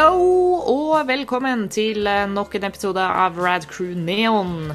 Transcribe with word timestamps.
Hello 0.00 0.62
og 0.72 1.02
velkommen 1.10 1.66
til 1.68 2.06
eh, 2.08 2.22
nok 2.24 2.54
en 2.56 2.62
episode 2.70 3.02
av 3.04 3.36
Rad 3.36 3.66
Crew 3.68 3.90
Neon. 3.92 4.70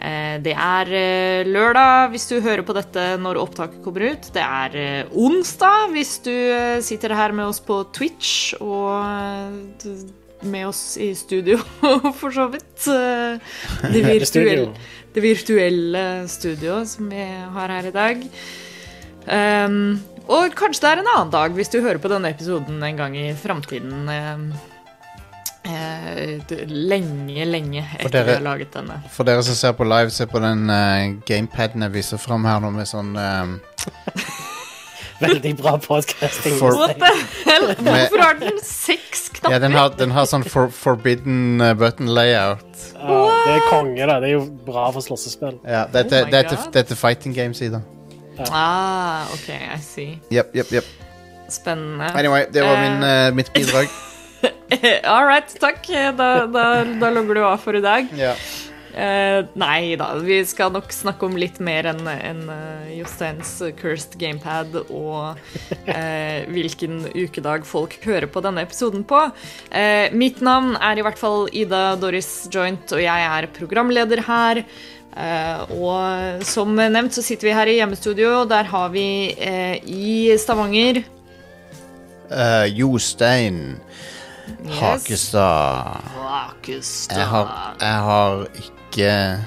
Eh, 0.00 0.38
Det 0.40 0.54
er 0.56 0.92
eh, 0.96 1.40
lørdag 1.44 2.14
hvis 2.14 2.24
du 2.30 2.38
hører 2.40 2.62
på 2.64 2.72
dette 2.72 3.02
når 3.20 3.36
opptaket 3.42 3.82
kommer 3.84 4.06
ut. 4.14 4.30
Det 4.32 4.40
er 4.40 5.10
onsdag 5.12 5.92
hvis 5.92 6.14
du 6.24 6.32
sitter 6.88 7.12
her 7.18 7.36
med 7.36 7.50
oss 7.50 7.60
på 7.60 7.82
Twitch 7.92 8.54
og 8.64 9.04
med 10.40 10.70
oss 10.70 10.96
i 10.96 11.10
studio, 11.20 11.60
for 12.22 12.32
så 12.32 12.48
vidt. 12.54 12.88
Det 13.92 14.06
virtuelle, 14.14 14.70
det 15.12 15.26
virtuelle 15.26 16.06
studioet 16.32 16.94
som 16.96 17.12
vi 17.12 17.28
har 17.28 17.76
her 17.76 17.92
i 17.92 17.96
dag. 18.00 18.24
Um, 19.28 20.00
og 20.32 20.54
kanskje 20.58 20.84
det 20.84 20.90
er 20.92 21.02
en 21.02 21.10
annen 21.14 21.32
dag 21.32 21.56
hvis 21.56 21.70
du 21.72 21.80
hører 21.84 22.00
på 22.02 22.10
denne 22.12 22.30
episoden 22.32 22.82
en 22.82 23.00
gang 23.00 23.16
i 23.18 23.30
framtiden. 23.38 24.08
Um, 24.08 24.46
eh, 25.68 26.54
lenge, 26.68 27.44
lenge 27.48 27.84
etter 27.98 28.10
dere- 28.10 28.26
vi 28.30 28.36
har 28.38 28.46
laget 28.46 28.72
denne. 28.74 29.00
For 29.14 29.28
dere 29.28 29.44
som 29.46 29.58
ser 29.58 29.76
på 29.78 29.86
live, 29.88 30.10
se 30.14 30.26
på 30.30 30.40
den 30.42 30.64
uh, 30.70 31.20
gamepaden 31.28 31.86
jeg 31.86 31.94
viser 31.98 32.22
fram 32.22 32.44
her 32.48 32.62
nå 32.64 32.72
med 32.74 32.88
sånn 32.90 33.14
ehm, 33.18 33.58
Veldig 35.22 35.52
bra 35.60 35.76
podcasting. 35.78 36.56
For- 36.58 36.74
What 36.80 36.96
the 36.98 37.12
hell? 37.46 37.68
Hvorfor 37.78 38.22
har 38.24 38.38
den 38.40 38.58
seks 38.66 39.28
knapper? 39.36 39.54
Ja, 39.54 39.58
den 39.62 39.76
har, 39.78 39.92
den 39.94 40.10
har 40.10 40.26
sånn 40.26 40.42
for, 40.42 40.72
forbidden 40.74 41.62
uh, 41.62 41.74
button 41.78 42.10
layout. 42.10 42.66
Ja, 42.96 43.20
det 43.46 43.54
er 43.54 43.66
konge, 43.70 44.02
da. 44.02 44.18
Det 44.22 44.32
er 44.32 44.36
jo 44.40 44.44
bra 44.66 44.88
for 44.94 45.04
slåssespill. 45.04 45.60
Ja, 45.62 45.84
dette, 45.94 46.24
Oh 46.24 46.32
dette, 46.32 46.58
dette 46.74 46.96
er 46.96 46.98
fighting 46.98 47.36
game-sida. 47.38 47.82
Ah, 48.50 49.28
OK, 49.32 49.48
I 49.52 49.78
see. 49.80 50.18
Yep, 50.30 50.56
yep, 50.56 50.72
yep. 50.72 50.84
Spennende. 51.52 52.10
Anyway, 52.16 52.46
det 52.50 52.62
var 52.64 52.76
min, 52.80 53.02
Eh. 53.04 53.28
uh, 53.28 53.34
mitt 53.34 53.52
bidrag. 53.52 53.88
All 55.04 55.26
right, 55.26 55.48
takk. 55.60 55.84
Da, 56.16 56.46
da, 56.46 56.66
da 56.84 57.10
logger 57.12 57.34
du 57.34 57.44
av 57.44 57.58
for 57.62 57.76
i 57.76 57.80
dag. 57.84 58.08
Ja. 58.16 58.34
Uh, 58.92 59.46
nei 59.56 59.94
da, 59.96 60.10
vi 60.20 60.42
skal 60.44 60.68
nok 60.74 60.90
snakke 60.92 61.24
om 61.24 61.36
litt 61.40 61.56
mer 61.64 61.86
enn 61.88 62.02
en, 62.12 62.42
uh, 62.52 62.90
Josteins 62.92 63.54
cursed 63.78 64.18
gamepad 64.20 64.74
og 64.92 65.38
uh, 65.88 66.40
hvilken 66.52 67.06
ukedag 67.16 67.64
folk 67.64 67.96
hører 68.04 68.28
på 68.28 68.42
denne 68.44 68.60
episoden 68.66 69.00
på. 69.08 69.22
Eh, 69.72 70.12
mitt 70.12 70.42
navn 70.44 70.74
er 70.76 71.00
i 71.00 71.06
hvert 71.06 71.16
fall 71.20 71.48
Ida 71.56 71.94
Doris 71.96 72.28
Joint, 72.52 72.92
og 72.92 73.00
jeg 73.00 73.28
er 73.30 73.48
programleder 73.56 74.20
her. 74.28 74.60
Eh, 75.12 75.72
og 75.76 76.44
som 76.48 76.72
nevnt 76.76 77.14
så 77.14 77.24
sitter 77.24 77.50
vi 77.50 77.56
her 77.56 77.70
i 77.70 77.78
hjemmestudio. 77.80 78.42
og 78.42 78.48
Der 78.52 78.68
har 78.70 78.92
vi 78.94 79.06
eh, 79.38 79.76
i 79.84 80.36
Stavanger 80.38 81.02
Uh, 82.32 82.64
Jostein 82.64 83.76
Yes. 84.66 84.78
Hakestad. 84.78 86.00
Hakestad. 86.16 87.18
Jeg 87.18 87.26
har, 87.26 87.76
jeg 87.80 87.94
har 87.94 88.46
ikke 88.54 89.38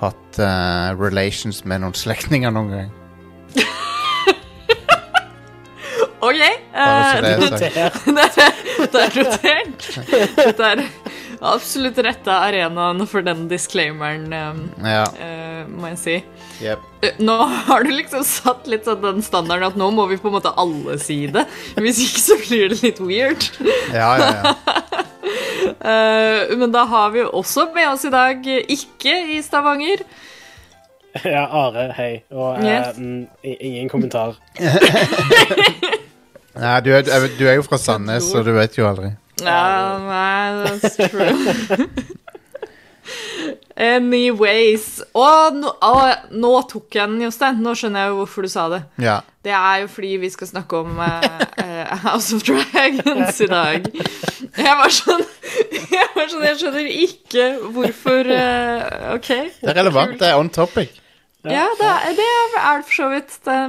hatt 0.00 0.38
uh, 0.38 1.00
relations 1.00 1.64
med 1.64 1.78
noen 1.82 1.94
slektninger 1.94 2.50
noen 2.54 2.70
gang. 2.70 2.90
OK. 6.26 6.36
Så 6.36 6.42
det 7.22 7.30
eh, 7.30 7.32
er 7.32 7.38
notert. 7.40 7.74
Det 8.92 9.00
er 9.02 9.14
notert. 10.46 10.82
Absolutt 11.40 11.98
retta 12.04 12.38
arenaen 12.46 13.02
for 13.10 13.22
den 13.26 13.46
disclaimeren, 13.50 14.26
um, 14.32 14.62
Ja. 14.84 15.04
uh, 15.04 15.66
må 15.68 15.90
jeg 15.92 15.98
si. 16.00 16.14
Yep. 16.64 16.84
Uh, 17.04 17.10
Nå 17.26 17.36
har 17.68 17.84
du 17.84 17.90
liksom 17.92 18.24
satt 18.24 18.66
litt 18.70 18.84
sånn 18.88 19.02
den 19.02 19.22
standarden 19.26 19.66
at 19.68 19.76
nå 19.76 19.90
må 19.94 20.06
vi 20.10 20.16
på 20.22 20.28
en 20.30 20.36
måte 20.38 20.52
alle 20.56 20.96
si 21.02 21.26
det. 21.32 21.44
Hvis 21.76 22.00
ikke 22.06 22.22
så 22.24 22.38
blir 22.44 22.68
det 22.72 22.80
litt 22.82 23.00
weird. 23.04 23.48
Ja, 23.92 24.14
ja, 24.20 24.30
ja. 24.40 24.54
uh, 25.80 26.56
men 26.60 26.72
da 26.72 26.84
har 26.88 27.10
vi 27.14 27.24
også 27.26 27.68
med 27.76 27.90
oss 27.92 28.04
i 28.08 28.12
dag 28.14 28.46
eh, 28.46 28.64
ikke 28.76 29.18
i 29.36 29.42
Stavanger. 29.44 30.06
Ja, 31.24 31.46
Are, 31.48 31.90
hei. 31.96 32.22
Og 32.32 32.58
eh, 32.60 32.66
Yes. 32.68 32.96
mm, 32.98 33.26
ingen 33.44 33.88
kommentar. 33.88 34.34
Nei, 36.56 36.80
du, 36.80 36.90
er, 36.96 37.04
du 37.36 37.44
er 37.48 37.58
jo 37.58 37.64
fra 37.66 37.76
Sandnes, 37.80 38.30
så 38.32 38.40
du 38.44 38.50
vet 38.56 38.76
jo 38.78 38.86
aldri. 38.88 39.10
Ja, 39.42 39.98
nei, 40.00 40.64
that's 40.64 40.96
true. 40.96 41.88
Anyways. 43.76 45.02
Og 45.12 45.58
nå, 45.60 45.70
å, 45.84 45.96
nå 46.32 46.52
tok 46.70 46.96
jeg 46.96 47.10
den, 47.10 47.20
Jostein. 47.26 47.58
Nå 47.62 47.74
skjønner 47.76 48.06
jeg 48.06 48.12
jo 48.12 48.20
hvorfor 48.22 48.46
du 48.46 48.50
sa 48.50 48.64
det. 48.72 48.80
Ja. 49.02 49.18
Det 49.44 49.52
er 49.52 49.82
jo 49.82 49.90
fordi 49.92 50.14
vi 50.22 50.30
skal 50.32 50.48
snakke 50.48 50.80
om 50.80 50.96
eh, 51.04 51.92
House 52.06 52.34
of 52.34 52.46
Dragons 52.46 53.42
i 53.44 53.50
dag. 53.50 53.90
Jeg 54.56 54.78
var 54.80 54.92
sånn 54.94 55.22
Jeg, 55.66 56.08
var 56.16 56.30
sånn, 56.32 56.46
jeg 56.46 56.58
skjønner 56.60 56.88
ikke 56.90 57.44
hvorfor 57.76 58.32
uh, 58.32 59.12
OK. 59.14 59.30
Det 59.60 59.70
er 59.70 59.78
relevant. 59.78 60.16
Det 60.20 60.30
er 60.30 60.40
on 60.40 60.50
topic. 60.52 60.96
Ja, 61.46 61.68
det 61.78 61.92
er 61.92 62.16
det 62.16 62.26
er 62.26 62.80
det 62.80 62.88
for 62.88 62.96
så 62.96 63.12
vidt. 63.12 63.36
Det 63.46 63.60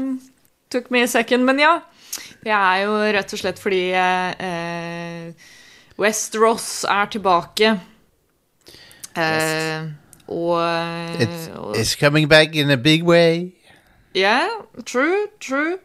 tok 0.74 0.90
me 0.96 1.04
a 1.04 1.12
second. 1.12 1.46
Men 1.48 1.62
ja. 1.62 1.76
Det 2.48 2.54
er 2.56 2.82
jo 2.86 2.98
rett 3.14 3.34
og 3.36 3.40
slett 3.42 3.60
fordi 3.60 3.84
eh, 3.92 5.48
Westeros 5.98 6.84
er 6.90 7.06
tilbake. 7.14 7.72
Eh, 9.18 9.88
og, 10.28 10.60
It's, 11.20 11.48
it's 11.80 11.96
coming 11.96 12.28
back 12.30 12.56
in 12.56 12.70
a 12.72 12.78
big 12.78 13.04
way. 13.04 13.54
Yeah, 14.16 14.48
true, 14.86 15.28
true. 15.40 15.78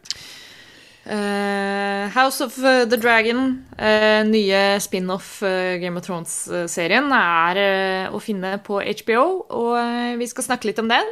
Eh, 1.05 2.07
House 2.13 2.39
of 2.41 2.57
eh, 2.63 2.85
the 2.87 2.97
Dragon, 2.97 3.65
eh, 3.77 4.21
nye 4.23 4.79
spin-off 4.79 5.41
eh, 5.43 5.77
Game 5.81 5.97
of 5.99 6.05
Thrones-serien, 6.05 7.09
er 7.11 7.59
eh, 7.59 8.13
å 8.15 8.21
finne 8.23 8.53
på 8.63 8.79
HBO, 8.79 9.25
og 9.51 9.73
eh, 9.81 10.13
vi 10.21 10.29
skal 10.31 10.45
snakke 10.47 10.69
litt 10.69 10.79
om 10.79 10.87
den. 10.93 11.11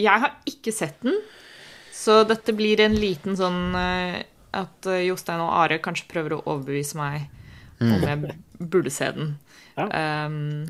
Jeg 0.00 0.22
har 0.24 0.38
ikke 0.48 0.72
sett 0.72 1.02
den, 1.04 1.18
så 1.92 2.22
dette 2.26 2.54
blir 2.56 2.80
en 2.80 2.96
liten 2.96 3.36
sånn 3.36 3.60
eh, 3.76 4.22
at 4.56 4.88
eh, 4.88 5.04
Jostein 5.10 5.42
og 5.44 5.52
Are 5.60 5.76
kanskje 5.84 6.08
prøver 6.10 6.38
å 6.38 6.42
overbevise 6.46 6.96
meg 6.98 7.28
om 7.80 8.08
jeg 8.08 8.34
burde 8.60 8.90
se 8.92 9.10
den. 9.16 9.38
Ja. 9.76 10.26
Um, 10.26 10.68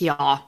ja. 0.00 0.38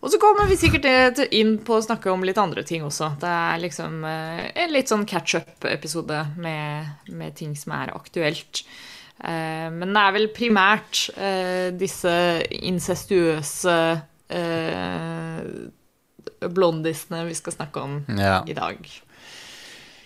Og 0.00 0.10
så 0.10 0.18
kommer 0.20 0.48
vi 0.48 0.56
sikkert 0.58 0.86
inn 1.34 1.58
på 1.64 1.76
å 1.76 1.84
snakke 1.84 2.10
om 2.12 2.24
litt 2.24 2.40
andre 2.40 2.64
ting 2.66 2.84
også. 2.86 3.12
Det 3.20 3.28
er 3.30 3.60
liksom 3.62 4.04
eh, 4.08 4.42
en 4.64 4.72
litt 4.72 4.90
sånn 4.90 5.04
catch-up-episode 5.08 6.22
med, 6.40 6.90
med 7.12 7.36
ting 7.36 7.54
som 7.58 7.74
er 7.76 7.92
aktuelt. 7.94 8.64
Uh, 9.20 9.70
men 9.70 9.92
det 9.94 10.00
er 10.02 10.16
vel 10.16 10.28
primært 10.34 11.04
uh, 11.14 11.68
disse 11.78 12.12
incestuøse 12.50 13.76
uh, 14.34 15.38
blondisene 16.44 17.22
vi 17.28 17.36
skal 17.38 17.54
snakke 17.54 17.84
om 17.84 18.00
Ja. 18.18 18.40
i 18.48 18.56
dag. 18.56 18.80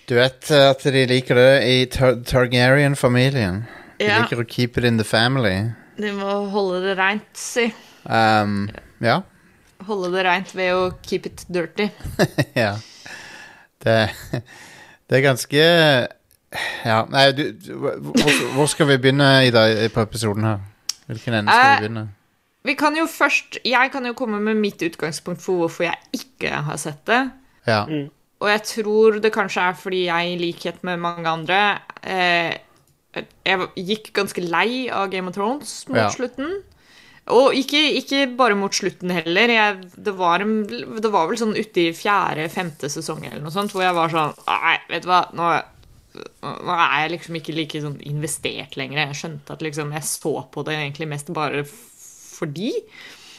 Du 0.08 0.14
vet 0.16 0.50
at 0.52 0.84
de 0.84 1.06
liker 1.08 1.36
det 1.36 1.50
i 1.68 1.78
Tar 1.92 2.20
Targaryen-familien. 2.24 3.64
De 3.98 4.06
Ja, 4.06 4.20
liker 4.22 4.42
å 4.42 4.46
keep 4.48 4.78
it 4.78 4.84
in 4.86 4.98
the 4.98 5.04
family. 5.04 5.72
de 5.98 6.12
må 6.14 6.34
holde 6.52 6.82
det 6.84 6.96
reint, 6.98 7.26
si. 7.34 7.64
Um, 8.06 8.68
ja. 9.02 9.20
Holde 9.88 10.12
det 10.14 10.24
reint 10.26 10.52
ved 10.54 10.72
å 10.74 10.84
keep 11.02 11.26
it 11.26 11.44
dirty. 11.50 11.88
ja. 12.54 12.76
Det, 13.82 13.96
det 15.10 15.18
er 15.18 15.22
ganske 15.22 15.64
Ja, 16.84 17.02
nei, 17.12 17.26
du, 17.36 17.42
du 17.52 17.74
hvor, 17.78 17.98
hvor 18.56 18.66
skal 18.70 18.88
vi 18.88 18.96
begynne 19.02 19.26
i 19.46 19.50
dag 19.54 19.82
på 19.94 20.02
episoden 20.02 20.46
her? 20.48 20.62
Hvilken 21.08 21.34
ende 21.40 21.52
skal 21.52 21.66
Eh, 21.66 21.74
vi 21.74 21.82
begynne? 21.86 22.06
Vi 22.68 22.74
kan 22.74 22.96
jo 22.98 23.04
først 23.08 23.58
Jeg 23.64 23.90
kan 23.92 24.06
jo 24.08 24.14
komme 24.18 24.40
med 24.42 24.58
mitt 24.60 24.82
utgangspunkt 24.82 25.42
for 25.44 25.62
hvorfor 25.62 25.86
jeg 25.86 25.98
ikke 26.22 26.50
har 26.66 26.76
sett 26.80 27.04
det. 27.08 27.20
Ja. 27.68 27.84
Og 28.40 28.48
jeg 28.50 28.62
tror 28.70 29.18
det 29.22 29.32
kanskje 29.34 29.62
er 29.70 29.76
fordi 29.78 30.04
jeg, 30.06 30.32
i 30.34 30.38
likhet 30.40 30.82
med 30.86 31.00
mange 31.02 31.26
andre, 31.30 31.60
eh, 32.02 32.54
jeg 33.46 33.68
gikk 33.88 34.12
ganske 34.16 34.42
lei 34.44 34.88
av 34.90 35.10
Game 35.12 35.28
of 35.30 35.34
Thrones 35.36 35.72
mot 35.88 35.98
Ja. 36.00 36.08
slutten. 36.14 36.60
Og 37.28 37.52
ikke, 37.52 37.80
ikke 38.00 38.22
bare 38.38 38.56
mot 38.56 38.72
slutten 38.72 39.10
heller. 39.12 39.50
Jeg, 39.52 39.82
det, 40.00 40.14
var, 40.16 40.40
en- 40.40 40.62
det 40.64 41.10
var 41.12 41.26
vel 41.28 41.36
sånn 41.36 41.56
uti 41.58 41.90
fjerde-femte 41.92 42.88
sesong 42.88 43.26
eller 43.26 43.42
noe 43.44 43.52
sånt, 43.52 43.74
hvor 43.74 43.84
jeg 43.84 43.92
var 43.98 44.08
sånn 44.14 44.32
Nei, 44.46 44.78
vet 44.88 45.04
du 45.04 45.10
hva, 45.10 45.18
nå, 45.36 45.48
nå 46.40 46.72
er 46.78 47.02
jeg 47.02 47.12
liksom 47.18 47.36
ikke 47.36 47.54
like 47.58 47.82
sånn 47.84 47.98
investert 48.08 48.78
lenger. 48.80 49.02
Jeg 49.06 49.18
skjønte 49.20 49.52
at 49.58 49.64
liksom 49.66 49.92
jeg 49.92 50.08
så 50.08 50.34
på 50.54 50.64
det 50.64 50.78
egentlig 50.78 51.08
mest 51.12 51.28
bare 51.36 51.66
fordi. 51.68 52.72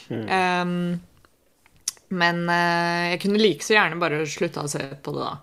fordi. 0.10 0.26
Um, 0.30 1.00
men 2.10 2.46
uh, 2.50 3.10
jeg 3.14 3.20
kunne 3.22 3.42
like 3.42 3.66
så 3.66 3.76
gjerne 3.76 4.00
bare 4.02 4.24
slutta 4.30 4.64
å 4.66 4.70
se 4.72 4.82
på 5.06 5.14
det 5.14 5.26
da. 5.26 5.34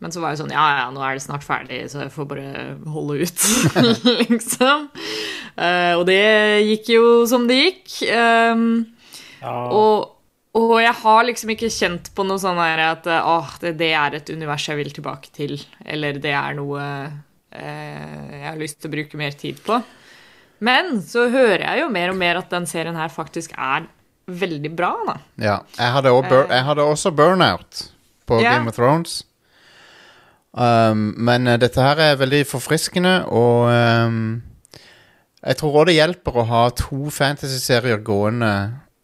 Men 0.00 0.14
så 0.14 0.22
var 0.22 0.32
jeg 0.32 0.40
sånn 0.40 0.54
Ja, 0.54 0.66
ja, 0.78 0.86
nå 0.94 1.02
er 1.04 1.18
det 1.18 1.24
snart 1.26 1.44
ferdig, 1.44 1.82
så 1.92 2.06
jeg 2.06 2.12
får 2.14 2.28
bare 2.30 2.52
holde 2.88 3.18
ut, 3.20 3.42
liksom. 4.32 4.86
Uh, 5.58 5.92
og 5.98 6.06
det 6.08 6.22
gikk 6.64 6.88
jo 6.94 7.04
som 7.28 7.44
det 7.50 7.58
gikk. 7.60 7.98
Um, 8.14 8.64
Ja, 9.40 9.52
og, 9.72 10.16
og 10.56 10.74
jeg 10.82 10.92
har 11.00 11.22
liksom 11.28 11.52
ikke 11.54 11.70
kjent 11.72 12.10
på 12.16 12.24
noe 12.28 12.40
sånn 12.42 12.58
her 12.60 12.80
at 12.90 13.06
eh, 13.08 13.24
åh, 13.24 13.54
det, 13.62 13.70
det 13.80 13.92
er 13.96 14.16
et 14.18 14.32
univers 14.34 14.66
jeg 14.68 14.76
vil 14.76 14.90
tilbake 14.92 15.30
til, 15.32 15.54
eller 15.84 16.18
det 16.20 16.34
er 16.36 16.56
noe 16.58 16.82
uh, 17.54 18.26
jeg 18.34 18.44
har 18.44 18.60
lyst 18.60 18.80
til 18.80 18.90
å 18.90 18.94
bruke 18.96 19.20
mer 19.20 19.32
tid 19.38 19.62
på. 19.64 19.78
Men 20.60 20.98
så 21.00 21.28
hører 21.32 21.64
jeg 21.64 21.84
jo 21.84 21.88
mer 21.92 22.12
og 22.12 22.18
mer 22.20 22.40
at 22.42 22.52
den 22.52 22.68
serien 22.68 22.98
her 23.00 23.08
faktisk 23.08 23.54
er 23.56 23.86
veldig 24.30 24.74
bra, 24.76 24.92
da. 25.08 25.16
Ja. 25.40 25.56
Jeg 25.78 25.94
hadde, 25.96 26.12
også 26.12 26.28
bur 26.28 26.52
jeg 26.52 26.66
hadde 26.68 26.84
også 26.84 27.12
Burnout 27.16 27.80
på 28.28 28.42
Ja. 28.42 28.58
Game 28.58 28.68
of 28.68 28.76
Thrones. 28.76 29.22
Um, 30.50 31.12
men 31.16 31.46
eh, 31.46 31.58
dette 31.62 31.82
her 31.82 32.00
er 32.02 32.18
veldig 32.18 32.42
forfriskende, 32.50 33.20
og 33.30 33.68
um, 33.70 34.42
jeg 35.46 35.56
tror 35.60 35.76
også 35.76 35.88
det 35.88 35.94
hjelper 35.94 36.40
å 36.40 36.48
ha 36.48 36.64
to 36.74 37.12
fantasy-serier 37.14 38.02
gående 38.04 38.50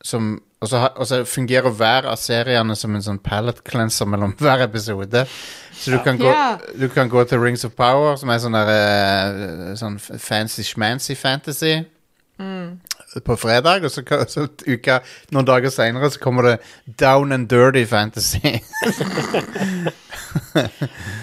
som 0.05 0.35
og 0.61 0.69
så, 0.69 0.89
og 0.97 1.07
så 1.07 1.19
fungerer 1.29 1.71
hver 1.71 2.07
av 2.09 2.17
seriene 2.17 2.75
som 2.79 2.95
en 2.97 3.05
sånn 3.05 3.19
palette 3.23 3.61
cleanser 3.67 4.09
mellom 4.09 4.33
hver 4.41 4.65
episode. 4.65 5.27
Så 5.77 5.93
du 5.93 5.99
kan, 6.05 6.17
gå, 6.19 6.33
du 6.81 6.89
kan 6.93 7.11
gå 7.13 7.25
til 7.29 7.43
Rings 7.43 7.65
of 7.69 7.77
Power, 7.77 8.17
som 8.17 8.33
er 8.33 8.41
sånn 8.41 8.57
der 8.57 8.73
eh, 8.73 9.75
Sånn 9.77 9.99
fancy 10.01 10.65
schmancy 10.65 11.15
fantasy. 11.19 11.75
På 13.25 13.37
fredag, 13.39 13.85
og 13.87 13.91
så, 13.91 14.03
så 14.29 14.47
uka, 14.67 14.99
noen 15.33 15.47
dager 15.49 15.73
seinere 15.73 16.11
så 16.13 16.21
kommer 16.21 16.51
det 16.51 16.57
Down 17.01 17.33
and 17.33 17.49
Dirty 17.53 17.87
Fantasy. 17.89 18.43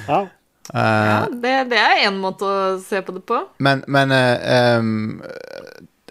Ja. 0.08 0.26
Ja, 0.74 1.26
det, 1.28 1.52
det 1.74 1.80
er 1.80 2.06
én 2.08 2.22
måte 2.24 2.48
å 2.48 2.78
se 2.80 3.02
på 3.04 3.12
det 3.12 3.26
på. 3.28 3.42
Men, 3.64 3.82
men 3.92 4.14
uh, 4.16 4.80
um, 4.80 5.20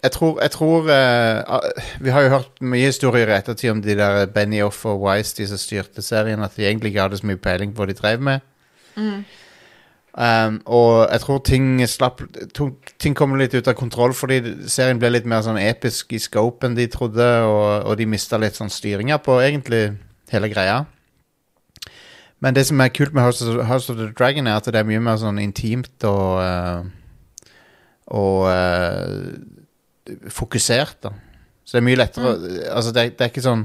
jeg 0.03 0.13
tror, 0.17 0.41
jeg 0.43 0.51
tror 0.51 0.91
eh, 0.91 1.39
ah, 1.47 1.69
Vi 2.01 2.11
har 2.11 2.25
jo 2.25 2.33
hørt 2.33 2.61
mye 2.61 2.89
historier 2.91 3.31
i 3.31 3.37
ettertid 3.37 3.71
om 3.71 3.83
de 3.83 3.95
der 3.99 4.27
Benioff 4.35 4.85
og 4.91 5.05
Wise, 5.05 5.37
de 5.39 5.47
som 5.47 5.61
styrte 5.61 6.03
serien, 6.03 6.43
at 6.43 6.57
de 6.57 6.67
egentlig 6.67 6.91
ikke 6.91 7.05
hadde 7.07 7.21
så 7.21 7.29
mye 7.31 7.39
peiling 7.39 7.75
på 7.75 7.85
hva 7.85 7.91
de 7.91 7.95
drev 7.99 8.25
med. 8.31 8.43
Um, 10.13 10.59
og 10.69 11.09
jeg 11.09 11.21
tror 11.23 11.39
ting 11.41 11.69
slapp 11.89 12.19
Ting 13.01 13.15
kom 13.17 13.33
litt 13.41 13.55
ut 13.57 13.69
av 13.71 13.79
kontroll 13.79 14.13
fordi 14.13 14.43
serien 14.69 14.99
ble 15.01 15.09
litt 15.09 15.25
mer 15.25 15.41
sånn 15.41 15.57
episk 15.57 16.13
i 16.13 16.21
scope 16.21 16.69
enn 16.69 16.77
de 16.77 16.85
trodde, 16.93 17.29
og, 17.49 17.87
og 17.89 17.97
de 17.97 18.05
mista 18.13 18.37
litt 18.37 18.59
sånn 18.59 18.69
styringa 18.69 19.17
på 19.25 19.39
egentlig 19.41 19.87
hele 20.29 20.51
greia. 20.53 20.83
Men 22.45 22.59
det 22.59 22.67
som 22.69 22.81
er 22.85 22.93
kult 22.93 23.15
med 23.17 23.25
House 23.25 23.47
of, 23.47 23.63
House 23.65 23.89
of 23.89 23.97
the 23.97 24.11
Dragon, 24.13 24.47
er 24.47 24.59
at 24.61 24.69
det 24.69 24.83
er 24.83 24.89
mye 24.89 25.01
mer 25.01 25.17
sånn 25.21 25.41
intimt 25.41 26.05
og 26.09 26.43
eh, 26.43 26.91
Og 28.13 28.45
uh, 28.51 30.29
fokusert, 30.29 30.99
da. 31.07 31.15
Så 31.65 31.79
det 31.79 31.81
er 31.81 31.87
mye 31.87 32.01
lettere 32.01 32.35
Altså, 32.75 32.93
det, 32.93 33.05
det 33.17 33.25
er 33.25 33.31
ikke 33.31 33.45
sånn 33.47 33.63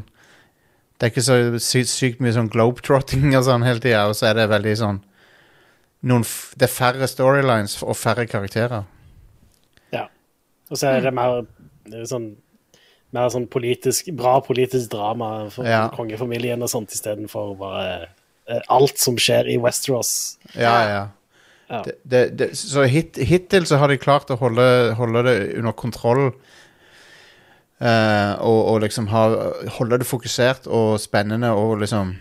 Det 0.96 1.08
er 1.08 1.12
ikke 1.12 1.26
så 1.26 1.38
sykt, 1.60 1.92
sykt 1.92 2.22
mye 2.24 2.36
sånn 2.38 2.52
globetrotting 2.54 3.34
og 3.34 3.44
sånn 3.50 3.66
hele 3.66 3.82
tida, 3.84 4.06
og 4.08 4.16
så 4.16 4.30
er 4.30 4.40
det 4.40 4.52
veldig 4.54 4.76
sånn 4.80 5.02
noen, 6.04 6.22
f- 6.24 6.54
Det 6.58 6.68
er 6.70 6.74
færre 6.74 7.08
storylines 7.08 7.82
og 7.84 7.96
færre 7.98 8.28
karakterer. 8.28 8.84
ja. 9.94 10.08
Og 10.70 10.78
så 10.78 10.88
er 10.88 11.02
det 11.02 11.14
mer 11.14 11.46
det 11.88 12.02
er 12.02 12.06
sånn 12.06 12.36
mer 13.14 13.30
sånn 13.32 13.48
politisk, 13.48 14.10
bra 14.16 14.42
politisk 14.44 14.90
drama 14.92 15.50
for 15.50 15.64
Ja. 15.66 15.88
kongefamilien 15.90 16.62
og 16.62 16.68
sånt, 16.70 16.92
istedenfor 16.92 17.58
bare 17.58 18.10
eh, 18.50 18.60
alt 18.70 18.98
som 19.00 19.16
skjer 19.16 19.48
i 19.48 19.58
Westeros. 19.58 20.38
Ja, 20.56 20.74
ja. 20.90 21.08
Ja. 21.70 21.82
Det, 21.84 21.96
det, 22.04 22.38
det, 22.38 22.50
så 22.58 22.84
hit, 22.88 23.16
hittil 23.18 23.66
så 23.66 23.78
har 23.78 23.88
de 23.88 23.98
klart 23.98 24.30
å 24.30 24.38
holde, 24.38 24.94
holde 24.96 25.24
det 25.24 25.58
under 25.58 25.72
kontroll. 25.72 26.34
Uh, 27.80 28.34
og, 28.42 28.60
og 28.74 28.80
liksom 28.82 29.06
ha, 29.12 29.24
holde 29.78 30.00
det 30.02 30.08
fokusert 30.10 30.66
og 30.68 30.96
spennende 31.00 31.52
og 31.54 31.76
liksom 31.84 32.16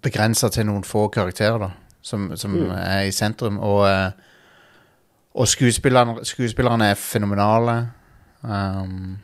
begrensa 0.00 0.48
til 0.54 0.68
noen 0.68 0.84
få 0.86 1.08
karakterer, 1.10 1.58
da. 1.58 1.70
Som, 2.08 2.30
som 2.40 2.54
er 2.72 3.04
i 3.08 3.12
sentrum. 3.12 3.58
Og, 3.60 3.82
eh, 3.84 4.10
og 5.38 5.48
skuespillerne, 5.50 6.22
skuespillerne 6.24 6.92
er 6.94 6.98
fenomenale. 7.00 7.74
Um, 8.40 9.18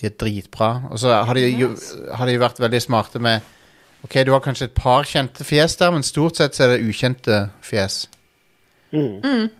de 0.00 0.08
er 0.08 0.14
dritbra. 0.16 0.70
Og 0.90 1.00
så 1.02 1.12
har 1.26 1.36
de, 1.36 1.44
jo, 1.60 1.74
har 2.16 2.30
de 2.30 2.38
vært 2.40 2.62
veldig 2.62 2.80
smarte 2.86 3.20
med 3.22 3.44
Ok, 4.00 4.14
du 4.24 4.30
har 4.32 4.40
kanskje 4.40 4.70
et 4.70 4.72
par 4.78 5.04
kjente 5.04 5.44
fjes 5.44 5.74
der, 5.76 5.90
men 5.92 6.00
stort 6.06 6.38
sett 6.40 6.54
så 6.56 6.64
er 6.64 6.70
det 6.72 6.86
ukjente 6.88 7.42
fjes. 7.60 8.06
Mm. 8.96 9.50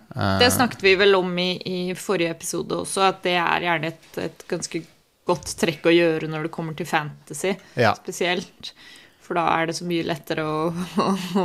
Det 0.40 0.48
snakket 0.54 0.80
vi 0.82 0.94
vel 0.98 1.12
om 1.18 1.34
i, 1.38 1.50
i 1.60 1.80
forrige 1.92 2.32
episode 2.32 2.78
også, 2.82 3.04
at 3.10 3.20
det 3.26 3.34
er 3.36 3.66
gjerne 3.66 3.90
et, 3.92 4.08
et 4.24 4.46
ganske 4.48 4.80
godt 5.28 5.52
trekk 5.60 5.86
å 5.86 5.92
gjøre 5.92 6.30
når 6.32 6.48
det 6.48 6.52
kommer 6.56 6.78
til 6.78 6.88
fantasy, 6.88 7.52
Ja. 7.78 7.92
spesielt. 8.00 8.72
For 9.20 9.36
da 9.38 9.44
er 9.60 9.68
det 9.68 9.76
så 9.78 9.84
mye 9.86 10.08
lettere 10.08 10.42
å, 10.48 10.72
å, 11.04 11.10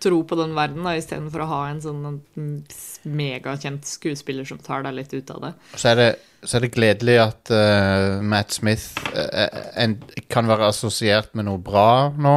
tro 0.00 0.22
på 0.24 0.36
den 0.38 0.54
verden, 0.56 0.84
da, 0.86 0.94
istedenfor 0.98 1.44
å 1.44 1.48
ha 1.50 1.60
en 1.70 1.80
sånn 1.84 2.20
megakjent 3.02 3.88
skuespiller 3.88 4.46
som 4.48 4.60
tar 4.64 4.84
deg 4.86 4.96
litt 4.96 5.12
ut 5.14 5.30
av 5.34 5.42
det. 5.44 5.52
Så 5.76 5.90
er 5.92 5.98
det, 6.00 6.08
så 6.42 6.56
er 6.58 6.64
det 6.64 6.72
gledelig 6.76 7.16
at 7.22 7.52
uh, 7.52 8.20
Matt 8.24 8.54
Smith 8.56 8.88
uh, 9.12 9.46
en, 9.80 9.98
kan 10.32 10.48
være 10.50 10.70
assosiert 10.72 11.34
med 11.36 11.48
noe 11.50 11.60
bra 11.62 12.10
nå. 12.16 12.36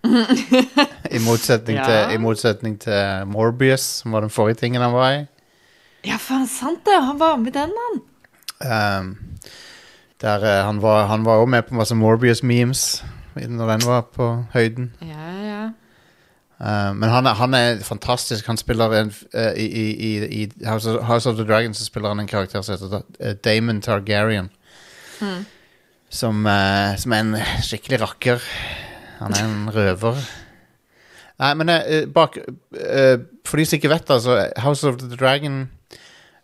I 1.16 1.20
motsetning, 1.24 1.76
Ja. 1.76 1.84
til, 1.88 2.14
I 2.16 2.20
motsetning 2.22 2.78
til 2.80 3.26
Morbius, 3.28 3.84
som 4.00 4.16
var 4.16 4.24
den 4.24 4.32
forrige 4.32 4.62
tingen 4.62 4.84
han 4.84 4.96
var 4.96 5.16
i. 5.18 5.24
Ja, 6.08 6.16
faen, 6.16 6.46
sant 6.48 6.84
det! 6.88 6.96
Han 7.04 7.18
var 7.20 7.36
med 7.40 7.52
den, 7.56 7.74
han! 7.84 8.00
Um, 8.60 9.10
der 10.20 10.44
uh, 10.44 10.66
Han 10.68 10.80
var 10.80 11.08
òg 11.40 11.48
med 11.48 11.64
på 11.68 11.76
masse 11.76 11.96
Morbius-memes 11.96 13.02
når 13.40 13.70
den 13.76 13.86
var 13.86 14.02
på 14.12 14.26
høyden. 14.52 14.90
Ja, 15.00 15.28
ja. 15.44 15.60
Uh, 16.60 16.92
men 16.92 17.08
han 17.08 17.26
er, 17.26 17.34
han 17.34 17.54
er 17.54 17.78
fantastisk. 17.84 18.46
Han 18.46 18.60
spiller 18.60 18.92
en, 18.98 19.12
uh, 19.34 19.52
i, 19.56 19.64
i, 19.64 20.10
i, 20.42 20.66
House, 20.66 20.90
of, 20.90 21.02
House 21.08 21.28
of 21.28 21.36
the 21.36 21.46
Dragon 21.48 21.74
så 21.74 21.84
spiller 21.84 22.08
han 22.12 22.20
en 22.20 22.28
karakter 22.28 22.62
som 22.62 22.74
heter 22.74 23.00
uh, 23.00 23.32
Damon 23.44 23.80
Targaryen. 23.80 24.50
Som, 26.10 26.46
uh, 26.46 26.96
som 26.98 27.12
er 27.12 27.24
en 27.24 27.36
skikkelig 27.64 28.00
rakker. 28.02 28.44
Han 29.18 29.32
er 29.32 29.44
en 29.44 29.70
røver. 29.76 30.20
Nei, 31.40 31.54
men 31.56 31.70
bak 32.12 32.34
For 33.48 33.56
de 33.56 33.64
som 33.64 33.78
ikke 33.78 33.88
vet 33.88 34.04
det, 34.04 34.18
altså 34.18 34.50
House 34.60 34.84
of 34.84 34.98
the 35.00 35.16
Dragon 35.16 35.70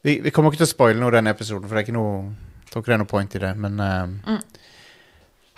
vi, 0.03 0.21
vi 0.25 0.31
kommer 0.31 0.49
ikke 0.49 0.63
til 0.63 0.69
å 0.69 0.71
spoile 0.71 1.01
noe 1.03 1.11
i 1.13 1.17
denne 1.19 1.35
episoden, 1.35 1.67
for 1.67 1.77
det 1.77 1.83
er 1.83 1.85
ikke 1.85 1.97
noe 1.99 2.31
jeg 2.67 2.73
tror 2.73 2.83
ikke 2.83 2.91
det 2.91 2.95
er 2.95 3.03
noe 3.03 3.11
point 3.11 3.35
i 3.37 3.43
det. 3.43 3.53
Men 3.61 3.81
uh, 3.83 4.39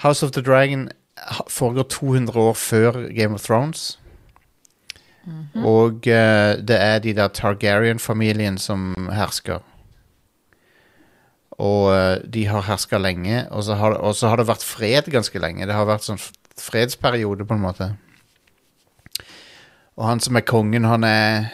House 0.02 0.26
of 0.26 0.34
the 0.34 0.42
Dragon 0.42 0.88
foregår 1.48 1.82
200 1.82 2.36
år 2.40 2.54
før 2.58 3.00
Game 3.14 3.34
of 3.34 3.46
Thrones. 3.46 3.98
Og 5.58 5.94
uh, 6.06 6.52
det 6.60 6.78
er 6.78 6.98
de 7.04 7.12
der 7.16 7.28
Targaryen-familien 7.34 8.58
som 8.58 8.94
hersker. 9.12 9.58
Og 11.58 11.82
uh, 11.90 12.16
de 12.22 12.46
har 12.46 12.62
herska 12.68 12.98
lenge, 13.02 13.46
og 13.50 13.64
så 13.66 13.74
har, 13.80 13.90
og 13.98 14.16
så 14.16 14.28
har 14.30 14.36
det 14.40 14.50
vært 14.50 14.66
fred 14.66 15.04
ganske 15.12 15.38
lenge. 15.42 15.66
Det 15.66 15.74
har 15.74 15.86
vært 15.88 16.06
sånn 16.06 16.22
fredsperiode, 16.58 17.44
på 17.46 17.54
en 17.54 17.64
måte. 17.64 17.86
Og 19.98 20.04
han 20.06 20.20
som 20.22 20.36
er 20.38 20.46
kongen, 20.46 20.84
han 20.86 21.04
er 21.06 21.50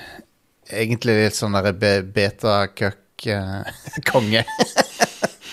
egentlig 0.72 1.14
litt 1.22 1.36
sånn 1.38 1.56
derre 1.56 1.72
be 1.76 2.02
beta-cuck-konge. 2.14 4.42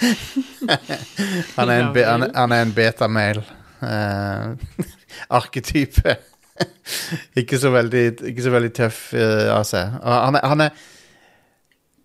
han, 1.56 1.70
er 1.70 1.80
en 1.80 1.94
be, 1.94 2.06
han, 2.06 2.26
han 2.36 2.52
er 2.52 2.66
en 2.66 2.74
beta-mail. 2.76 3.42
eh, 3.82 4.52
arketype. 5.40 6.18
ikke, 7.42 7.60
så 7.60 7.72
veldig, 7.74 8.04
ikke 8.32 8.46
så 8.46 8.54
veldig 8.54 8.72
tøff 8.78 9.00
uh, 9.14 9.48
av 9.56 9.64
seg. 9.68 9.96
Og 10.02 10.18
han 10.28 10.38
er, 10.40 10.46
han 10.54 10.66
er 10.68 10.84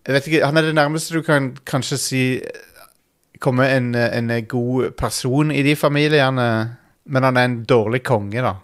Jeg 0.07 0.15
vet 0.15 0.27
ikke, 0.31 0.45
han 0.45 0.57
er 0.57 0.67
det 0.69 0.75
nærmeste 0.77 1.17
du 1.17 1.21
kan 1.25 1.51
kanskje 1.67 1.97
si 1.99 2.23
komme 3.43 3.67
en, 3.69 3.91
en 3.95 4.31
god 4.49 4.91
person 4.97 5.51
i 5.51 5.61
de 5.65 5.75
familiene, 5.75 6.47
men 7.05 7.23
han 7.27 7.37
er 7.37 7.49
en 7.49 7.57
dårlig 7.69 8.01
konge, 8.07 8.41
da. 8.41 8.55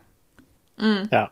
Ja. 1.12 1.28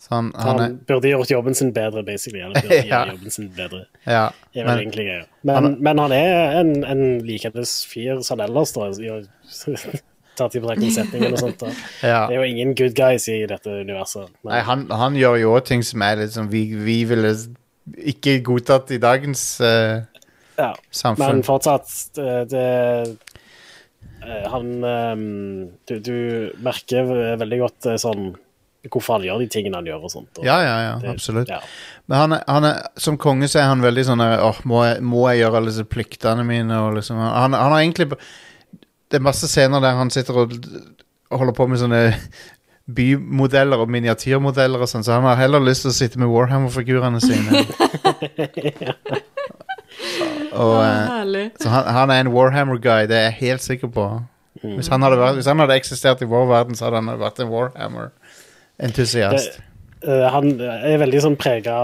Så 0.00 0.14
han, 0.14 0.32
Han, 0.34 0.60
han 0.60 0.76
burde 0.88 1.08
gjort 1.08 1.30
jobben 1.30 1.54
sin 1.54 1.72
bedre, 1.72 2.02
basically. 2.02 2.40
Eller 2.40 2.60
burde 2.62 2.74
Ja. 2.88 3.02
gjøre 3.04 3.16
jobben 3.16 3.30
sin 3.30 3.50
bedre. 3.56 3.82
Ja. 4.06 4.28
Er 4.54 4.64
vel 4.64 4.66
Men, 4.66 4.78
egentlig 4.78 5.06
greia. 5.06 5.24
Men, 5.42 5.76
men 5.82 5.98
han 5.98 6.12
er 6.12 6.60
en, 6.60 6.70
en 6.84 7.02
likende 7.26 7.64
fyr 7.66 8.22
sånn 8.24 8.40
ellers, 8.40 8.72
da. 8.76 8.88
Tatt 10.38 10.54
i 10.56 10.60
betraktning 10.62 10.92
setningen 10.94 11.34
og 11.34 11.42
sånt. 11.42 11.64
Ja. 12.12 12.26
Det 12.30 12.36
er 12.36 12.44
jo 12.44 12.48
ingen 12.48 12.74
good 12.78 12.94
guys 12.96 13.26
i 13.28 13.42
dette 13.48 13.80
universet. 13.82 14.30
Men, 14.42 14.52
Nei, 14.54 14.60
han, 14.68 14.86
han 15.02 15.18
gjør 15.18 15.40
jo 15.42 15.56
òg 15.56 15.66
ting 15.68 15.82
som 15.86 16.04
er 16.06 16.22
litt 16.22 16.36
sånn 16.36 16.50
vi, 16.52 16.66
vi 16.78 17.02
ville 17.08 17.34
ikke 18.12 18.38
godtatt 18.46 18.92
i 18.94 19.00
dagens 19.02 19.42
uh, 19.64 20.00
ja. 20.60 20.70
samfunn. 20.90 21.40
men 21.40 21.42
fortsatt, 21.46 21.90
det, 22.16 22.28
det 22.52 22.66
eh, 24.20 24.46
Han 24.52 24.84
ehm, 24.84 25.24
du, 25.88 25.96
du 26.04 26.16
merker 26.62 27.08
veldig 27.40 27.60
godt 27.64 27.90
eh, 27.90 27.98
sånn 28.00 28.30
hvorfor 28.88 29.18
han 29.18 29.26
gjør 29.26 29.42
de 29.42 29.46
tingene 29.52 29.76
han 29.76 29.88
gjør 29.88 30.06
og 30.08 30.12
sånt. 30.12 30.38
Og 30.40 30.46
ja, 30.46 30.56
ja, 30.64 30.76
ja, 30.86 30.92
det- 31.02 31.10
absolutt. 31.12 31.50
Ja. 31.52 31.58
Men 32.08 32.16
han 32.18 32.36
han 32.46 32.64
er, 32.64 32.78
som 32.96 33.18
konge 33.20 33.48
så 33.48 33.60
er 33.60 33.68
han 33.68 33.84
veldig 33.84 34.06
sånn 34.08 34.22
Åh, 34.24 34.62
må, 34.64 34.80
må 35.04 35.26
jeg 35.28 35.42
gjøre 35.42 35.60
alle 35.60 35.72
disse 35.72 35.84
pliktene 35.84 36.46
mine? 36.48 36.78
Og 36.86 36.96
liksom, 36.96 37.20
han, 37.20 37.52
han 37.52 37.74
har 37.74 37.82
egentlig 37.82 38.08
Det 39.10 39.18
er 39.18 39.26
masse 39.26 39.48
scener 39.50 39.82
der 39.82 39.98
han 39.98 40.10
sitter 40.14 40.44
og, 40.44 40.54
holder 41.30 41.54
på 41.56 41.66
med 41.70 41.78
sånne 41.82 42.02
bymodeller 42.96 43.82
og 43.82 43.90
miniatyrmodeller 43.90 44.82
og 44.82 44.88
sånn, 44.90 45.04
så 45.06 45.18
han 45.18 45.26
har 45.28 45.38
heller 45.38 45.62
lyst 45.62 45.84
til 45.84 45.92
å 45.92 45.94
sitte 45.94 46.18
med 46.22 46.30
Warhammer-figurene 46.32 47.20
sine. 47.22 47.60
og, 50.58 50.74
Å, 50.74 50.82
eh, 50.82 51.50
så 51.60 51.68
han, 51.70 51.84
han 51.94 52.10
er 52.14 52.20
en 52.24 52.32
Warhammer-guy, 52.34 53.06
det 53.10 53.16
er 53.18 53.26
jeg 53.28 53.38
helt 53.44 53.64
sikker 53.66 53.88
på. 53.94 54.06
Hvis 54.60 54.90
han 54.92 55.00
hadde, 55.06 55.16
vært, 55.20 55.36
hvis 55.38 55.48
han 55.48 55.60
hadde 55.62 55.76
eksistert 55.78 56.22
i 56.24 56.28
vår 56.28 56.46
verden, 56.50 56.76
så 56.76 56.88
hadde 56.88 57.00
han 57.00 57.20
vært 57.20 57.38
en 57.40 57.52
Warhammer-entusiast. 57.52 59.60
Uh, 60.00 60.26
han 60.32 60.44
er 60.58 60.96
veldig 60.96 61.20
sånn 61.20 61.34
prega 61.36 61.74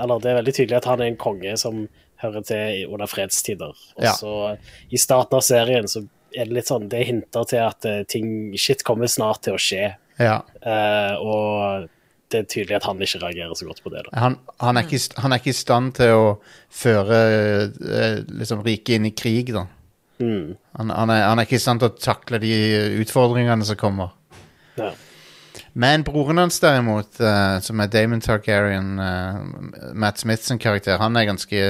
Eller 0.00 0.16
det 0.24 0.30
er 0.30 0.36
veldig 0.38 0.52
tydelig 0.56 0.78
at 0.78 0.86
han 0.88 1.02
er 1.04 1.10
en 1.10 1.18
konge 1.20 1.52
som 1.60 1.82
hører 2.22 2.42
til 2.48 2.86
under 2.88 3.06
fredstider. 3.10 3.74
Og 3.98 4.02
Ja. 4.02 4.14
så 4.16 4.56
i 4.88 4.96
starten 4.96 5.36
av 5.36 5.42
serien 5.44 5.88
så 5.88 6.00
er 6.36 6.48
det 6.48 6.56
litt 6.58 6.68
sånn 6.68 6.88
Det 6.92 7.00
er 7.00 7.10
hinter 7.10 7.46
til 7.48 7.62
at 7.64 7.86
eh, 7.88 8.02
ting 8.08 8.28
Shit 8.60 8.84
kommer 8.86 9.10
snart 9.10 9.44
til 9.46 9.56
å 9.56 9.60
skje. 9.60 9.94
Ja. 10.20 10.40
Uh, 10.64 11.14
og 11.20 11.88
det 12.32 12.40
er 12.40 12.48
tydelig 12.50 12.76
at 12.78 12.86
han 12.88 13.00
ikke 13.02 13.20
reagerer 13.22 13.54
så 13.58 13.68
godt 13.68 13.82
på 13.84 13.92
det. 13.92 14.02
Han, 14.16 14.38
han, 14.62 14.78
er 14.78 14.86
ikke, 14.86 15.20
han 15.22 15.32
er 15.32 15.40
ikke 15.40 15.52
i 15.52 15.56
stand 15.56 15.94
til 15.98 16.14
å 16.16 16.28
føre 16.74 17.18
eh, 17.70 18.20
liksom, 18.26 18.64
riket 18.66 18.96
inn 18.98 19.10
i 19.10 19.14
krig, 19.14 19.52
da. 19.54 19.66
Mm. 20.18 20.56
Han, 20.78 20.90
han, 20.90 21.12
er, 21.12 21.26
han 21.28 21.38
er 21.38 21.46
ikke 21.46 21.58
i 21.60 21.62
stand 21.62 21.82
til 21.82 21.92
å 21.92 21.98
takle 22.00 22.40
de 22.42 22.52
utfordringene 23.04 23.68
som 23.68 23.78
kommer. 23.78 24.14
Ja. 24.80 24.90
Men 25.76 26.04
broren 26.04 26.40
hans 26.40 26.58
derimot, 26.60 27.18
uh, 27.20 27.58
som 27.64 27.80
er 27.84 27.92
Damon 27.92 28.22
Targaryen, 28.24 28.96
uh, 28.98 29.92
Matt 29.94 30.20
Smith 30.20 30.42
sin 30.44 30.60
karakter, 30.60 30.98
han 31.00 31.16
er 31.16 31.28
ganske 31.28 31.64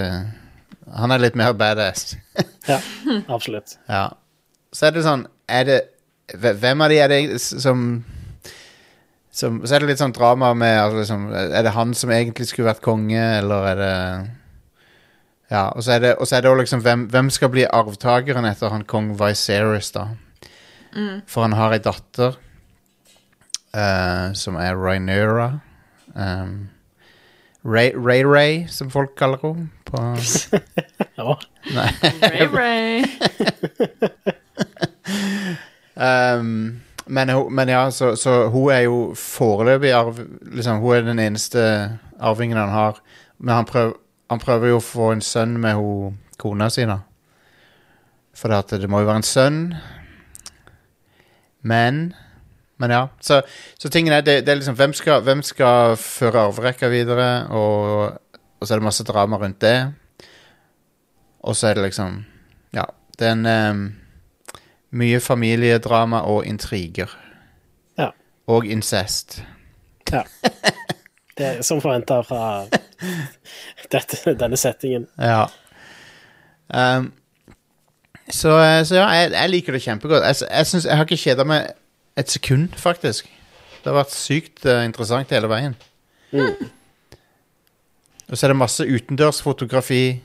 Han 0.87 1.11
er 1.11 1.19
litt 1.19 1.35
mer 1.35 1.51
badass. 1.59 2.15
ja, 2.71 2.79
absolutt. 3.35 3.75
ja. 3.91 4.13
Så 4.77 4.89
er 4.89 4.97
det 4.97 5.07
sånn 5.07 5.25
Er 5.49 5.69
det 5.69 5.81
Hvem 6.37 6.83
av 6.85 6.93
de 6.93 7.01
er 7.01 7.13
det 7.13 7.41
som 7.41 8.05
som, 9.37 9.59
så 9.69 9.75
er 9.77 9.83
det 9.83 9.91
litt 9.91 10.01
sånn 10.01 10.15
drama 10.17 10.55
med 10.57 10.79
altså, 10.81 10.97
liksom, 11.03 11.25
Er 11.35 11.65
det 11.67 11.75
han 11.77 11.91
som 11.97 12.13
egentlig 12.15 12.47
skulle 12.49 12.71
vært 12.71 12.85
konge, 12.85 13.21
eller 13.21 13.67
er 13.69 13.81
det 13.83 13.97
Ja, 15.53 15.67
og 15.77 15.85
så 15.85 15.97
er 15.97 16.01
det, 16.01 16.13
og 16.17 16.25
så 16.27 16.39
er 16.39 16.47
det 16.47 16.51
også 16.51 16.63
liksom 16.63 16.85
hvem, 16.87 17.03
hvem 17.13 17.29
skal 17.31 17.53
bli 17.53 17.67
arvtakeren 17.69 18.49
etter 18.49 18.73
han 18.73 18.87
kong 18.89 19.13
Viserys, 19.21 19.93
da? 19.93 20.07
For 21.29 21.45
han 21.45 21.55
har 21.59 21.77
ei 21.77 21.83
datter 21.85 22.39
uh, 23.77 24.33
som 24.35 24.57
er 24.57 24.75
Rhaenyra. 24.75 25.51
Um, 26.17 26.71
Ray, 27.63 27.93
Ray 27.95 28.25
Ray, 28.25 28.67
som 28.73 28.91
folk 28.91 29.15
kaller 29.21 29.39
henne. 29.45 29.69
På 29.85 30.01
Ja. 31.21 31.37
Um, 35.97 36.83
men, 37.07 37.31
men 37.55 37.69
ja, 37.69 37.91
så, 37.91 38.17
så 38.17 38.49
hun 38.53 38.73
er 38.75 38.83
jo 38.85 39.15
foreløpig 39.17 39.93
arv... 39.97 40.19
Liksom, 40.53 40.81
hun 40.83 40.97
er 40.97 41.07
den 41.07 41.23
eneste 41.23 41.63
arvingen 42.21 42.59
han 42.59 42.75
har. 42.75 42.99
Men 43.39 43.55
han, 43.55 43.69
prøv, 43.69 43.95
han 44.31 44.43
prøver 44.43 44.75
jo 44.75 44.81
å 44.81 44.85
få 44.85 45.13
en 45.15 45.23
sønn 45.25 45.55
med 45.63 45.79
hun, 45.79 46.19
kona 46.41 46.69
si, 46.73 46.85
da. 46.89 46.99
For 48.37 48.53
det, 48.53 48.81
det 48.83 48.91
må 48.93 49.01
jo 49.01 49.09
være 49.09 49.23
en 49.23 49.29
sønn. 49.29 49.61
Men 51.67 52.15
Men 52.77 52.91
ja. 52.93 53.09
Så, 53.21 53.41
så 53.79 53.89
tingen 53.89 54.13
er, 54.13 54.21
det, 54.21 54.43
det 54.45 54.53
er 54.53 54.59
liksom 54.59 54.77
hvem 54.77 54.93
skal, 54.93 55.23
hvem 55.25 55.41
skal 55.43 55.95
føre 55.97 56.43
arverekka 56.51 56.91
videre? 56.93 57.47
Og, 57.49 58.19
og 58.61 58.67
så 58.67 58.75
er 58.75 58.83
det 58.83 58.85
masse 58.85 59.07
drama 59.09 59.39
rundt 59.41 59.63
det. 59.65 59.79
Og 61.41 61.57
så 61.57 61.71
er 61.71 61.79
det 61.79 61.87
liksom 61.87 62.25
Ja. 62.77 62.85
Det 63.19 63.31
er 63.31 63.33
en 63.33 63.47
um, 63.47 63.87
mye 64.97 65.21
familiedrama 65.21 66.25
og 66.29 66.47
intriger. 66.49 67.13
Ja. 67.99 68.11
Og 68.49 68.67
incest. 68.67 69.43
ja. 70.13 70.25
Det 71.37 71.47
er 71.47 71.63
som 71.63 71.83
forventa 71.85 72.23
fra 72.25 72.65
dette, 73.93 74.33
denne 74.41 74.57
settingen. 74.57 75.05
Ja. 75.21 75.47
Um, 76.73 77.11
så, 78.31 78.55
så 78.89 78.95
ja, 78.97 79.09
jeg, 79.13 79.33
jeg 79.33 79.51
liker 79.53 79.77
det 79.77 79.83
kjempegodt. 79.85 80.25
Jeg, 80.25 80.49
jeg, 80.51 80.67
synes, 80.67 80.87
jeg 80.87 80.97
har 80.97 81.05
ikke 81.05 81.21
kjeda 81.21 81.45
meg 81.45 81.69
et 82.17 82.33
sekund, 82.33 82.71
faktisk. 82.81 83.29
Det 83.83 83.93
har 83.93 83.99
vært 84.01 84.17
sykt 84.17 84.65
uh, 84.65 84.81
interessant 84.87 85.35
hele 85.37 85.51
veien. 85.53 85.77
Og 88.27 88.33
så 88.33 88.47
er 88.47 88.55
det 88.55 88.59
masse 88.59 88.89
utendørsfotografi. 88.89 90.23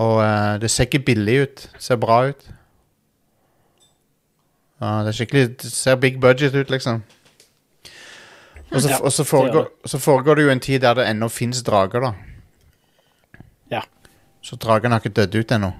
Og 0.00 0.16
uh, 0.24 0.56
det 0.64 0.72
ser 0.72 0.88
ikke 0.88 1.04
billig 1.12 1.38
ut. 1.42 1.68
Det 1.76 1.84
ser 1.84 2.00
bra 2.00 2.22
ut. 2.32 2.48
Ja, 4.82 5.02
det 5.06 5.12
er 5.12 5.14
skikkelig 5.14 5.42
Det 5.62 5.70
ser 5.70 5.96
big 6.02 6.20
budget 6.20 6.54
ut, 6.54 6.70
liksom. 6.70 7.02
Og 8.72 8.82
så, 8.82 8.88
Ja, 8.88 8.98
og 8.98 9.12
så, 9.12 9.24
foregår, 9.24 9.68
så 9.86 9.98
foregår 9.98 10.34
det 10.34 10.44
jo 10.44 10.50
en 10.50 10.60
tid 10.60 10.80
der 10.80 10.94
det 10.94 11.06
ennå 11.10 11.28
fins 11.28 11.62
drager, 11.62 12.00
da. 12.00 12.12
Ja. 13.70 13.82
Så 14.42 14.56
dragene 14.56 14.94
har 14.94 15.00
ikke 15.04 15.14
dødd 15.20 15.34
ut 15.34 15.52
ennå. 15.52 15.72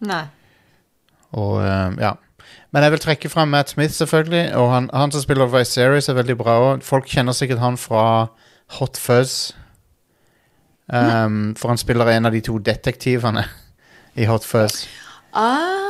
Nei. 0.00 0.24
Og 1.32 1.62
eh, 1.62 2.02
ja. 2.02 2.12
Men 2.70 2.82
jeg 2.82 2.92
vil 2.92 3.00
trekke 3.00 3.28
fram 3.28 3.48
Matt 3.48 3.70
Smith, 3.70 3.94
selvfølgelig. 3.94 4.56
Og 4.56 4.72
han, 4.72 4.90
han 4.92 5.12
som 5.12 5.22
spiller 5.22 5.46
Viserys, 5.46 6.08
er 6.08 6.18
veldig 6.18 6.36
bra 6.36 6.58
òg. 6.64 6.82
Folk 6.84 7.06
kjenner 7.08 7.32
sikkert 7.32 7.62
han 7.62 7.78
fra 7.80 8.26
Hot 8.80 8.98
Fuzz. 9.00 9.54
Um, 10.92 11.56
For 11.58 11.68
han 11.68 11.78
spiller 11.78 12.10
en 12.12 12.26
av 12.26 12.32
de 12.32 12.40
to 12.40 12.58
detektivene 12.58 13.46
i 14.20 14.26
Hot 14.26 14.44
Fuzz. 14.44 14.86
Ah. 15.32 15.85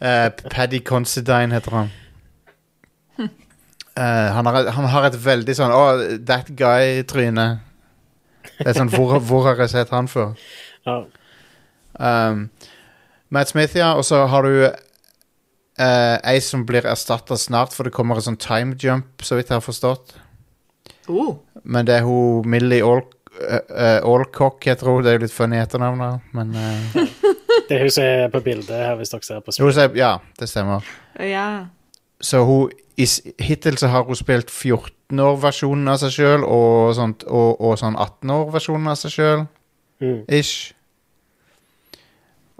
uh, 0.00 0.28
Paddy 0.54 0.80
Considine 0.84 1.54
heter 1.54 1.70
han. 1.70 1.90
Uh, 3.18 3.24
han, 4.36 4.46
har, 4.46 4.70
han 4.70 4.84
har 4.92 5.08
et 5.08 5.18
veldig 5.24 5.56
sånn 5.56 5.72
oh, 5.74 6.02
that 6.28 6.50
guy-tryne. 6.58 7.48
Det 8.58 8.66
er 8.66 8.76
sånn 8.78 8.92
hvor, 8.92 9.18
hvor 9.22 9.48
har 9.48 9.60
jeg 9.64 9.74
sett 9.74 9.94
han 9.94 10.10
før? 10.10 10.34
Ja. 10.86 11.00
Um, 11.98 12.48
Matt 13.34 13.50
Smith, 13.52 13.76
ja. 13.76 13.94
Og 13.98 14.04
så 14.06 14.24
har 14.30 14.46
du 14.46 14.68
uh, 14.68 16.16
ei 16.22 16.38
som 16.44 16.64
blir 16.66 16.86
erstatta 16.88 17.36
snart, 17.38 17.74
for 17.76 17.88
det 17.88 17.94
kommer 17.96 18.18
en 18.18 18.30
sånn 18.30 18.40
time 18.42 18.78
jump, 18.80 19.22
så 19.22 19.38
vidt 19.38 19.50
jeg 19.50 19.58
har 19.60 19.64
forstått. 19.64 20.16
Oh. 21.08 21.36
Men 21.64 21.86
det 21.88 21.98
er 21.98 22.06
hun 22.06 22.48
Millie 22.48 22.84
Allcock, 22.84 23.16
uh, 23.38 24.66
eh, 24.66 24.68
jeg 24.68 24.78
hun. 24.82 25.04
Det 25.04 25.12
er 25.12 25.18
jo 25.18 25.24
litt 25.26 25.34
funny 25.34 25.60
etternavn, 25.60 26.20
men 26.36 26.54
uh... 26.56 27.00
Det 27.68 27.76
er 27.76 27.82
hun 27.84 27.92
som 27.92 28.04
er 28.04 28.30
på 28.32 28.40
bildet 28.40 28.76
her, 28.76 28.94
hvis 28.96 29.10
dere 29.12 29.26
ser 29.26 29.40
på 29.44 29.52
spillet. 29.52 29.96
Ja, 29.96 30.18
det 30.40 30.48
stemmer. 30.48 30.86
Ja. 31.20 31.66
Så 32.20 32.44
hun 32.48 32.70
Hittil 33.38 33.76
så 33.78 33.86
har 33.86 34.02
hun 34.08 34.16
spilt 34.18 34.50
14-år-versjonen 34.50 35.86
av 35.86 36.00
seg 36.00 36.16
sjøl 36.16 36.42
og, 36.42 36.98
og, 36.98 37.60
og 37.62 37.76
sånn 37.78 37.94
18-år-versjonen 37.94 38.90
av 38.90 38.96
seg 38.98 39.14
sjøl. 39.14 39.44
Mm. 40.02 40.24
Ish. 40.34 40.72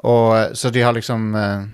Og 0.06 0.36
eh, 0.36 0.52
så 0.54 0.70
de 0.70 0.82
har 0.82 0.94
liksom 0.94 1.34
uh, 1.34 1.66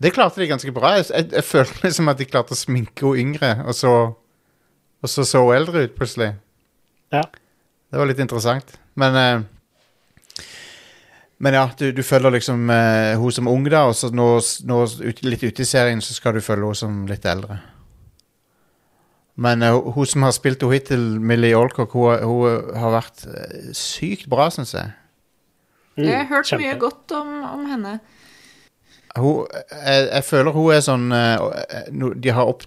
Det 0.00 0.12
klarte 0.12 0.42
de 0.42 0.50
ganske 0.50 0.72
bra. 0.76 0.98
Jeg, 0.98 1.06
jeg, 1.08 1.30
jeg 1.32 1.44
følte 1.48 1.86
liksom 1.86 2.12
at 2.12 2.20
de 2.20 2.28
klarte 2.28 2.56
å 2.56 2.60
sminke 2.60 3.06
henne 3.06 3.24
yngre, 3.24 3.54
og 3.64 3.76
så 3.76 3.94
Og 5.02 5.08
så 5.08 5.24
så 5.24 5.40
hun 5.44 5.54
eldre 5.56 5.86
ut 5.86 5.94
plutselig. 5.96 6.34
Ja. 7.14 7.22
Det 7.90 7.98
var 7.98 8.06
litt 8.10 8.20
interessant. 8.22 8.76
Men 9.00 9.16
eh, 9.16 9.40
Men 11.40 11.54
ja, 11.56 11.70
du, 11.78 11.86
du 11.96 12.02
følger 12.04 12.34
liksom 12.34 12.68
uh, 12.68 13.16
hun 13.16 13.32
som 13.32 13.46
ung, 13.48 13.64
da, 13.72 13.86
og 13.88 13.94
så 13.96 14.10
nå, 14.12 14.26
nå 14.68 14.80
ut, 15.00 15.22
litt 15.24 15.40
ute 15.46 15.62
i 15.64 15.68
serien 15.68 16.02
så 16.04 16.12
skal 16.12 16.34
du 16.36 16.42
følge 16.44 16.68
hun 16.68 16.76
som 16.76 16.98
litt 17.08 17.24
eldre. 17.24 17.56
Men 19.40 19.62
eh, 19.64 19.72
hun 19.94 20.04
som 20.06 20.26
har 20.26 20.34
spilt 20.36 20.60
henne 20.60 20.74
hittil, 20.76 21.06
Millie 21.16 21.56
Alcock, 21.56 21.94
hun, 21.96 22.20
hun 22.28 22.74
har 22.76 22.92
vært 22.92 23.24
eh, 23.24 23.70
sykt 23.72 24.28
bra, 24.28 24.50
syns 24.52 24.74
jeg. 24.76 24.92
Mm, 25.96 26.04
Jeg 26.10 26.18
har 26.18 26.28
hørt 26.34 26.50
kjempe. 26.50 26.66
mye 26.66 26.76
godt 26.82 27.14
om, 27.16 27.30
om 27.54 27.64
henne. 27.70 27.94
Hun, 29.18 29.46
jeg, 29.50 30.04
jeg 30.06 30.24
føler 30.24 30.54
hun 30.54 30.68
er 30.70 30.82
sånn 30.86 31.08
uh, 31.10 31.40
no, 31.90 32.12
De 32.14 32.30
har 32.30 32.46
opp, 32.46 32.62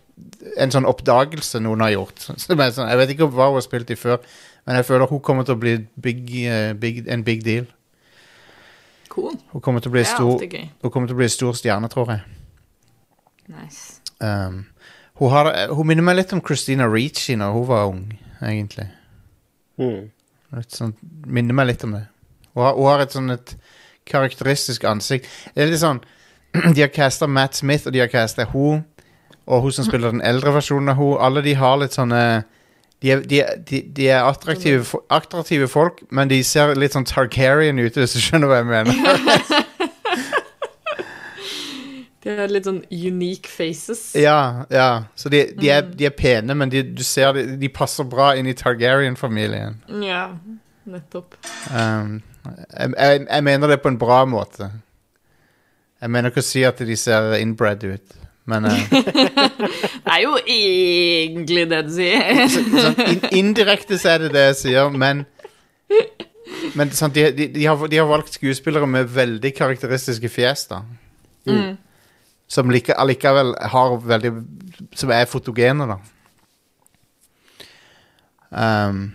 en 0.59 0.73
sånn 0.73 0.87
oppdagelse 0.89 1.61
noen 1.63 1.85
har 1.85 1.93
gjort. 1.93 2.25
Sånn, 2.43 2.59
jeg 2.59 2.99
vet 2.99 3.13
ikke 3.13 3.29
hva 3.31 3.47
hun 3.51 3.59
har 3.61 3.63
spilt 3.63 3.93
i 3.93 3.99
før, 3.99 4.19
men 4.67 4.79
jeg 4.79 4.87
føler 4.89 5.07
hun 5.07 5.21
kommer 5.23 5.47
til 5.47 5.55
å 5.55 5.61
bli 5.61 5.77
big, 6.03 6.25
uh, 6.43 6.73
big, 6.79 7.05
en 7.07 7.23
big 7.23 7.45
deal. 7.47 7.69
Cool. 9.13 9.37
Hun 9.53 9.63
kommer 9.63 9.83
til 9.83 9.93
å 9.93 9.95
bli, 9.95 10.03
stor, 10.09 10.41
hun 10.41 10.91
kommer 10.91 11.07
til 11.07 11.15
å 11.15 11.21
bli 11.21 11.29
stor 11.31 11.55
stjerne, 11.55 11.89
tror 11.93 12.11
jeg. 12.11 12.23
Nice. 13.53 14.01
Um, 14.19 14.63
hun, 15.19 15.29
har, 15.29 15.51
hun 15.71 15.87
minner 15.87 16.05
meg 16.07 16.17
litt 16.17 16.33
om 16.35 16.41
Christina 16.43 16.87
Ricci 16.89 17.37
når 17.39 17.53
hun 17.55 17.67
var 17.69 17.91
ung, 17.91 18.01
egentlig. 18.41 18.87
Mm. 19.79 20.09
Litt 20.57 20.75
sånn, 20.75 20.95
minner 21.29 21.55
meg 21.55 21.71
litt 21.71 21.85
om 21.85 21.95
det. 21.95 22.07
Hun 22.53 22.65
har, 22.65 22.75
hun 22.75 22.89
har 22.89 23.05
et 23.05 23.15
sånn 23.15 23.33
et 23.35 23.55
karakteristisk 24.09 24.83
ansikt. 24.89 25.29
Det 25.53 25.63
er 25.63 25.71
litt 25.71 25.81
sånn 25.83 26.01
De 26.75 26.81
har 26.81 26.91
casta 26.93 27.27
Matt 27.27 27.55
Smith, 27.57 27.87
og 27.87 27.93
de 27.93 27.99
har 28.03 28.07
casta 28.13 28.45
hun 28.53 28.83
og 29.45 29.61
hun 29.65 29.71
som 29.75 29.83
spiller 29.87 30.11
den 30.13 30.21
eldre 30.23 30.53
versjonen 30.55 30.89
av 30.93 30.95
hun. 31.01 31.17
Alle 31.19 31.41
de 31.43 31.53
har 31.59 31.75
litt 31.81 31.91
sånne 31.97 32.19
De 33.03 33.09
er, 33.11 33.19
de, 33.27 33.39
er- 33.43 33.57
de, 33.67 33.81
de 33.97 34.05
er 34.07 34.23
attraktive, 34.23 34.85
attraktive 35.11 35.67
folk, 35.67 35.97
men 36.15 36.29
de 36.31 36.37
ser 36.47 36.71
litt 36.79 36.93
sånn 36.95 37.03
Targaryen 37.09 37.79
ut, 37.83 37.97
hvis 37.99 38.13
du 38.15 38.21
skjønner 38.23 38.47
hva 38.47 38.61
jeg 38.61 38.69
mener. 38.69 38.93
De 42.23 42.31
har 42.37 42.47
litt 42.47 42.63
sånn 42.63 42.77
unique 42.87 43.49
faces. 43.51 44.13
ja, 44.15 44.63
ja. 44.71 44.85
Så 45.19 45.27
de, 45.33 45.41
de, 45.59 45.67
er, 45.75 45.81
de 45.83 46.05
er 46.07 46.13
pene, 46.15 46.55
men 46.55 46.71
du 46.71 47.03
ser 47.03 47.33
de, 47.35 47.43
de 47.59 47.67
passer 47.75 48.07
bra 48.07 48.29
inn 48.39 48.47
i 48.47 48.53
Targaryen-familien. 48.55 49.81
Ja, 50.05 50.29
nettopp. 50.87 51.35
Um, 51.67 52.21
jeg, 52.47 52.93
jeg, 52.95 53.25
jeg 53.27 53.43
mener 53.49 53.73
det 53.73 53.81
på 53.83 53.91
en 53.91 53.99
bra 53.99 54.21
måte. 54.29 54.69
Jeg 56.03 56.11
mener 56.11 56.33
ikke 56.33 56.43
å 56.43 56.45
si 56.45 56.65
at 56.67 56.81
de 56.83 56.95
ser 56.99 57.37
inbred 57.37 57.83
ut, 57.87 58.15
men 58.51 58.65
eh, 58.67 58.81
Det 60.03 60.11
er 60.11 60.23
jo 60.25 60.33
egentlig 60.41 61.63
det 61.71 61.79
du 61.87 61.93
sier. 61.95 62.41
sånn, 62.51 62.97
in, 63.05 63.21
Indirekte 63.39 63.95
så 64.01 64.17
er 64.17 64.25
det 64.25 64.33
det 64.33 64.43
jeg 64.49 64.57
sier, 64.65 64.91
men 64.91 65.23
Men 66.75 66.91
sant, 66.95 67.15
de, 67.15 67.29
de, 67.37 67.47
de, 67.53 67.63
har, 67.69 67.79
de 67.87 68.01
har 68.01 68.09
valgt 68.09 68.35
skuespillere 68.35 68.87
med 68.89 69.07
veldig 69.15 69.53
karakteristiske 69.55 70.31
fjes, 70.31 70.65
da. 70.73 70.81
Mm. 71.47 71.77
Som 72.51 72.71
like, 72.71 72.95
allikevel 72.99 73.53
har 73.71 73.95
veldig 74.03 74.31
Som 74.95 75.11
er 75.15 75.29
fotogene, 75.31 75.87
da. 75.87 75.99
Um, 78.51 79.05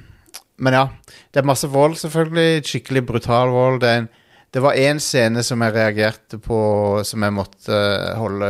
men 0.56 0.78
ja. 0.80 0.86
Det 1.28 1.42
er 1.42 1.50
masse 1.52 1.68
vold, 1.68 1.98
selvfølgelig. 2.00 2.64
Skikkelig 2.66 3.04
brutal 3.06 3.52
vold. 3.52 3.82
Det, 3.84 3.92
er 3.92 4.02
en, 4.02 4.08
det 4.50 4.62
var 4.64 4.72
én 4.72 5.00
scene 5.00 5.42
som 5.44 5.60
jeg 5.62 5.74
reagerte 5.74 6.38
på, 6.40 6.58
som 7.04 7.24
jeg 7.24 7.34
måtte 7.36 7.74
eh, 7.74 8.16
holde 8.16 8.48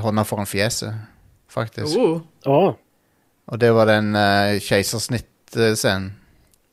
hånda 0.00 0.24
foran 0.24 0.48
fjeset, 0.48 0.94
faktisk. 1.52 1.98
Oh. 2.48 2.72
Og 3.52 3.60
det 3.60 3.72
var 3.76 3.90
den 3.90 4.14
uh, 4.16 4.56
keisersnittscenen. 4.62 6.12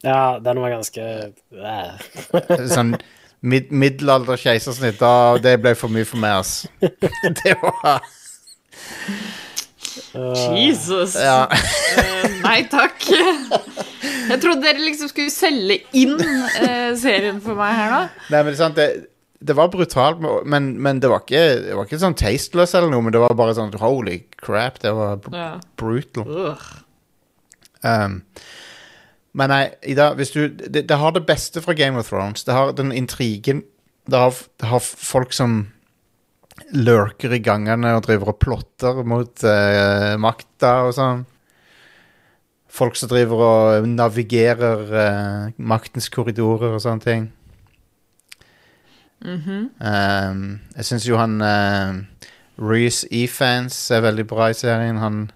ja, 0.04 0.40
den 0.40 0.62
var 0.62 0.78
ganske 0.78 1.04
eh. 1.04 2.70
sånn 2.76 2.96
mid 3.42 3.72
middelalder 3.72 4.40
keisersnitt. 4.40 5.02
Da, 5.02 5.36
det 5.44 5.58
ble 5.60 5.76
for 5.76 5.92
mye 5.92 6.08
for 6.08 6.24
meg, 6.24 6.40
ass. 6.40 6.68
det 7.44 7.58
var 7.60 8.00
Jesus. 10.56 11.16
Ja. 11.20 11.48
Nei 12.50 12.64
takk. 12.72 13.06
Jeg 13.10 14.40
trodde 14.42 14.64
dere 14.66 14.82
liksom 14.82 15.10
skulle 15.12 15.32
selge 15.34 15.80
inn 15.98 16.16
eh, 16.20 16.92
serien 16.98 17.40
for 17.44 17.58
meg 17.60 17.76
her 17.78 17.94
nå. 17.94 18.02
Nei, 18.34 18.42
men 18.48 18.58
sant, 18.58 18.78
det, 18.80 19.08
det 19.40 19.56
var 19.58 19.70
brutalt, 19.74 20.22
men, 20.50 20.72
men 20.82 21.00
det, 21.04 21.10
var 21.12 21.22
ikke, 21.24 21.44
det 21.68 21.78
var 21.78 21.86
ikke 21.88 22.02
sånn 22.02 22.18
tasteless 22.20 22.74
eller 22.78 22.92
noe, 22.92 23.06
men 23.06 23.14
det 23.16 23.22
var 23.24 23.38
bare 23.38 23.56
sånn 23.58 23.72
holy 23.82 24.20
crap, 24.42 24.82
det 24.84 24.94
var 24.98 25.22
br 25.24 25.38
Ja. 25.38 25.50
brutal. 25.80 26.58
Um, 27.86 28.20
men 29.40 29.52
nei, 29.54 29.62
Ida, 29.88 30.10
hvis 30.18 30.34
du 30.34 30.42
det, 30.50 30.88
det 30.90 30.98
har 31.00 31.14
det 31.16 31.24
beste 31.30 31.62
fra 31.64 31.76
Game 31.78 32.00
of 32.02 32.10
Thrones. 32.10 32.44
Det 32.44 32.56
har 32.56 32.74
den 32.76 32.90
intrigen. 32.92 33.62
Det 34.10 34.18
har, 34.20 34.34
det 34.60 34.68
har 34.72 34.82
folk 34.84 35.32
som 35.38 35.60
lurker 36.76 37.32
i 37.38 37.40
gangene 37.46 37.94
og 37.96 38.04
driver 38.08 38.34
og 38.34 38.40
plotter 38.42 39.04
mot 39.08 39.46
uh, 39.48 40.16
makta 40.20 40.74
og 40.90 40.96
sånn. 40.98 41.22
Folk 42.70 42.96
som 42.96 43.10
driver 43.10 43.42
og 43.44 43.88
navigerer 43.90 44.84
uh, 44.94 45.52
maktens 45.58 46.10
korridorer 46.14 46.76
og 46.78 46.84
sånne 46.84 47.06
ting. 47.06 47.28
um, 49.84 50.44
jeg 50.78 50.86
syns 50.88 51.08
jo 51.10 51.18
han 51.20 51.42
uh, 51.44 51.98
Reece 52.62 53.08
E-fans 53.12 53.76
er 53.92 54.06
veldig 54.06 54.28
bra 54.30 54.52
i 54.54 54.56
serien. 54.58 55.02
Han 55.02 55.28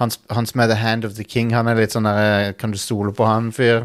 han, 0.00 0.10
han 0.30 0.46
som 0.48 0.62
er 0.64 0.70
The 0.72 0.78
Hand 0.80 1.04
of 1.04 1.14
the 1.14 1.24
King, 1.24 1.52
han 1.54 1.68
er 1.70 1.78
litt 1.78 1.94
sånn 1.94 2.08
der 2.08 2.22
eh, 2.22 2.52
Kan 2.58 2.72
du 2.72 2.78
stole 2.80 3.12
på 3.14 3.26
han-fyr? 3.28 3.84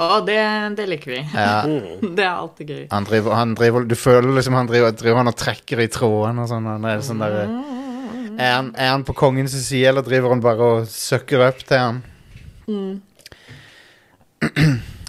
Å, 0.00 0.06
det, 0.26 0.38
det 0.78 0.88
liker 0.90 1.12
vi. 1.12 1.20
Ja, 1.36 1.60
Det 2.18 2.24
er 2.24 2.32
alltid 2.32 2.72
gøy. 2.72 2.84
han 2.90 3.06
driver, 3.06 3.36
han 3.38 3.52
driver 3.54 3.84
Du 3.86 3.94
føler 3.98 4.32
liksom 4.34 4.56
han 4.58 4.70
driver, 4.70 4.96
driver 4.96 5.22
han 5.22 5.30
og 5.30 5.36
trekker 5.38 5.84
i 5.84 5.90
trådene 5.92 6.46
og 6.46 6.50
sånn. 6.50 6.66
Han 6.66 6.88
er 6.90 7.04
sånn 7.04 7.22
der, 7.22 7.36
er, 8.38 8.50
han, 8.56 8.70
er 8.76 8.90
han 8.92 9.04
på 9.06 9.14
kongens 9.16 9.54
side, 9.56 9.88
eller 9.90 10.04
driver 10.06 10.34
han 10.34 10.42
bare 10.44 10.70
og 10.76 10.88
søkker 10.90 11.46
opp 11.48 11.64
til 11.66 11.78
han? 11.80 12.02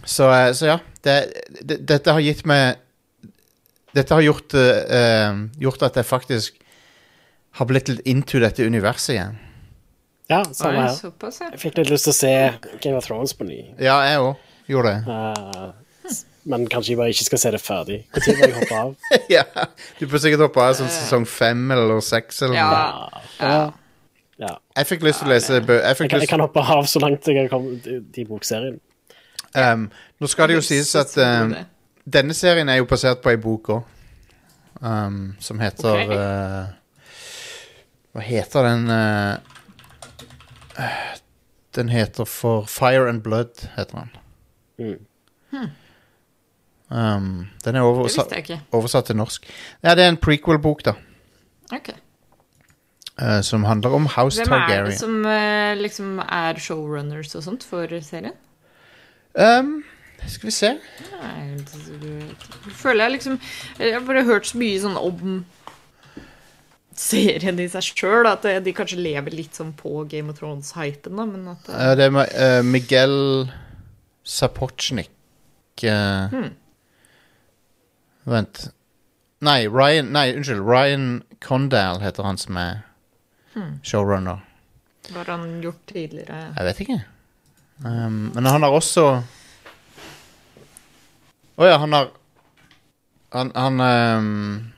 Så, 0.06 0.28
eh, 0.30 0.52
så 0.54 0.66
ja. 0.66 0.80
Det, 1.02 1.16
det, 1.62 1.78
dette 1.86 2.14
har 2.14 2.22
gitt 2.24 2.46
meg 2.50 2.80
Dette 3.96 4.14
har 4.14 4.22
gjort, 4.26 4.54
eh, 4.58 4.82
eh, 4.98 5.38
gjort 5.62 5.86
at 5.88 5.98
jeg 5.98 6.06
faktisk 6.06 6.58
har 7.56 7.68
blitt 7.70 7.88
litt 7.88 8.02
into 8.10 8.42
dette 8.44 8.66
universet 8.68 9.14
igjen. 9.14 9.38
Ja, 10.28 10.42
samme 10.52 10.82
her. 10.84 10.98
Jeg 11.54 11.62
fikk 11.62 11.78
litt 11.80 11.94
lyst 11.94 12.10
til 12.10 12.12
å 12.12 12.18
se 12.18 12.34
Game 12.84 12.98
of 12.98 13.08
Thrones 13.08 13.32
på 13.38 13.48
ny. 13.48 13.62
Ja, 13.80 14.02
jeg 14.04 14.20
òg 14.20 14.34
gjorde 14.68 14.92
det. 14.92 15.16
Eh, 15.16 15.70
men 16.45 16.67
kanskje 16.69 16.93
jeg 16.93 16.97
bare 16.99 17.13
ikke 17.13 17.25
skal 17.25 17.41
se 17.41 17.51
det 17.55 17.62
ferdig. 17.63 17.97
Når 18.13 18.25
må 18.38 18.45
jeg 18.45 18.55
hoppe 18.60 18.79
av? 18.81 18.91
ja, 19.36 19.43
du 19.99 20.05
får 20.12 20.21
sikkert 20.25 20.43
hoppe 20.45 20.62
av 20.62 20.75
sånn 20.77 20.91
sesong 20.93 21.25
fem 21.29 21.63
eller 21.73 22.01
seks 22.05 22.43
eller 22.45 22.55
Ja. 22.60 22.67
noe. 22.69 23.23
Ja. 23.39 23.62
ja. 24.43 24.51
Jeg 24.77 24.89
fikk 24.91 25.05
lyst 25.08 25.23
til 25.23 25.29
å 25.29 25.34
lese 25.34 25.62
bø... 25.65 25.79
Jeg 25.79 25.97
Jeg 26.05 26.10
kan, 26.12 26.21
jeg 26.21 26.29
kan 26.29 26.43
hoppe 26.45 26.62
av 26.75 26.86
så 26.91 27.01
langt 27.01 27.25
jeg 27.27 27.39
har 27.39 27.49
kommet 27.49 27.88
i 27.89 28.25
bokserien. 28.29 28.77
um, 29.55 29.88
nå 30.21 30.27
skal 30.29 30.51
det 30.51 30.58
jo 30.60 30.63
sies 30.67 30.91
at 30.99 31.15
um, 31.17 31.55
denne 32.05 32.34
serien 32.38 32.69
er 32.69 32.77
jo 32.81 32.86
basert 32.89 33.21
på 33.23 33.31
ei 33.34 33.38
bok 33.41 33.69
òg, 33.79 33.84
um, 34.81 35.21
som 35.39 35.60
heter 35.63 35.89
okay. 36.05 36.17
uh, 36.19 36.65
Hva 38.13 38.21
heter 38.23 38.67
den 38.69 38.86
uh, 38.91 39.38
Den 41.75 41.89
heter 41.89 42.25
for 42.29 42.67
Fire 42.69 43.10
and 43.10 43.23
Blood, 43.23 43.65
heter 43.75 44.03
den. 44.05 44.12
Mm. 44.79 45.71
Um, 46.89 47.48
den 47.65 47.76
er 47.80 47.82
oversatt, 47.82 48.30
oversatt 48.71 49.08
til 49.10 49.17
norsk. 49.17 49.48
Ja, 49.82 49.95
det 49.98 50.04
er 50.06 50.12
en 50.13 50.19
prequel-bok, 50.21 50.84
da. 50.86 50.93
Ok. 51.74 51.89
uh, 53.17 53.41
som 53.41 53.63
handler 53.65 53.95
om 53.98 54.06
House 54.06 54.38
Hvem 54.43 54.54
er 54.54 54.86
det 54.86 55.00
som 55.00 55.15
uh, 55.26 55.74
liksom 55.80 56.19
er 56.21 56.60
showrunners 56.62 57.34
og 57.36 57.43
sånt 57.48 57.65
for 57.65 57.89
serien? 58.06 58.36
Um, 59.34 59.80
skal 60.30 60.48
vi 60.48 60.54
se. 60.54 60.69
Nei, 61.12 61.58
føler 62.71 63.04
jeg 63.04 63.13
liksom 63.17 63.39
Jeg 63.82 63.93
har 63.98 64.06
bare 64.08 64.24
hørt 64.24 64.48
så 64.48 64.60
mye 64.62 64.78
sånn 64.80 64.95
om 65.02 65.39
serien 66.95 67.58
i 67.60 67.65
seg 67.67 67.89
sjøl, 67.98 68.30
at 68.30 68.45
de 68.63 68.71
kanskje 68.78 69.02
lever 69.02 69.34
litt 69.36 69.58
sånn 69.58 69.74
på 69.76 70.06
Game 70.08 70.32
of 70.32 70.38
Thrones-hypen, 70.39 71.17
da, 71.17 71.26
men 71.28 71.50
at 71.52 71.67
Uh, 71.67 71.91
det 71.98 72.08
er 72.13 72.62
Miguel 72.63 73.50
Sapochnik 74.24 75.12
Hmm. 75.82 76.54
Vent. 78.26 78.68
Nei, 79.46 79.68
Ryan 79.68 80.12
Nei, 80.16 80.32
unnskyld. 80.34 80.64
Ryan 80.66 81.24
Condal 81.44 82.00
heter 82.02 82.24
han 82.24 82.38
som 82.42 82.58
er 82.58 82.84
Hmm. 83.56 83.80
showrunner. 83.84 84.42
hva 85.14 85.22
har 85.24 85.38
han 85.38 85.62
gjort 85.62 85.86
tidligere? 85.88 86.54
Jeg 86.58 86.66
vet 86.66 86.80
ikke. 86.84 86.98
Um, 87.86 88.32
men 88.36 88.46
han 88.46 88.62
har 88.64 88.72
også 88.72 89.24
Å 91.58 91.66
ja, 91.70 91.78
han 91.78 91.94
har 91.94 92.10
Han, 93.36 93.52
han 93.56 93.80
um, 93.82 94.74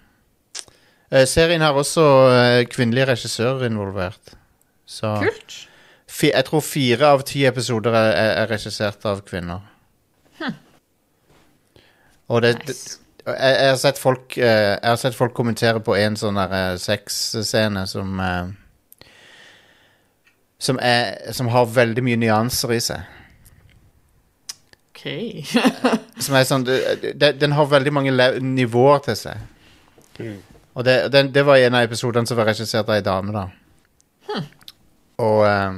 eh, 1.12 1.26
Serien 1.30 1.62
har 1.62 1.74
også 1.78 2.02
uh, 2.02 2.64
kvinnelige 2.70 3.06
regissører 3.12 3.66
involvert. 3.70 4.34
Så 4.86 5.16
Kult. 5.22 5.68
fi, 6.08 6.32
Jeg 6.34 6.46
tror 6.46 6.62
fire 6.62 7.06
av 7.16 7.24
ti 7.24 7.46
episoder 7.46 7.94
er, 7.94 8.12
er, 8.12 8.32
er 8.44 8.48
regissert 8.52 9.06
av 9.06 9.22
kvinner. 9.28 9.62
Og 12.28 12.42
det, 12.42 12.58
det 12.60 12.68
Nice. 12.76 12.98
Jeg, 13.34 13.56
jeg, 13.60 13.70
har 13.70 13.78
sett 13.82 13.98
folk, 14.00 14.38
eh, 14.38 14.78
jeg 14.78 14.90
har 14.90 14.96
sett 15.02 15.16
folk 15.18 15.34
kommentere 15.36 15.80
på 15.84 15.96
en 16.00 16.16
sånn 16.20 16.38
der 16.40 16.54
eh, 16.58 16.78
sexscene 16.82 17.84
som 17.90 18.20
eh, 18.24 18.48
som, 20.60 20.80
er, 20.82 21.32
som 21.38 21.48
har 21.54 21.68
veldig 21.70 22.02
mye 22.04 22.18
nyanser 22.18 22.72
i 22.74 22.80
seg. 22.82 23.02
OK. 24.90 25.04
Som 26.26 26.34
er 26.40 26.48
sånn 26.50 26.64
det- 26.66 27.14
det- 27.22 27.36
Den 27.40 27.52
har 27.54 27.68
veldig 27.70 27.92
mange 27.94 28.12
le- 28.12 28.40
nivåer 28.42 29.04
til 29.06 29.16
seg. 29.16 29.38
Og 30.74 30.84
det, 30.86 31.12
den, 31.14 31.30
det 31.32 31.44
var 31.46 31.58
en 31.62 31.76
av 31.78 31.84
episodene 31.86 32.26
som 32.26 32.38
var 32.38 32.46
regissert 32.50 32.90
av 32.90 32.96
ei 32.96 33.02
dame, 33.06 33.32
da. 33.32 34.42
Og 35.22 35.46
eh, 35.46 35.78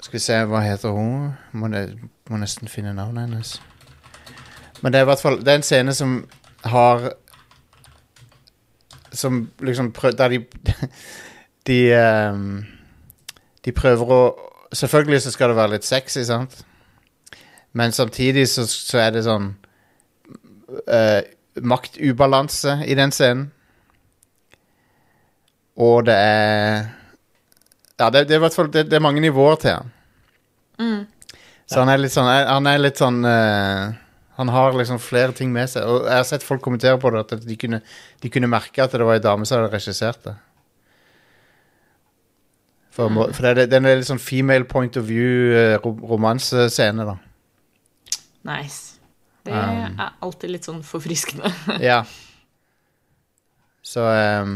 Skal 0.00 0.12
vi 0.12 0.22
se, 0.22 0.38
hva 0.46 0.60
heter 0.62 0.94
hun? 0.94 1.32
Må, 1.52 1.66
ne, 1.72 1.82
må 2.30 2.38
nesten 2.38 2.68
finne 2.70 2.94
navnet 2.94 3.26
hennes. 3.26 3.56
Men 4.84 4.92
det 4.92 5.00
er 5.00 5.06
i 5.06 5.08
hvert 5.08 5.22
fall 5.24 5.38
Det 5.40 5.48
er 5.48 5.60
en 5.62 5.64
scene 5.64 5.94
som 5.96 6.16
har 6.68 7.06
Som 9.12 9.46
liksom 9.64 9.92
prøv, 9.96 10.12
Der 10.18 10.28
de 10.28 10.44
De 11.68 11.78
um, 11.96 12.64
De 13.64 13.72
prøver 13.72 14.12
å 14.12 14.22
Selvfølgelig 14.74 15.22
så 15.22 15.30
skal 15.30 15.52
det 15.52 15.56
være 15.56 15.70
litt 15.76 15.84
sexy, 15.86 16.24
sant? 16.26 16.64
Men 17.72 17.92
samtidig 17.94 18.48
så, 18.50 18.64
så 18.66 18.98
er 18.98 19.12
det 19.14 19.22
sånn 19.22 19.52
uh, 20.90 21.20
maktubalanse 21.62 22.80
i 22.82 22.96
den 22.98 23.14
scenen. 23.14 23.44
Og 25.78 26.06
det 26.06 26.16
er 26.18 26.90
Ja, 28.00 28.10
det, 28.10 28.24
det 28.26 28.34
er 28.34 28.40
i 28.40 28.44
hvert 28.48 28.58
fall 28.58 28.72
det, 28.74 28.88
det 28.90 28.98
er 28.98 29.06
mange 29.06 29.22
nivåer 29.22 29.62
til 29.62 29.76
han. 29.76 29.94
Så 31.70 31.78
han 31.84 31.94
er 31.94 32.02
litt 32.02 32.14
sånn 32.14 32.26
Han 32.26 32.66
er 32.66 32.82
litt 32.82 32.98
sånn 32.98 33.22
eh, 33.30 33.94
Han 34.36 34.48
har 34.50 34.74
liksom 34.74 34.98
flere 34.98 35.32
ting 35.36 35.52
med 35.54 35.68
seg. 35.70 35.84
Og 35.86 36.08
jeg 36.08 36.16
har 36.18 36.26
sett 36.26 36.42
folk 36.42 36.62
kommentere 36.64 36.98
på 36.98 37.10
det, 37.14 37.20
at 37.26 37.44
de 37.46 37.56
kunne, 37.60 37.78
de 38.22 38.30
kunne 38.34 38.50
merke 38.50 38.82
at 38.82 38.92
det 38.92 39.06
var 39.06 39.14
ei 39.18 39.22
dame 39.22 39.46
som 39.46 39.60
hadde 39.60 39.70
regissert 39.76 40.24
det. 40.26 40.34
For, 42.94 43.10
for 43.34 43.54
det, 43.54 43.68
det 43.72 43.78
er 43.80 43.98
litt 43.98 44.06
sånn 44.06 44.22
female 44.22 44.66
point 44.70 44.94
of 45.00 45.06
view-romansescene, 45.08 47.06
da. 47.08 47.16
Nice. 48.46 48.90
Det 49.44 49.52
Um. 49.52 49.98
er 50.00 50.14
alltid 50.24 50.50
litt 50.54 50.64
sånn 50.64 50.82
forfriskende. 50.86 51.50
Ja. 51.84 52.04
Så 53.84 54.00
um, 54.00 54.54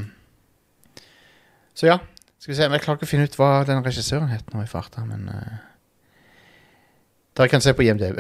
Så 1.77 1.87
ja. 1.91 1.99
Skal 2.39 2.53
vi 2.53 2.57
se, 2.57 2.63
Jeg 2.71 2.81
klarer 2.81 2.97
ikke 2.97 3.05
å 3.05 3.11
finne 3.11 3.27
ut 3.29 3.37
hva 3.37 3.51
den 3.69 3.83
regissøren 3.85 4.31
het 4.33 4.49
nå 4.55 4.63
i 4.65 4.71
farta, 4.71 5.03
men 5.05 5.27
uh, 5.29 5.59
Dere 7.39 7.51
kan 7.53 7.63
se 7.63 7.71
på 7.79 7.85
IMDb. 7.87 8.19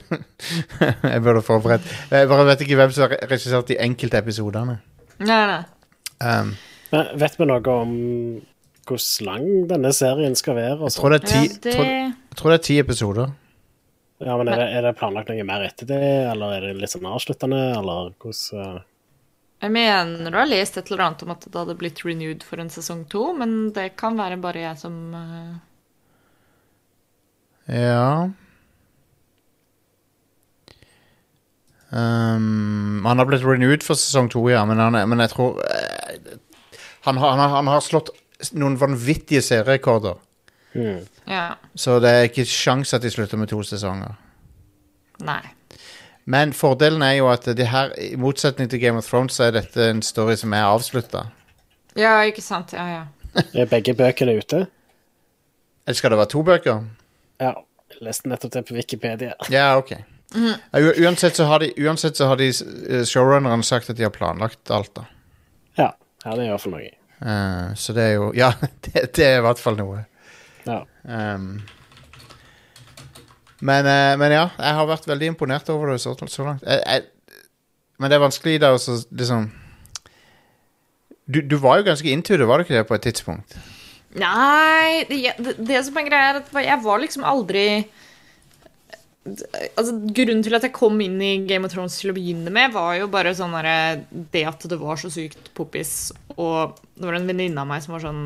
jeg 1.12 1.20
burde 1.24 1.42
forberedt 1.44 1.84
Jeg 2.08 2.28
bare 2.30 2.46
vet 2.48 2.62
ikke 2.64 2.78
hvem 2.78 2.94
som 2.94 3.04
har 3.04 3.28
regissert 3.28 3.68
de 3.68 3.76
enkelte 3.84 4.22
episodene. 4.22 4.78
Nei, 5.20 5.42
nei. 5.50 5.60
Um, 6.22 6.54
Men 6.94 7.10
vet 7.20 7.36
vi 7.36 7.48
noe 7.50 7.74
om 7.76 7.92
hvor 8.88 8.98
lang 9.26 9.44
denne 9.70 9.92
serien 9.94 10.34
skal 10.38 10.56
være? 10.58 10.78
jeg, 10.80 10.94
sånn? 10.94 11.00
tror 11.02 11.12
det 11.14 11.18
er 11.20 11.28
ti, 11.28 11.42
Ja, 11.42 11.58
det... 11.66 11.74
tror, 11.76 11.90
jeg 11.92 12.38
tror 12.40 12.52
det 12.52 12.56
er 12.56 12.64
ti 12.66 12.78
episoder. 12.82 13.34
Ja, 14.22 14.36
men 14.38 14.48
er 14.50 14.60
det, 14.62 14.68
er 14.78 14.86
det 14.86 14.94
planlagt 14.98 15.30
noe 15.30 15.44
mer 15.46 15.66
etter 15.66 15.88
det, 15.88 16.00
eller 16.30 16.56
er 16.56 16.66
det 16.68 16.72
litt 16.80 16.92
sånn 16.94 17.06
avsluttende, 17.10 17.60
eller 17.78 18.12
hvordan 18.22 18.78
eh, 18.78 18.88
Jeg 19.64 19.74
mener 19.74 20.30
du 20.34 20.38
har 20.38 20.48
lest 20.50 20.78
et 20.78 20.90
eller 20.90 21.04
annet 21.08 21.24
om 21.26 21.34
at 21.34 21.46
det 21.48 21.58
hadde 21.58 21.76
blitt 21.78 22.02
renewed 22.06 22.46
for 22.46 22.62
en 22.62 22.70
sesong 22.72 23.04
to, 23.10 23.24
men 23.38 23.72
det 23.76 23.92
kan 24.00 24.18
være 24.18 24.38
bare 24.42 24.62
jeg 24.62 24.80
som 24.82 24.98
eh, 25.18 25.54
Ja 27.70 28.30
um, 31.90 33.04
Han 33.04 33.18
har 33.18 33.28
blitt 33.28 33.44
renewed 33.46 33.84
for 33.86 33.94
sesong 33.94 34.30
to, 34.32 34.42
ja, 34.50 34.64
men, 34.66 34.80
han, 34.82 34.96
men 35.08 35.22
jeg 35.22 35.30
tror 35.34 35.60
eh, 35.62 36.34
han, 37.06 37.16
har, 37.16 37.30
han, 37.30 37.38
har, 37.38 37.56
han 37.56 37.70
har 37.70 37.80
slått 37.84 38.10
noen 38.58 38.74
vanvittige 38.78 39.42
serierekorder. 39.42 40.18
Mm. 40.74 41.02
Ja. 41.30 41.54
Så 41.74 41.98
det 42.02 42.10
er 42.10 42.28
ikke 42.28 42.46
sjans 42.48 42.94
at 42.94 43.04
de 43.04 43.10
slutter 43.10 43.38
med 43.38 43.50
to 43.52 43.60
sesonger. 43.66 44.16
Nei. 45.22 45.42
Men 46.24 46.54
fordelen 46.54 47.02
er 47.02 47.16
jo 47.18 47.28
at 47.30 47.46
det 47.58 47.66
her, 47.70 47.92
i 47.98 48.16
motsetning 48.16 48.70
til 48.70 48.80
Game 48.80 48.98
of 48.98 49.06
Thrones, 49.06 49.34
så 49.38 49.48
er 49.48 49.56
dette 49.58 49.88
en 49.90 50.02
story 50.02 50.36
som 50.38 50.54
er 50.54 50.66
avslutta. 50.66 51.26
Ja, 51.98 52.20
ikke 52.26 52.42
sant. 52.42 52.72
Ja, 52.72 52.86
ja. 52.88 53.02
Er 53.58 53.66
begge 53.66 53.94
bøkene 53.96 54.36
ute? 54.38 54.66
Eller 55.86 55.96
skal 55.96 56.12
det 56.12 56.18
være 56.18 56.30
to 56.34 56.42
bøker? 56.46 56.82
Ja. 57.42 57.52
Jeg 57.92 58.06
leste 58.06 58.30
nettopp 58.30 58.54
det 58.54 58.62
på 58.70 58.74
Wikipedia. 58.78 59.34
Ja, 59.52 59.66
ok. 59.76 59.90
Mm. 60.32 60.54
u- 60.80 60.94
uansett 61.04 61.36
så 61.36 61.44
har 61.44 61.60
de, 61.60 61.68
uansett 61.84 62.16
så 62.16 62.30
har 62.30 62.38
de 62.40 62.46
showrunneren 62.52 63.04
showrunnerne 63.04 63.66
sagt 63.68 63.90
at 63.92 63.98
de 63.98 64.06
har 64.06 64.14
planlagt 64.14 64.70
alt, 64.72 64.94
da. 64.96 65.04
Ja. 65.76 65.90
ja, 66.24 66.30
det 66.32 66.40
er 66.40 66.46
i 66.46 66.52
hvert 66.54 66.64
fall 66.64 66.72
noe. 66.78 66.88
Uh, 67.22 67.74
så 67.78 67.92
det 67.94 68.02
er 68.08 68.14
jo 68.16 68.30
Ja, 68.34 68.48
det, 68.86 69.04
det 69.18 69.26
er 69.28 69.38
i 69.42 69.44
hvert 69.44 69.60
fall 69.60 69.76
noe. 69.78 70.06
Ja. 70.64 70.80
Um, 71.04 71.60
men, 73.60 73.86
uh, 73.86 74.14
men 74.18 74.32
ja, 74.34 74.46
jeg 74.56 74.78
har 74.80 74.88
vært 74.88 75.06
veldig 75.10 75.34
imponert 75.34 75.68
over 75.74 75.92
det 75.92 76.00
så, 76.02 76.16
så 76.26 76.48
langt. 76.48 76.64
Jeg, 76.66 76.80
jeg, 76.86 77.42
men 78.00 78.10
det 78.10 78.16
er 78.16 78.24
vanskelig 78.24 78.56
da 78.64 78.72
å 78.74 78.80
liksom 78.80 79.50
du, 81.32 81.38
du 81.46 81.54
var 81.62 81.78
jo 81.78 81.86
ganske 81.86 82.10
into 82.10 82.36
det, 82.36 82.48
var 82.48 82.58
du 82.58 82.64
ikke 82.66 82.74
det, 82.80 82.86
på 82.88 82.96
et 82.98 83.04
tidspunkt? 83.06 83.54
Nei, 84.20 85.04
det, 85.08 85.20
det, 85.40 85.56
det 85.64 85.82
som 85.86 85.96
er 85.96 86.08
greia, 86.08 86.30
er 86.34 86.40
at 86.42 86.56
jeg 86.66 86.80
var 86.84 87.00
liksom 87.00 87.24
aldri 87.24 87.66
Altså, 89.22 89.92
Grunnen 90.10 90.40
til 90.42 90.56
at 90.56 90.64
jeg 90.66 90.74
kom 90.74 90.96
inn 91.04 91.20
i 91.22 91.36
Game 91.46 91.68
of 91.68 91.70
Thrones 91.72 91.94
til 92.00 92.10
å 92.10 92.16
begynne 92.16 92.50
med, 92.52 92.72
var 92.74 92.96
jo 92.98 93.06
bare 93.12 93.34
sånn 93.38 93.54
der, 93.54 94.02
Det 94.10 94.42
at 94.50 94.66
det 94.68 94.78
var 94.80 94.98
så 94.98 95.12
sykt 95.14 95.52
poppis. 95.54 96.10
Og 96.34 96.74
det 96.96 97.06
var 97.06 97.18
en 97.18 97.28
venninne 97.30 97.62
av 97.62 97.68
meg 97.70 97.84
som 97.84 97.94
var 97.94 98.02
sånn 98.02 98.24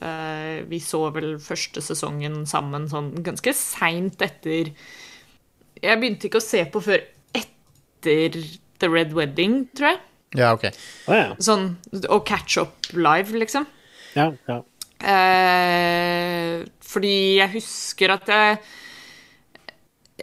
uh, 0.00 0.64
Vi 0.70 0.80
så 0.80 1.02
vel 1.14 1.36
første 1.44 1.84
sesongen 1.84 2.46
sammen 2.48 2.88
sånn 2.88 3.12
ganske 3.26 3.52
seint 3.56 4.24
etter 4.24 4.72
Jeg 4.72 6.00
begynte 6.00 6.30
ikke 6.30 6.40
å 6.40 6.48
se 6.48 6.64
på 6.64 6.82
før 6.88 7.04
etter 7.36 8.40
The 8.80 8.88
Red 8.88 9.12
Wedding, 9.16 9.66
tror 9.76 9.92
jeg. 9.92 10.00
Ja, 10.36 10.54
ok. 10.56 10.64
Oh, 11.06 11.16
ja. 11.16 11.28
Sånn 11.44 11.74
Å 11.92 12.22
catch 12.24 12.56
up 12.64 12.88
live, 12.96 13.36
liksom. 13.36 13.68
Ja, 14.16 14.30
ja. 14.48 14.62
Eh, 15.04 16.64
fordi 16.86 17.14
jeg 17.36 17.52
husker 17.52 18.14
at 18.14 18.30
jeg 18.32 18.58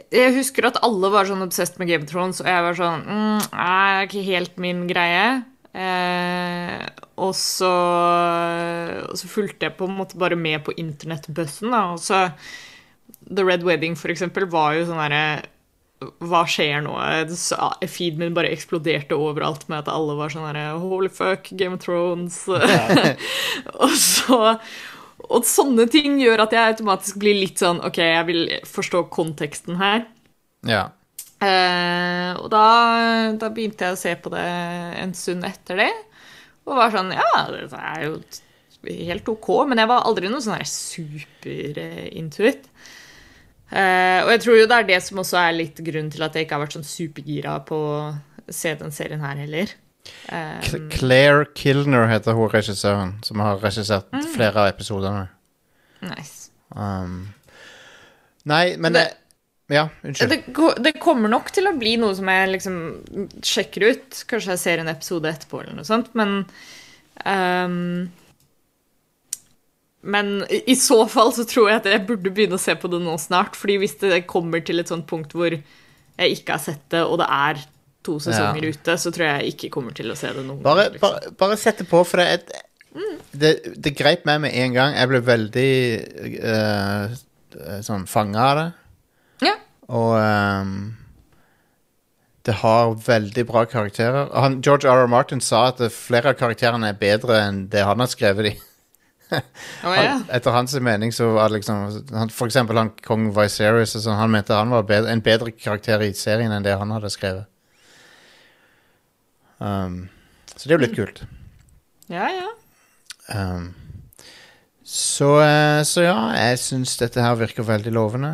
Jeg 0.10 0.34
husker 0.34 0.66
at 0.66 0.80
alle 0.82 1.10
var 1.14 1.28
sånn 1.30 1.46
obsessed 1.46 1.78
med 1.78 1.88
Game 1.92 2.08
of 2.08 2.10
Thrones, 2.10 2.40
og 2.42 2.48
jeg 2.50 2.64
var 2.66 2.78
sånn 2.80 3.04
mm, 3.06 3.44
er 3.54 4.08
ikke 4.08 4.24
helt 4.26 4.56
min 4.58 4.88
greie. 4.90 5.44
Eh, 5.74 6.82
og 7.22 7.34
så 7.38 7.70
Og 9.10 9.18
så 9.18 9.30
fulgte 9.30 9.68
jeg 9.70 9.78
på 9.78 9.86
en 9.90 9.98
måte 9.98 10.18
bare 10.18 10.38
med 10.38 10.64
på 10.66 10.74
internettbussen, 10.82 11.70
da. 11.74 11.84
Og 11.94 12.02
så 12.02 12.26
The 13.30 13.46
Red 13.46 13.64
Wedding, 13.64 13.96
for 13.96 14.12
eksempel, 14.14 14.46
var 14.50 14.74
jo 14.78 14.88
sånn 14.90 15.02
derre 15.02 15.26
hva 16.24 16.44
skjer 16.50 16.84
nå? 16.86 16.96
Så 17.38 17.58
Feeden 17.88 18.22
min 18.22 18.36
bare 18.38 18.52
eksploderte 18.54 19.18
overalt 19.18 19.68
med 19.72 19.84
at 19.84 19.92
alle 19.94 20.16
var 20.20 20.34
sånn 20.34 20.48
herre 20.50 20.80
Holy 20.82 21.12
fuck, 21.14 21.52
Game 21.60 21.78
of 21.78 21.84
Thrones. 21.86 22.42
og 23.84 23.96
så 24.00 24.40
Og 25.24 25.46
sånne 25.48 25.88
ting 25.92 26.18
gjør 26.22 26.46
at 26.46 26.56
jeg 26.56 26.74
automatisk 26.74 27.22
blir 27.22 27.38
litt 27.40 27.62
sånn 27.62 27.80
OK, 27.86 28.02
jeg 28.04 28.28
vil 28.28 28.44
forstå 28.68 29.06
konteksten 29.14 29.80
her. 29.80 30.04
Ja. 30.68 30.90
Eh, 31.44 32.32
og 32.40 32.48
da, 32.52 32.66
da 33.40 33.50
begynte 33.52 33.88
jeg 33.88 33.96
å 33.96 34.00
se 34.00 34.16
på 34.20 34.32
det 34.34 34.48
en 35.02 35.14
stund 35.18 35.48
etter 35.48 35.86
det. 35.86 35.92
Og 36.64 36.80
var 36.80 36.94
sånn 36.94 37.12
Ja, 37.16 37.32
det 37.52 37.68
er 37.72 38.04
jo 38.08 38.18
helt 38.84 39.30
OK. 39.32 39.50
Men 39.70 39.82
jeg 39.82 39.92
var 39.92 40.06
aldri 40.08 40.32
noe 40.32 40.44
sånn 40.44 40.60
her 40.60 40.70
super-intuit. 40.70 42.68
Eh, 43.74 44.20
og 44.24 44.30
jeg 44.36 44.42
tror 44.44 44.60
jo 44.60 44.66
det 44.70 44.78
er 44.78 44.90
det 44.92 45.00
som 45.02 45.22
også 45.24 45.40
er 45.42 45.56
litt 45.58 45.80
grunnen 45.82 46.12
til 46.14 46.22
at 46.26 46.36
jeg 46.38 46.46
ikke 46.46 46.58
har 46.60 46.66
vært 46.68 46.76
sånn 46.78 46.86
supergira 46.86 47.56
på 47.66 47.80
å 47.90 47.96
se 48.54 48.76
den 48.78 48.94
serien 48.94 49.24
her 49.24 49.40
heller. 49.40 49.72
Um, 50.28 50.90
Claire 50.92 51.46
Kilner 51.56 52.10
heter 52.12 52.36
hun 52.36 52.50
regissøren, 52.52 53.14
som 53.24 53.40
har 53.40 53.62
regissert 53.64 54.12
flere 54.36 54.66
av 54.66 54.74
episodene. 54.74 55.30
nice. 56.04 56.50
Um, 56.76 57.34
nei, 58.46 58.76
men 58.78 58.94
Det- 58.94 59.04
det, 59.10 59.18
Ja, 59.74 59.88
unnskyld. 60.04 60.30
Det, 60.30 60.84
det 60.84 61.00
kommer 61.00 61.30
nok 61.32 61.50
til 61.56 61.66
å 61.70 61.78
bli 61.80 61.96
noe 61.98 62.14
som 62.14 62.28
jeg 62.28 62.50
liksom 62.50 62.76
sjekker 63.42 63.86
ut. 63.94 64.24
Kanskje 64.28 64.52
jeg 64.52 64.60
ser 64.60 64.80
en 64.80 64.90
episode 64.92 65.24
etterpå, 65.32 65.62
eller 65.64 65.74
noe 65.80 65.88
sånt, 65.88 66.14
men 66.14 66.46
ehm, 67.26 68.10
Men 70.04 70.42
i 70.52 70.62
i 70.74 70.76
så 70.76 70.98
fall 71.08 71.32
så 71.36 71.46
tror 71.48 71.70
jeg 71.72 71.80
at 71.80 71.86
jeg 71.88 72.06
burde 72.08 72.32
begynne 72.36 72.58
å 72.58 72.62
se 72.62 72.76
på 72.76 72.90
det 72.92 73.00
nå 73.04 73.16
snart. 73.22 73.56
fordi 73.56 73.78
hvis 73.80 73.96
det 74.02 74.26
kommer 74.28 74.60
til 74.66 74.80
et 74.84 74.90
sånt 74.92 75.08
punkt 75.08 75.32
hvor 75.34 75.54
jeg 75.56 76.36
ikke 76.38 76.58
har 76.58 76.60
sett 76.64 76.84
det, 76.92 77.02
og 77.08 77.18
det 77.22 77.28
er 77.32 77.62
to 78.04 78.18
sesonger 78.20 78.66
Ja. 78.68 78.70
ute, 78.76 78.98
så 79.00 79.12
tror 79.16 79.26
jeg 79.26 79.40
jeg 79.46 79.54
ikke 79.56 79.70
kommer 79.78 79.96
til 79.96 80.12
å 80.12 80.16
se 80.20 80.28
det 80.36 80.44
noen 80.44 80.62
Bare, 80.62 80.90
gang, 80.90 80.98
liksom. 80.98 81.10
bare, 81.10 81.32
bare 81.40 81.58
sett 81.58 81.78
det 81.80 81.88
på, 81.88 82.02
for 82.06 82.20
det, 82.20 82.28
er 82.28 82.64
det, 83.32 83.54
det 83.82 83.94
grep 83.98 84.26
meg 84.28 84.42
med 84.44 84.54
en 84.54 84.74
gang. 84.76 84.94
Jeg 84.94 85.08
ble 85.10 85.22
veldig 85.26 85.72
uh, 86.44 87.16
sånn 87.82 88.04
fanga 88.12 88.44
av 88.50 88.60
det. 88.60 88.68
Ja. 89.48 89.56
Og 89.88 90.12
um, 90.20 90.76
det 92.44 92.58
har 92.60 92.92
veldig 93.08 93.46
bra 93.48 93.64
karakterer. 93.72 94.28
Han, 94.36 94.60
George 94.62 94.86
R. 94.90 95.06
R. 95.06 95.08
Martin 95.08 95.40
sa 95.42 95.70
at 95.72 95.80
flere 95.96 96.34
av 96.34 96.38
karakterene 96.44 96.92
er 96.92 97.00
bedre 97.00 97.40
enn 97.48 97.64
det 97.72 97.86
han 97.88 98.04
har 98.04 98.12
skrevet 98.12 98.50
de. 98.52 98.54
Å, 99.34 99.92
ja. 99.94 100.02
Han, 100.14 100.26
etter 100.36 100.54
hans 100.54 100.76
mening 100.84 101.14
så 101.16 101.32
var 101.34 101.50
det 101.50 101.62
liksom 101.62 102.04
han, 102.14 102.30
For 102.34 102.50
eksempel 102.50 102.78
han 102.78 102.92
kong 103.02 103.32
Viserys 103.34 103.96
og 103.98 104.04
sånn, 104.06 104.20
Han 104.20 104.34
mente 104.36 104.54
han 104.54 104.74
var 104.74 104.86
bedre, 104.90 105.10
en 105.10 105.24
bedre 105.26 105.54
karakter 105.56 106.04
i 106.06 106.12
serien 106.18 106.54
enn 106.54 106.66
det 106.66 106.76
han 106.78 106.94
hadde 106.94 107.10
skrevet. 107.14 107.50
Um, 109.64 110.04
så 110.54 110.68
det 110.68 110.74
er 110.74 110.78
jo 110.78 110.84
litt 110.84 110.98
kult. 110.98 111.24
ja, 112.12 112.28
ja. 112.30 112.50
Um, 113.32 113.72
så, 114.84 115.40
eh, 115.42 115.84
så 115.88 116.04
ja, 116.04 116.18
jeg 116.36 116.60
syns 116.60 116.98
dette 117.00 117.24
her 117.24 117.38
virker 117.40 117.64
veldig 117.64 117.92
lovende. 117.96 118.32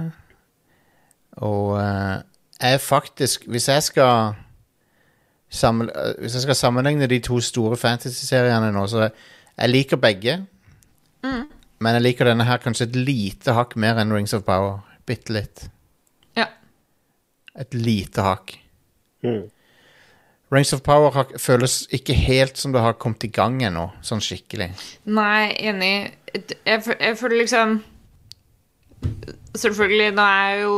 Og 1.46 1.78
eh, 1.80 2.18
jeg 2.60 2.82
faktisk 2.82 3.46
Hvis 3.48 3.68
jeg 3.70 3.84
skal 3.84 4.34
samle, 5.50 5.92
eh, 5.96 6.14
Hvis 6.20 6.34
jeg 6.34 6.42
skal 6.42 6.56
sammenligne 6.56 7.08
de 7.08 7.20
to 7.20 7.40
store 7.40 7.78
fantasy-seriene 7.78 8.72
nå, 8.72 8.88
så 8.88 9.10
jeg 9.60 9.70
liker 9.70 9.98
begge. 9.98 10.46
Men 11.24 11.96
jeg 11.96 12.04
liker 12.04 12.28
denne 12.28 12.48
her 12.48 12.60
kanskje 12.64 12.90
et 12.90 12.98
lite 12.98 13.56
hakk 13.56 13.76
mer 13.80 14.00
enn 14.02 14.12
Rings 14.14 14.36
of 14.36 14.44
Power. 14.48 14.82
Bitte 15.08 15.34
litt. 15.34 15.70
ja. 16.38 16.50
Et 17.60 17.74
lite 17.74 18.24
hakk. 18.24 18.58
Mm. 19.24 19.48
Rings 20.52 20.74
of 20.74 20.82
Power 20.84 21.14
har, 21.14 21.30
føles 21.38 21.84
ikke 21.94 22.16
helt 22.18 22.58
som 22.58 22.74
det 22.74 22.82
har 22.82 22.98
kommet 22.98 23.24
i 23.24 23.32
gang 23.34 23.60
ennå, 23.64 23.90
sånn 24.06 24.22
skikkelig. 24.24 24.72
Nei, 25.06 25.52
enig. 25.70 26.12
jeg, 26.34 26.84
jeg 27.00 27.18
føler 27.20 27.44
liksom 27.44 27.80
Selvfølgelig, 29.56 30.10
nå 30.12 30.24
er 30.28 30.58
jo 30.60 30.74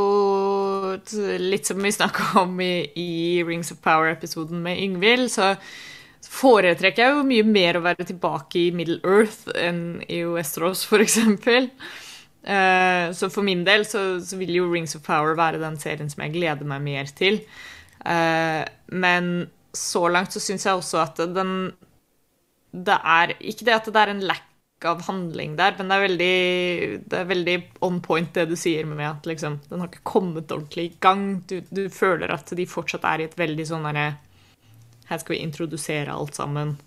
litt 1.42 1.66
som 1.66 1.80
vi 1.82 1.90
snakka 1.92 2.28
om 2.44 2.60
i, 2.62 2.86
i 2.94 3.42
Rings 3.44 3.72
of 3.74 3.80
Power-episoden 3.82 4.62
med 4.62 4.78
Yngvild, 4.78 5.32
så 5.34 5.56
foretrekker 6.30 7.04
jeg 7.04 7.18
jo 7.18 7.26
mye 7.28 7.48
mer 7.48 7.78
å 7.78 7.84
være 7.86 8.08
tilbake 8.12 8.60
i 8.60 8.72
Middle 8.76 9.00
Earth 9.08 9.50
enn 9.58 10.02
i 10.08 10.22
Westeros, 10.28 10.84
for 10.90 11.04
eksempel. 11.04 11.70
Eh, 12.44 13.12
så 13.14 13.30
for 13.30 13.46
min 13.46 13.64
del 13.68 13.86
så, 13.86 14.20
så 14.26 14.38
vil 14.40 14.56
jo 14.58 14.70
Rings 14.72 14.96
of 14.98 15.06
Power 15.06 15.36
være 15.38 15.62
den 15.62 15.78
serien 15.82 16.10
som 16.10 16.24
jeg 16.26 16.36
gleder 16.38 16.68
meg 16.68 16.86
mer 16.86 17.12
til. 17.18 17.42
Eh, 18.06 18.62
men 18.92 19.34
så 19.78 20.08
langt 20.12 20.34
så 20.34 20.42
syns 20.44 20.66
jeg 20.68 20.78
også 20.78 21.02
at 21.04 21.22
den 21.32 21.72
det 22.72 22.96
er 22.96 23.34
Ikke 23.44 23.66
det 23.68 23.74
at 23.76 23.88
det 23.92 24.00
er 24.00 24.14
en 24.14 24.24
lack 24.24 24.48
av 24.88 25.04
handling 25.06 25.58
der, 25.60 25.76
men 25.78 25.92
det 25.92 25.96
er 25.96 26.04
veldig, 26.08 26.36
det 27.12 27.18
er 27.20 27.28
veldig 27.30 27.56
on 27.86 28.00
point 28.02 28.32
det 28.34 28.48
du 28.50 28.56
sier 28.58 28.88
med 28.90 29.04
at 29.06 29.28
liksom, 29.30 29.60
den 29.70 29.84
har 29.84 29.92
ikke 29.92 30.08
kommet 30.08 30.50
ordentlig 30.50 30.86
i 30.88 30.96
gang. 31.04 31.26
Du, 31.46 31.60
du 31.70 31.84
føler 31.94 32.32
at 32.34 32.50
de 32.58 32.66
fortsatt 32.66 33.06
er 33.06 33.22
i 33.22 33.28
et 33.28 33.38
veldig 33.38 33.68
sånn 33.70 33.86
derre 33.86 34.08
Her 35.12 35.22
skal 35.22 35.36
vi 35.36 35.42
introdusere 35.44 36.14
alt 36.16 36.38
sammen. 36.40 36.78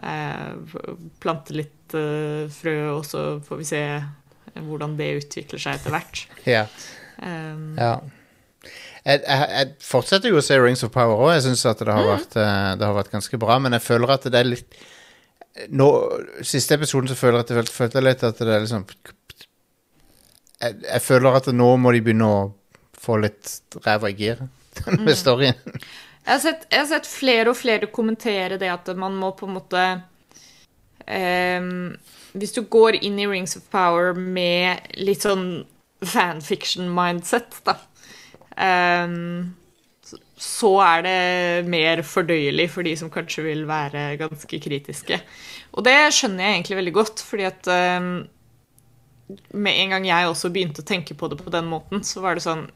Eh, 0.00 0.76
plante 1.20 1.56
litt 1.56 1.96
eh, 1.96 2.46
frø, 2.52 2.76
og 2.94 3.04
så 3.08 3.24
får 3.44 3.60
vi 3.60 3.68
se 3.68 3.82
hvordan 4.56 4.96
det 4.98 5.12
utvikler 5.20 5.62
seg 5.62 5.78
etter 5.78 5.94
hvert. 5.94 6.24
Ja. 6.48 6.64
Um, 7.20 7.76
ja. 7.78 7.98
Jeg, 9.04 9.20
jeg, 9.24 9.44
jeg 9.54 9.68
fortsetter 9.84 10.32
jo 10.32 10.40
å 10.40 10.44
se 10.44 10.56
Rings 10.60 10.84
of 10.84 10.92
Power 10.94 11.20
òg. 11.20 11.34
Jeg 11.36 11.46
syns 11.48 11.66
at 11.68 11.84
det 11.84 11.92
har, 11.92 12.08
vært, 12.08 12.36
eh, 12.36 12.72
det 12.80 12.88
har 12.88 12.96
vært 12.96 13.12
ganske 13.12 13.40
bra, 13.40 13.60
men 13.62 13.76
jeg 13.76 13.84
føler 13.86 14.16
at 14.16 14.26
det 14.28 14.40
er 14.40 14.50
litt 14.50 14.80
nå, 15.74 15.86
Siste 16.46 16.76
episoden 16.78 17.10
så 17.10 17.16
føler 17.18 17.40
jeg 17.40 17.48
at 17.48 17.50
jeg 17.56 17.74
følte 17.74 18.02
litt 18.04 18.22
at 18.24 18.38
det 18.38 18.52
er 18.54 18.62
liksom 18.62 18.84
jeg, 20.60 20.76
jeg 20.84 21.02
føler 21.02 21.38
at 21.40 21.48
nå 21.52 21.68
må 21.80 21.92
de 21.92 22.02
begynne 22.04 22.28
å 22.28 22.40
få 23.00 23.16
litt 23.22 23.56
ræva 23.84 24.12
i 24.12 24.16
gir 24.16 24.44
med 25.04 25.16
storyen. 25.18 25.58
Jeg 26.30 26.36
har, 26.36 26.42
sett, 26.44 26.66
jeg 26.70 26.78
har 26.78 26.86
sett 26.86 27.08
flere 27.10 27.50
og 27.50 27.56
flere 27.58 27.88
kommentere 27.90 28.54
det 28.60 28.68
at 28.70 28.86
man 28.94 29.16
må 29.18 29.32
på 29.34 29.48
en 29.48 29.56
måte 29.56 29.80
ehm, 31.10 31.96
Hvis 32.38 32.54
du 32.54 32.60
går 32.70 33.00
inn 33.02 33.18
i 33.18 33.26
Rings 33.26 33.56
of 33.58 33.64
Power 33.72 34.14
med 34.14 34.92
litt 35.02 35.26
sånn 35.26 35.64
fanfiction-mindset, 36.06 37.58
da 37.66 37.74
ehm, 38.62 39.56
så- 40.38 40.78
er 40.86 41.02
det 41.02 41.66
mer 41.68 42.04
fordøyelig 42.06 42.70
for 42.70 42.86
de 42.86 42.94
som 42.96 43.10
kanskje 43.10 43.42
vil 43.44 43.66
være 43.66 44.16
ganske 44.22 44.60
kritiske. 44.62 45.18
Og 45.74 45.84
det 45.84 45.98
skjønner 46.14 46.46
jeg 46.46 46.54
egentlig 46.60 46.78
veldig 46.78 46.94
godt, 46.94 47.24
fordi 47.26 47.44
at 47.50 47.66
ehm, 47.74 48.28
med 49.52 49.72
en 49.82 49.90
gang 49.96 50.06
jeg 50.06 50.30
også 50.30 50.52
begynte 50.54 50.80
å 50.82 50.86
tenke 50.86 51.18
på 51.18 51.28
det 51.28 51.42
på 51.42 51.50
den 51.50 51.66
måten, 51.66 52.06
så 52.06 52.22
var 52.22 52.38
det 52.38 52.46
sånn 52.46 52.70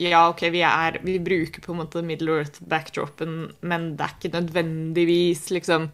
Ja, 0.00 0.22
OK, 0.30 0.46
vi, 0.54 0.62
er, 0.64 0.96
vi 1.04 1.18
bruker 1.20 1.60
på 1.60 1.74
en 1.74 1.82
måte 1.82 2.00
Middle 2.06 2.38
Earth-backdropen, 2.40 3.34
men 3.60 3.90
det 3.98 4.06
er 4.06 4.14
ikke 4.16 4.32
nødvendigvis 4.38 5.50
liksom 5.52 5.90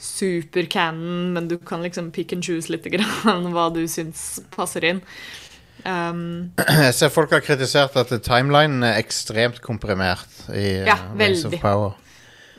super-canon, 0.00 1.32
men 1.32 1.48
du 1.48 1.56
kan 1.58 1.82
liksom 1.84 2.10
pick 2.12 2.32
and 2.32 2.44
choose 2.44 2.72
litt 2.72 2.88
grann 2.92 3.48
hva 3.54 3.68
du 3.72 3.82
syns 3.88 4.42
passer 4.52 4.84
inn. 4.88 5.00
Um, 5.84 6.52
Jeg 6.60 6.92
ser 6.96 7.12
folk 7.12 7.32
har 7.32 7.40
kritisert 7.44 7.96
at 7.96 8.12
timelinen 8.24 8.84
er 8.84 9.00
ekstremt 9.00 9.62
komprimert 9.64 10.44
i 10.52 10.82
Ja, 10.84 10.98
uh, 11.00 11.16
Rings 11.16 11.44
of 11.48 11.56
Power. 11.62 11.96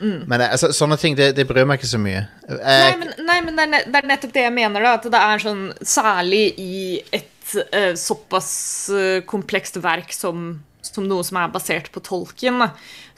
Mm. 0.02 0.24
Men 0.26 0.40
eh, 0.40 0.50
altså, 0.50 0.72
sånne 0.74 0.98
ting, 0.98 1.14
det, 1.18 1.30
det 1.36 1.46
bryr 1.46 1.66
meg 1.68 1.78
ikke 1.78 1.92
så 1.92 2.00
mye. 2.02 2.24
Nei, 2.48 2.94
men, 2.98 3.12
nei, 3.22 3.38
men 3.46 3.58
det, 3.58 3.66
er 3.68 3.86
det 3.86 4.00
er 4.00 4.08
nettopp 4.10 4.34
det 4.34 4.46
jeg 4.48 4.54
mener, 4.56 4.82
da. 4.82 4.96
At 4.98 5.06
det 5.14 5.20
er 5.22 5.44
sånn 5.44 5.62
Særlig 5.86 6.42
i 6.58 6.74
et 7.14 7.54
uh, 7.54 7.92
såpass 7.98 8.52
uh, 8.90 9.20
komplekst 9.28 9.78
verk 9.84 10.10
som, 10.16 10.56
som 10.92 11.08
noe 11.08 11.24
som 11.26 11.40
er 11.40 11.52
basert 11.52 11.90
på 11.94 12.02
tolken, 12.04 12.62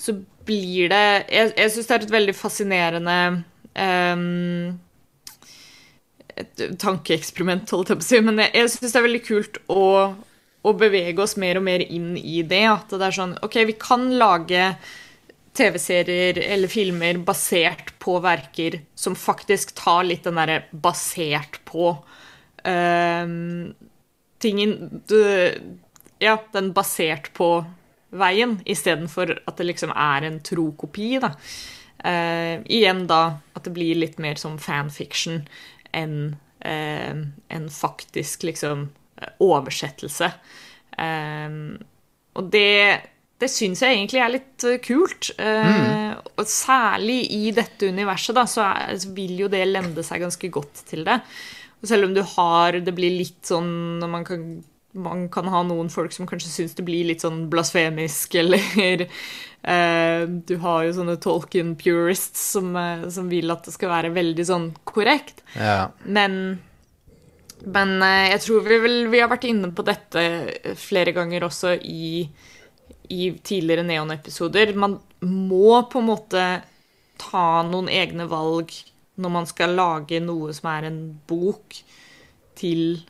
så 0.01 0.17
blir 0.45 0.91
det 0.93 1.05
Jeg, 1.33 1.53
jeg 1.57 1.73
syns 1.73 1.89
det 1.89 1.97
er 1.97 2.07
et 2.07 2.15
veldig 2.15 2.35
fascinerende 2.37 3.19
um, 3.75 4.75
et 6.35 6.65
tankeeksperiment, 6.83 7.71
holdt 7.71 7.93
jeg 7.93 8.01
på 8.01 8.05
å 8.05 8.09
si. 8.09 8.21
Men 8.27 8.43
jeg, 8.43 8.53
jeg 8.59 8.73
syns 8.75 8.95
det 8.95 9.01
er 9.01 9.07
veldig 9.07 9.23
kult 9.27 9.61
å, 9.71 9.87
å 10.65 10.75
bevege 10.79 11.23
oss 11.23 11.37
mer 11.41 11.61
og 11.61 11.67
mer 11.69 11.85
inn 11.87 12.15
i 12.19 12.43
det. 12.47 12.65
At 12.71 12.95
det 12.95 13.07
er 13.07 13.19
sånn 13.19 13.37
OK, 13.47 13.61
vi 13.71 13.77
kan 13.79 14.09
lage 14.19 14.73
TV-serier 15.55 16.41
eller 16.43 16.71
filmer 16.71 17.21
basert 17.23 17.95
på 18.03 18.19
verker 18.25 18.81
som 18.99 19.15
faktisk 19.19 19.77
tar 19.79 20.03
litt 20.09 20.27
den 20.27 20.41
derre 20.41 20.65
basert 20.73 21.61
på 21.69 21.93
um, 22.67 23.71
tingen 24.43 24.75
du, 25.07 25.21
Ja, 26.25 26.39
den 26.55 26.73
basert 26.77 27.33
på 27.37 27.59
veien, 28.15 28.59
istedenfor 28.65 29.35
at 29.45 29.57
det 29.59 29.69
liksom 29.69 29.93
er 29.93 30.27
en 30.29 30.41
tro 30.47 30.71
kopi, 30.79 31.17
da. 31.23 31.35
Eh, 32.05 32.61
igjen 32.73 33.07
da 33.09 33.39
at 33.57 33.65
det 33.65 33.73
blir 33.75 33.97
litt 33.97 34.19
mer 34.21 34.37
som 34.41 34.59
fanfiction 34.61 35.43
enn 35.95 36.37
eh, 36.61 37.17
en 37.49 37.67
faktisk 37.73 38.45
liksom 38.49 38.89
oversettelse. 39.43 40.31
Eh, 40.99 41.59
og 42.35 42.51
det, 42.53 43.01
det 43.41 43.51
syns 43.51 43.85
jeg 43.85 43.99
egentlig 43.99 44.23
er 44.23 44.35
litt 44.35 44.69
eh, 44.69 44.81
kult. 44.85 45.33
Mm. 45.39 46.21
Og 46.35 46.47
særlig 46.51 47.21
i 47.35 47.51
dette 47.57 47.91
universet, 47.91 48.37
da, 48.37 48.47
så, 48.51 48.69
er, 48.69 48.95
så 49.01 49.15
vil 49.17 49.45
jo 49.45 49.51
det 49.53 49.65
lende 49.71 50.05
seg 50.07 50.25
ganske 50.27 50.53
godt 50.55 50.85
til 50.91 51.07
det. 51.07 51.21
Og 51.81 51.91
selv 51.91 52.09
om 52.09 52.15
du 52.17 52.23
har 52.25 52.79
Det 52.81 52.95
blir 52.97 53.13
litt 53.13 53.43
sånn 53.45 53.99
når 54.01 54.09
man 54.09 54.25
kan 54.25 54.45
man 54.95 55.29
kan 55.29 55.49
ha 55.51 55.63
noen 55.67 55.91
folk 55.91 56.13
som 56.15 56.27
kanskje 56.27 56.51
syns 56.53 56.77
det 56.79 56.85
blir 56.87 57.09
litt 57.09 57.25
sånn 57.25 57.49
blasfemisk, 57.53 58.35
eller 58.43 59.07
eh, 59.07 60.27
Du 60.47 60.57
har 60.63 60.85
jo 60.87 60.95
sånne 61.01 61.19
Tolkien 61.23 61.75
purists 61.81 62.53
som, 62.55 62.75
eh, 62.79 63.09
som 63.15 63.31
vil 63.33 63.51
at 63.55 63.67
det 63.67 63.75
skal 63.75 63.93
være 63.93 64.15
veldig 64.15 64.47
sånn 64.49 64.71
korrekt. 64.87 65.43
ja. 65.59 65.91
Men, 66.05 66.61
men 67.65 67.97
eh, 68.03 68.31
jeg 68.35 68.45
tror 68.47 68.69
vi 68.69 68.81
vel 68.87 68.99
Vi 69.13 69.23
har 69.23 69.33
vært 69.33 69.49
inne 69.51 69.73
på 69.75 69.87
dette 69.87 70.25
flere 70.79 71.15
ganger 71.17 71.49
også 71.49 71.75
i, 71.81 72.29
i 73.11 73.33
tidligere 73.43 73.87
Neon-episoder. 73.89 74.77
Man 74.79 75.01
må 75.25 75.81
på 75.91 76.03
en 76.03 76.11
måte 76.13 76.45
ta 77.19 77.63
noen 77.67 77.89
egne 77.89 78.27
valg 78.31 78.73
når 79.15 79.31
man 79.31 79.47
skal 79.47 79.77
lage 79.79 80.19
noe 80.23 80.53
som 80.55 80.69
er 80.73 80.89
en 80.89 80.99
bok, 81.29 81.77
til 82.59 83.01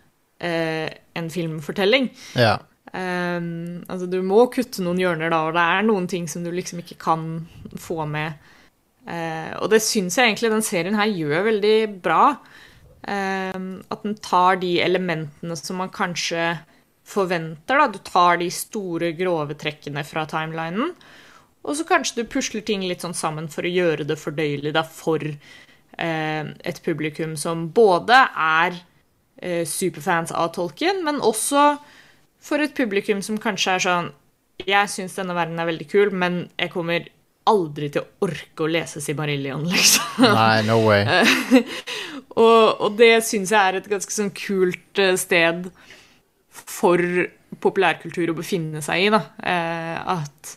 eh, 0.44 0.86
en 1.16 1.32
filmfortelling. 1.32 2.12
ja. 2.38 2.58
Um, 2.94 3.80
altså, 3.90 4.06
du 4.06 4.20
må 4.22 4.44
kutte 4.54 4.84
noen 4.84 5.00
hjørner 5.02 5.32
da, 5.32 5.40
og 5.48 5.56
det 5.56 5.62
er 5.66 5.86
noen 5.86 6.04
ting 6.06 6.28
som 6.30 6.44
du 6.44 6.52
liksom 6.54 6.78
ikke 6.84 6.98
kan 7.02 7.24
få 7.80 8.04
med. 8.06 8.36
Uh, 9.02 9.50
og 9.58 9.72
det 9.72 9.80
syns 9.82 10.14
jeg 10.14 10.30
egentlig 10.30 10.52
den 10.52 10.62
serien 10.62 10.94
her 10.94 11.10
gjør 11.10 11.48
veldig 11.48 11.78
bra. 12.04 12.36
Um, 13.04 13.82
at 13.90 14.06
den 14.06 14.14
tar 14.22 14.60
de 14.62 14.76
elementene 14.84 15.58
som 15.58 15.82
man 15.82 15.90
kanskje 15.92 16.52
forventer. 17.04 17.82
da. 17.82 17.88
Du 17.90 17.98
tar 17.98 18.38
de 18.40 18.48
store, 18.54 19.12
grove 19.18 19.58
trekkene 19.58 20.06
fra 20.06 20.24
timelinen, 20.30 20.94
og 21.64 21.76
så 21.76 21.84
kanskje 21.88 22.22
du 22.22 22.30
pusler 22.30 22.64
ting 22.64 22.84
litt 22.84 23.04
sånn 23.04 23.16
sammen 23.16 23.50
for 23.52 23.64
å 23.64 23.74
gjøre 23.74 24.06
det 24.08 24.20
fordøyelig 24.20 24.74
da, 24.76 24.82
for 24.84 25.22
eh, 25.24 26.42
et 26.44 26.80
publikum 26.84 27.36
som 27.40 27.70
både 27.72 28.18
er 28.36 28.82
superfans 29.68 30.32
av 30.32 30.54
Tolkien, 30.54 31.02
men 31.04 31.18
også 31.20 31.74
for 32.44 32.64
et 32.64 32.72
publikum 32.76 33.20
som 33.24 33.40
kanskje 33.40 33.74
er 33.74 33.82
sånn 33.84 34.08
Jeg 34.64 34.88
syns 34.92 35.16
denne 35.18 35.34
verden 35.36 35.58
er 35.60 35.68
veldig 35.68 35.86
kul, 35.90 36.12
men 36.16 36.46
jeg 36.56 36.72
kommer 36.72 37.08
aldri 37.50 37.90
til 37.92 38.04
å 38.04 38.28
orke 38.28 38.64
å 38.64 38.70
lese 38.70 39.02
Sibarillion, 39.04 39.66
liksom. 39.74 40.24
Nei, 40.24 40.62
no 40.68 40.80
way. 40.86 41.04
Og, 42.34 42.80
og 42.82 42.96
det 42.98 43.20
syns 43.22 43.52
jeg 43.54 43.60
er 43.60 43.78
et 43.78 43.90
ganske 43.90 44.10
sånn 44.10 44.32
kult 44.34 44.98
eh, 44.98 45.14
sted 45.20 45.68
for 46.50 46.98
populærkultur 47.62 48.32
å 48.32 48.36
befinne 48.38 48.82
seg 48.82 49.04
i, 49.04 49.12
da. 49.14 49.20
Eh, 49.38 50.16
at 50.16 50.54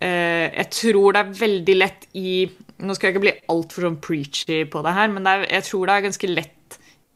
eh, 0.00 0.48
jeg 0.48 0.66
tror 0.74 1.14
det 1.14 1.22
er 1.22 1.36
veldig 1.44 1.76
lett 1.78 2.08
i 2.18 2.36
Nå 2.84 2.96
skal 2.96 3.06
jeg 3.06 3.14
ikke 3.14 3.22
bli 3.22 3.32
altfor 3.54 3.84
sånn 3.86 4.00
preachy 4.02 4.64
på 4.66 4.80
det 4.82 4.92
her, 4.96 5.06
men 5.14 5.28
er, 5.30 5.44
jeg 5.46 5.62
tror 5.68 5.86
det 5.86 5.94
er 5.94 6.04
ganske 6.08 6.30
lett 6.32 6.53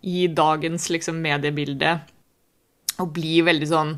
i 0.03 0.27
dagens 0.31 0.89
liksom, 0.93 1.19
mediebilde 1.25 1.97
å 3.03 3.07
bli 3.11 3.41
veldig 3.47 3.69
sånn 3.71 3.93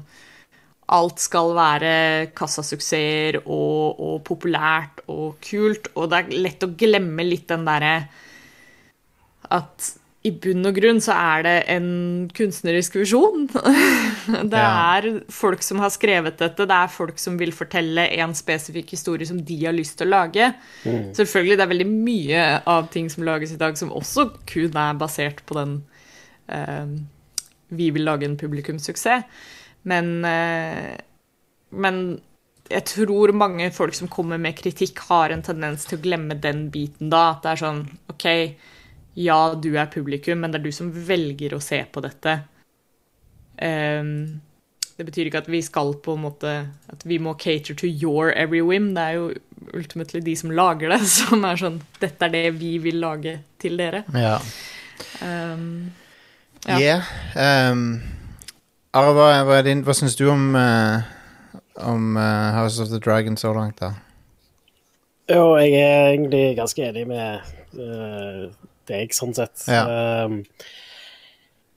Alt 0.91 1.21
skal 1.23 1.53
være 1.55 1.91
kassasuksesser 2.35 3.37
og, 3.45 4.01
og 4.03 4.17
populært 4.27 5.05
og 5.07 5.37
kult, 5.47 5.87
og 5.95 6.09
det 6.11 6.19
er 6.19 6.33
lett 6.49 6.65
å 6.67 6.73
glemme 6.75 7.23
litt 7.29 7.47
den 7.53 7.63
derre 7.69 7.93
at 9.55 9.93
i 10.27 10.33
bunn 10.37 10.67
og 10.69 10.75
grunn 10.77 10.99
så 11.01 11.15
er 11.17 11.45
det 11.47 11.55
en 11.73 11.87
kunstnerisk 12.37 12.99
visjon. 12.99 13.47
Det 14.51 14.59
Ja. 14.61 14.99
er 14.99 15.23
folk 15.33 15.63
som 15.65 15.79
har 15.81 15.89
skrevet 15.95 16.37
dette, 16.43 16.67
det 16.69 16.77
er 16.77 16.91
folk 16.93 17.17
som 17.23 17.39
vil 17.41 17.55
fortelle 17.57 18.05
en 18.21 18.35
spesifikk 18.37 18.91
historie 18.93 19.27
som 19.27 19.39
de 19.41 19.57
har 19.65 19.73
lyst 19.73 19.97
til 19.99 20.11
å 20.11 20.17
lage. 20.19 20.51
Selvfølgelig, 21.17 21.57
det 21.57 21.65
er 21.65 21.73
veldig 21.73 21.89
mye 21.95 22.43
av 22.69 22.91
ting 22.93 23.09
som 23.09 23.25
lages 23.25 23.55
i 23.55 23.63
dag 23.63 23.79
som 23.81 23.95
også 23.97 24.27
kun 24.51 24.77
er 24.77 24.99
basert 25.01 25.41
på 25.49 25.57
den 25.57 25.79
vi 27.71 27.91
vil 27.95 28.05
lage 28.05 28.27
en 28.27 28.37
publikumssuksess. 28.37 29.47
Men, 29.83 30.25
eh, 30.25 30.97
men 31.71 32.21
jeg 32.71 32.85
tror 32.87 33.33
mange 33.35 33.71
folk 33.75 33.95
som 33.97 34.11
kommer 34.11 34.39
med 34.39 34.59
kritikk, 34.59 34.99
har 35.09 35.31
en 35.31 35.43
tendens 35.43 35.87
til 35.89 35.99
å 35.99 36.05
glemme 36.05 36.37
den 36.39 36.69
biten 36.71 37.11
da. 37.11 37.31
At 37.35 37.43
det 37.45 37.55
er 37.55 37.63
sånn 37.65 37.83
OK, 38.13 38.27
ja, 39.19 39.41
du 39.55 39.73
er 39.75 39.91
publikum, 39.91 40.43
men 40.43 40.53
det 40.53 40.61
er 40.61 40.69
du 40.69 40.75
som 40.75 40.93
velger 40.93 41.57
å 41.57 41.63
se 41.63 41.83
på 41.91 42.03
dette. 42.05 42.37
Ehm, 43.59 44.41
det 44.97 45.07
betyr 45.09 45.31
ikke 45.31 45.43
at 45.43 45.51
vi 45.51 45.63
skal 45.65 45.95
på 46.05 46.15
en 46.17 46.23
måte 46.25 46.51
At 46.93 47.03
vi 47.09 47.19
må 47.21 47.35
cater 47.37 47.75
to 47.75 47.89
your 47.89 48.33
every 48.33 48.61
whim. 48.65 48.95
Det 48.95 49.03
er 49.03 49.17
jo 49.17 49.27
ultimately 49.77 50.21
de 50.25 50.37
som 50.37 50.53
lager 50.53 50.93
det, 50.93 51.01
som 51.19 51.45
er 51.45 51.61
sånn 51.61 51.81
Dette 52.01 52.29
er 52.29 52.37
det 52.37 52.45
vi 52.61 52.77
vil 52.79 53.01
lage 53.03 53.39
til 53.61 53.81
dere. 53.81 54.05
Ja. 54.15 54.39
Ehm, 55.25 55.91
Ja. 56.67 56.79
Yeah. 56.79 57.71
Um, 57.73 58.03
Ara, 58.91 59.13
hva, 59.15 59.29
hva, 59.47 59.61
din, 59.63 59.85
hva 59.87 59.95
syns 59.95 60.17
du 60.19 60.25
om, 60.33 60.51
uh, 60.59 61.05
om 61.87 62.17
uh, 62.19 62.51
House 62.57 62.83
of 62.83 62.91
the 62.91 62.99
Dragon 63.03 63.39
så 63.39 63.53
langt, 63.55 63.79
da? 63.79 63.95
Jo, 65.31 65.55
jeg 65.63 65.79
er 65.79 66.09
egentlig 66.17 66.43
ganske 66.59 66.89
enig 66.89 67.07
med 67.07 67.53
uh, 67.79 68.51
deg, 68.91 69.15
sånn 69.15 69.37
sett. 69.37 69.63
Ja. 69.71 69.85
Um, 70.27 70.41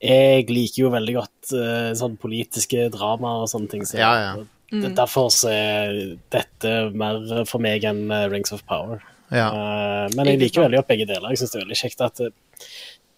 jeg 0.04 0.50
liker 0.50 0.82
jo 0.82 0.90
veldig 0.92 1.14
godt 1.16 1.52
sånn 1.96 2.18
politiske 2.20 2.90
drama 2.92 3.38
og 3.40 3.46
sånne 3.48 3.70
ting. 3.72 3.86
Så 3.88 3.96
Ja, 3.96 4.10
ja. 4.20 4.34
Mm. 4.74 4.90
Derfor 4.98 5.30
så 5.32 5.48
er 5.54 5.94
dette 6.34 6.72
mer 6.98 7.46
for 7.48 7.62
meg 7.62 7.86
enn 7.88 8.10
Rings 8.32 8.52
of 8.52 8.66
Power. 8.68 8.98
Ja. 9.32 9.48
Eh, 9.48 10.14
men 10.14 10.28
jeg 10.28 10.40
liker 10.42 10.64
veldig 10.64 10.82
godt 10.82 10.90
begge 10.90 11.06
deler. 11.08 11.32
Jeg 11.32 11.42
syns 11.42 11.54
det 11.54 11.60
er 11.60 11.64
veldig 11.64 11.78
kjekt 11.80 12.04
at 12.04 12.22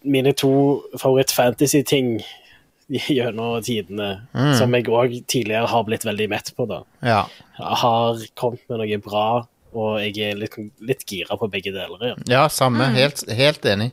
mine 0.03 0.33
to 0.37 0.83
favoritt-fantasy-ting 1.01 2.21
gjennom 2.89 3.61
tidene, 3.65 4.21
Mm. 4.33 4.53
som 4.57 4.73
jeg 4.73 4.85
òg 4.87 5.15
tidligere 5.27 5.67
har 5.67 5.83
blitt 5.83 6.05
veldig 6.07 6.29
mett 6.29 6.53
på, 6.55 6.67
da, 6.69 6.83
ja. 7.03 7.25
har 7.57 8.15
kommet 8.35 8.61
med 8.69 8.79
noe 8.79 8.97
bra, 9.03 9.25
og 9.73 9.99
jeg 9.99 10.17
er 10.31 10.35
litt, 10.39 10.55
litt 10.81 11.03
gira 11.05 11.35
på 11.37 11.49
begge 11.51 11.73
deler 11.75 11.99
igjen. 11.99 12.23
Ja, 12.31 12.47
samme. 12.47 12.87
Helt, 12.95 13.25
helt 13.29 13.65
enig. 13.67 13.91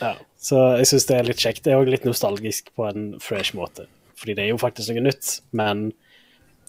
Ja. 0.00 0.14
Så 0.44 0.58
jeg 0.76 0.86
syns 0.90 1.06
det 1.08 1.16
er 1.16 1.24
litt 1.30 1.38
kjekt. 1.40 1.62
Det 1.64 1.72
er 1.72 1.78
òg 1.80 1.88
litt 1.88 2.04
nostalgisk 2.04 2.66
på 2.76 2.88
en 2.90 3.14
fresh 3.22 3.54
måte. 3.56 3.86
Fordi 4.18 4.34
det 4.36 4.44
er 4.44 4.50
jo 4.50 4.58
faktisk 4.60 4.90
noe 4.92 5.06
nytt, 5.06 5.38
men 5.56 5.92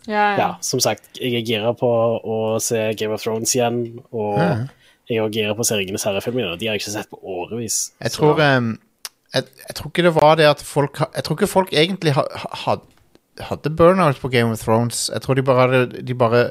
ja, 0.07 0.13
ja. 0.13 0.37
ja, 0.37 0.47
som 0.61 0.79
sagt, 0.79 1.17
jeg 1.17 1.33
er 1.33 1.43
gira 1.43 1.73
på 1.75 1.89
å 2.21 2.37
se 2.61 2.93
Game 2.93 3.11
of 3.17 3.23
Thrones 3.25 3.51
igjen, 3.57 3.99
og 4.13 4.37
Mhm. 4.37 4.69
Jeg 5.09 5.17
er 5.17 5.23
også 5.51 5.55
på 5.55 5.61
å 5.65 5.67
se 5.69 5.77
Ringenes 5.79 6.03
herre-filmene. 6.07 6.57
De 6.59 6.67
har 6.67 6.75
jeg 6.77 6.81
ikke 6.85 6.95
sett 6.97 7.09
på 7.11 7.19
årevis. 7.21 7.91
Jeg 8.01 8.11
tror, 8.15 8.39
um, 8.41 8.71
jeg, 9.33 9.43
jeg 9.67 9.75
tror 9.77 9.91
ikke 9.91 10.05
det 10.07 10.13
var 10.15 10.35
det 10.39 10.45
at 10.49 10.61
folk 10.65 10.97
Jeg 11.13 11.23
tror 11.27 11.35
ikke 11.37 11.51
folk 11.51 11.73
egentlig 11.73 12.13
hadde, 12.15 12.39
ha, 12.65 12.77
hadde 13.51 13.69
burnout 13.75 14.17
på 14.21 14.31
Game 14.33 14.51
of 14.51 14.63
Thrones. 14.63 15.09
Jeg 15.13 15.21
tror 15.21 15.35
de 15.35 15.43
bare 15.45 15.67
hadde 15.67 16.01
de 16.07 16.13
bare, 16.17 16.47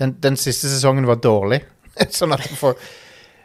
den, 0.00 0.16
den 0.20 0.36
siste 0.36 0.68
sesongen 0.68 1.06
var 1.06 1.16
dårlig. 1.22 1.62
sånn 2.10 2.34
at 2.34 2.44
folk 2.58 2.80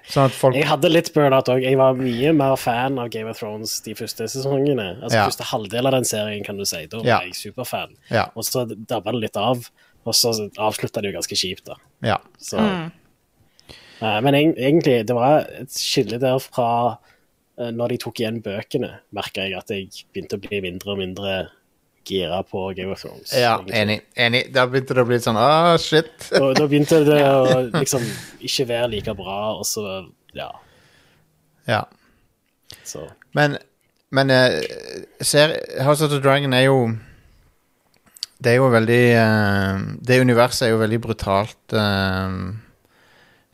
Sånn 0.10 0.26
at 0.26 0.34
folk 0.34 0.56
Jeg 0.58 0.66
hadde 0.66 0.90
litt 0.90 1.12
burnout 1.14 1.50
òg. 1.54 1.62
Jeg 1.62 1.78
var 1.78 1.94
mye 1.94 2.32
mer 2.34 2.56
fan 2.58 2.96
av 2.98 3.12
Game 3.14 3.30
of 3.30 3.38
Thrones 3.38 3.76
de 3.86 3.94
første 3.94 4.26
sesongene. 4.32 4.96
Altså 5.04 5.20
Ja. 5.20 5.26
første 5.30 5.46
halvdel 5.52 5.86
av 5.86 5.94
den 5.94 6.08
serien, 6.10 6.42
kan 6.44 6.58
du 6.58 6.66
si. 6.66 6.80
Da 6.90 6.98
var 6.98 7.06
Ja. 7.06 7.20
jeg 7.22 7.36
superfan. 7.38 7.94
Ja. 8.10 8.24
Og 8.36 8.42
så 8.44 8.64
dabba 8.66 9.12
det 9.14 9.22
litt 9.28 9.38
av, 9.38 9.70
og 10.10 10.14
så 10.18 10.32
avslutta 10.58 11.04
det 11.04 11.12
jo 11.14 11.20
ganske 11.20 11.38
kjipt, 11.38 11.66
da. 11.70 11.76
Ja. 12.02 12.18
Så, 12.42 12.58
Eh, 12.58 12.90
men 14.00 14.36
egentlig, 14.36 15.02
det 15.08 15.16
var 15.16 15.46
et 15.60 15.72
skille 15.76 16.20
der 16.22 16.40
fra 16.40 16.68
eh, 17.60 17.72
når 17.76 17.94
de 17.94 17.98
tok 18.06 18.22
igjen 18.22 18.42
bøkene, 18.46 18.92
merka 19.16 19.44
jeg 19.48 19.58
at 19.60 19.74
jeg 19.74 19.90
begynte 20.14 20.40
å 20.40 20.44
bli 20.44 20.62
mindre 20.64 20.94
og 20.94 21.02
mindre 21.02 21.34
gira 22.10 22.40
på 22.48 22.62
Game 22.78 22.94
of 22.96 23.02
Thrones. 23.04 23.34
ja 23.36 23.58
enig. 23.76 24.00
enig. 24.18 24.46
Da 24.56 24.64
begynte 24.66 24.96
det 24.98 25.04
å 25.04 25.10
bli 25.10 25.20
sånn 25.22 25.38
ah, 25.38 25.76
shit. 25.78 26.30
Og 26.40 26.56
da 26.58 26.66
begynte 26.70 27.04
det 27.06 27.20
å 27.36 27.60
liksom 27.76 28.06
ikke 28.40 28.66
være 28.72 28.88
like 28.96 29.16
bra, 29.20 29.40
og 29.60 29.66
så 29.68 30.06
Ja. 30.34 30.52
ja. 31.68 31.84
Så 32.86 33.08
Men, 33.34 33.58
men 34.14 34.30
eh, 34.30 34.62
ser, 35.22 35.56
House 35.84 36.06
of 36.06 36.12
the 36.12 36.20
Dragon 36.22 36.54
er 36.54 36.68
jo 36.68 36.92
Det 38.42 38.52
er 38.54 38.58
jo 38.62 38.70
veldig 38.70 39.04
eh, 39.18 39.80
Det 40.06 40.20
universet 40.22 40.68
er 40.68 40.72
jo 40.74 40.82
veldig 40.82 41.00
brutalt. 41.02 41.74
eh, 41.74 42.40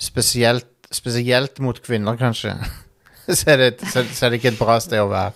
spesielt, 0.01 0.67
spesielt 0.91 1.59
mot 1.63 1.79
kvinner, 1.83 2.17
kanskje. 2.19 2.55
så, 3.27 3.55
er 3.55 3.57
det, 3.57 3.71
så, 3.81 4.05
så 4.11 4.27
er 4.27 4.33
det 4.33 4.41
ikke 4.41 4.53
et 4.53 4.61
bra 4.61 4.77
sted 4.83 5.01
å 5.01 5.09
være. 5.11 5.33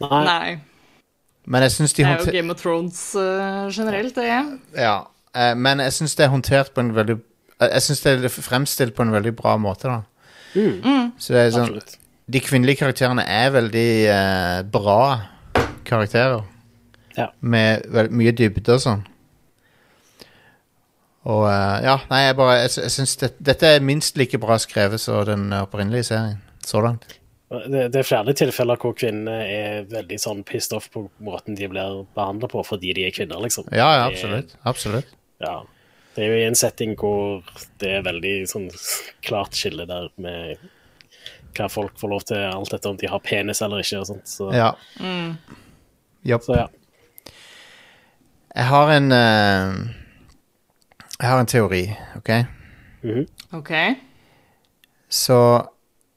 Nei. 0.00 0.58
Men 1.50 1.64
jeg 1.66 1.74
syns 1.74 1.96
de 1.96 2.04
Det 2.04 2.10
er 2.10 2.22
jo 2.24 2.34
Game 2.34 2.54
of 2.54 2.60
Thrones 2.60 3.00
uh, 3.16 3.68
generelt, 3.72 4.14
det. 4.16 4.28
Ja, 4.76 4.98
Uh, 5.30 5.52
men 5.54 5.78
jeg 5.78 5.94
syns 5.94 6.16
det 6.18 6.24
er 6.24 6.32
håndtert 6.32 6.72
på 6.74 6.82
en 6.82 6.88
veldig 6.90 7.14
eh, 7.14 7.68
Jeg 7.68 7.84
syns 7.84 8.00
det 8.02 8.14
er 8.26 8.32
fremstilt 8.34 8.96
på 8.96 9.04
en 9.06 9.12
veldig 9.14 9.30
bra 9.38 9.52
måte, 9.62 9.86
da. 9.86 10.00
Så 11.22 11.36
det 11.36 11.44
er 11.44 11.52
sånn 11.54 11.68
Absolutt. 11.68 11.92
De 12.34 12.40
kvinnelige 12.42 12.80
karakterene 12.80 13.22
er 13.22 13.52
veldig 13.54 13.92
bra 14.74 14.96
karakterer. 15.86 16.42
Ja. 17.14 17.28
Med 17.38 17.86
veld, 17.94 18.10
mye 18.14 18.34
dybde 18.34 18.74
og 18.74 18.82
sånn. 18.82 19.06
Og 21.28 21.42
uh, 21.44 21.78
ja, 21.84 21.98
nei, 22.08 22.22
jeg 22.24 22.36
bare 22.38 22.58
Jeg, 22.62 22.70
jeg 22.80 22.92
syns 22.94 23.16
det, 23.20 23.34
dette 23.44 23.74
er 23.76 23.82
minst 23.84 24.16
like 24.16 24.38
bra 24.40 24.56
skrevet 24.60 25.02
som 25.02 25.24
den 25.28 25.50
opprinnelige 25.52 26.12
serien. 26.12 26.38
Så 26.64 26.80
langt. 26.84 27.16
Det, 27.50 27.88
det 27.90 27.98
er 27.98 28.06
flere 28.06 28.32
tilfeller 28.36 28.78
hvor 28.78 28.94
kvinner 28.94 29.42
er 29.42 29.86
veldig 29.90 30.18
sånn 30.22 30.44
pissed 30.46 30.76
off 30.76 30.86
på 30.94 31.08
måten 31.24 31.56
de 31.58 31.66
blir 31.68 32.04
behandla 32.14 32.46
på 32.52 32.62
fordi 32.62 32.92
de 32.94 33.08
er 33.08 33.14
kvinner, 33.14 33.40
liksom. 33.42 33.66
Ja, 33.74 33.88
ja, 33.98 34.04
absolutt. 34.06 34.54
Absolutt. 34.70 35.10
Ja. 35.42 35.56
Det 36.14 36.22
er 36.24 36.30
jo 36.30 36.38
i 36.38 36.46
en 36.46 36.58
setting 36.58 36.94
hvor 37.00 37.42
det 37.82 37.96
er 37.96 38.06
veldig 38.06 38.34
sånn 38.50 38.68
klart 39.26 39.58
skille 39.58 39.86
der 39.88 40.08
med 40.22 40.62
hva 41.56 41.66
folk 41.70 41.98
får 41.98 42.12
lov 42.12 42.24
til, 42.28 42.44
alt 42.46 42.74
etter 42.76 42.92
om 42.92 42.98
de 43.00 43.10
har 43.10 43.22
penis 43.24 43.62
eller 43.66 43.82
ikke 43.82 44.02
og 44.04 44.10
sånt. 44.12 44.30
Så 44.30 44.52
Ja. 44.54 44.70
Japp. 46.22 46.44
så 46.46 46.58
ja. 46.58 46.68
Jeg 48.54 48.66
har 48.70 48.90
en 48.94 49.12
eh, 49.14 49.74
Jeg 51.20 51.28
har 51.28 51.40
en 51.40 51.46
teori, 51.46 51.82
OK? 52.16 52.30
OK. 53.52 53.72
Så 55.08 55.62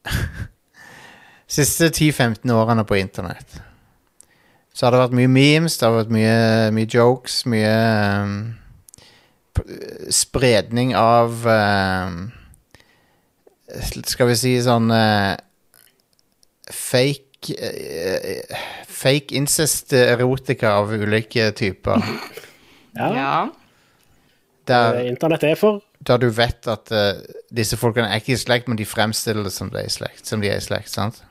Siste 1.58 1.89
10-15 1.89 2.52
årene 2.52 2.86
på 2.88 2.96
internett 2.96 3.58
Så 4.74 4.86
har 4.86 4.94
det 4.94 5.02
vært 5.02 5.16
mye 5.18 5.32
memes, 5.32 5.78
det 5.78 5.88
har 5.88 5.98
vært 5.98 6.13
mye, 6.13 6.38
mye 6.76 6.89
jokes, 6.89 7.42
mye 7.52 7.74
um, 8.24 8.38
spredning 10.12 10.94
av 10.98 11.44
um, 11.48 12.22
Skal 14.08 14.32
vi 14.32 14.38
si 14.39 14.54
sånn 14.63 14.88
uh, 14.92 15.34
Fake 16.72 17.58
uh, 17.60 18.62
Fake 18.88 19.36
incest-erotika 19.36 20.78
av 20.80 20.94
ulike 20.96 21.50
typer. 21.60 22.08
ja. 22.96 23.10
Ja. 23.12 23.36
Der, 24.67 24.93
Det 24.95 25.08
Internett 25.12 25.43
er 25.43 25.56
for. 25.60 25.82
der 26.08 26.17
du 26.17 26.30
vet 26.30 26.67
at 26.71 26.91
uh, 26.91 27.19
disse 27.52 27.76
folkene 27.78 28.08
er 28.08 28.21
ikke 28.21 28.34
i 28.34 28.39
slekt, 28.39 28.67
men 28.67 28.78
de 28.80 28.86
fremstiller 28.86 29.43
det 29.43 29.52
som 29.52 29.69
de 29.69 29.78
er 29.82 29.89
i 29.89 29.91
slekt. 29.91 30.26
Som 30.28 30.41
de 30.41 30.47
er 30.49 30.58
i 30.62 30.63
slekt, 30.63 30.89
sant? 30.89 31.23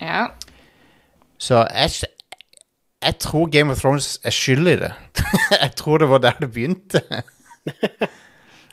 ja. 0.00 0.28
Så 1.38 1.60
jeg, 1.70 2.08
jeg 3.04 3.18
tror 3.22 3.46
Game 3.46 3.70
of 3.70 3.78
Thrones 3.78 4.18
er 4.26 4.30
skyld 4.34 4.66
i 4.72 4.76
det. 4.80 4.92
jeg 5.62 5.74
tror 5.78 5.98
det 6.02 6.08
var 6.10 6.18
der 6.18 6.34
det 6.40 6.48
begynte. 6.54 7.02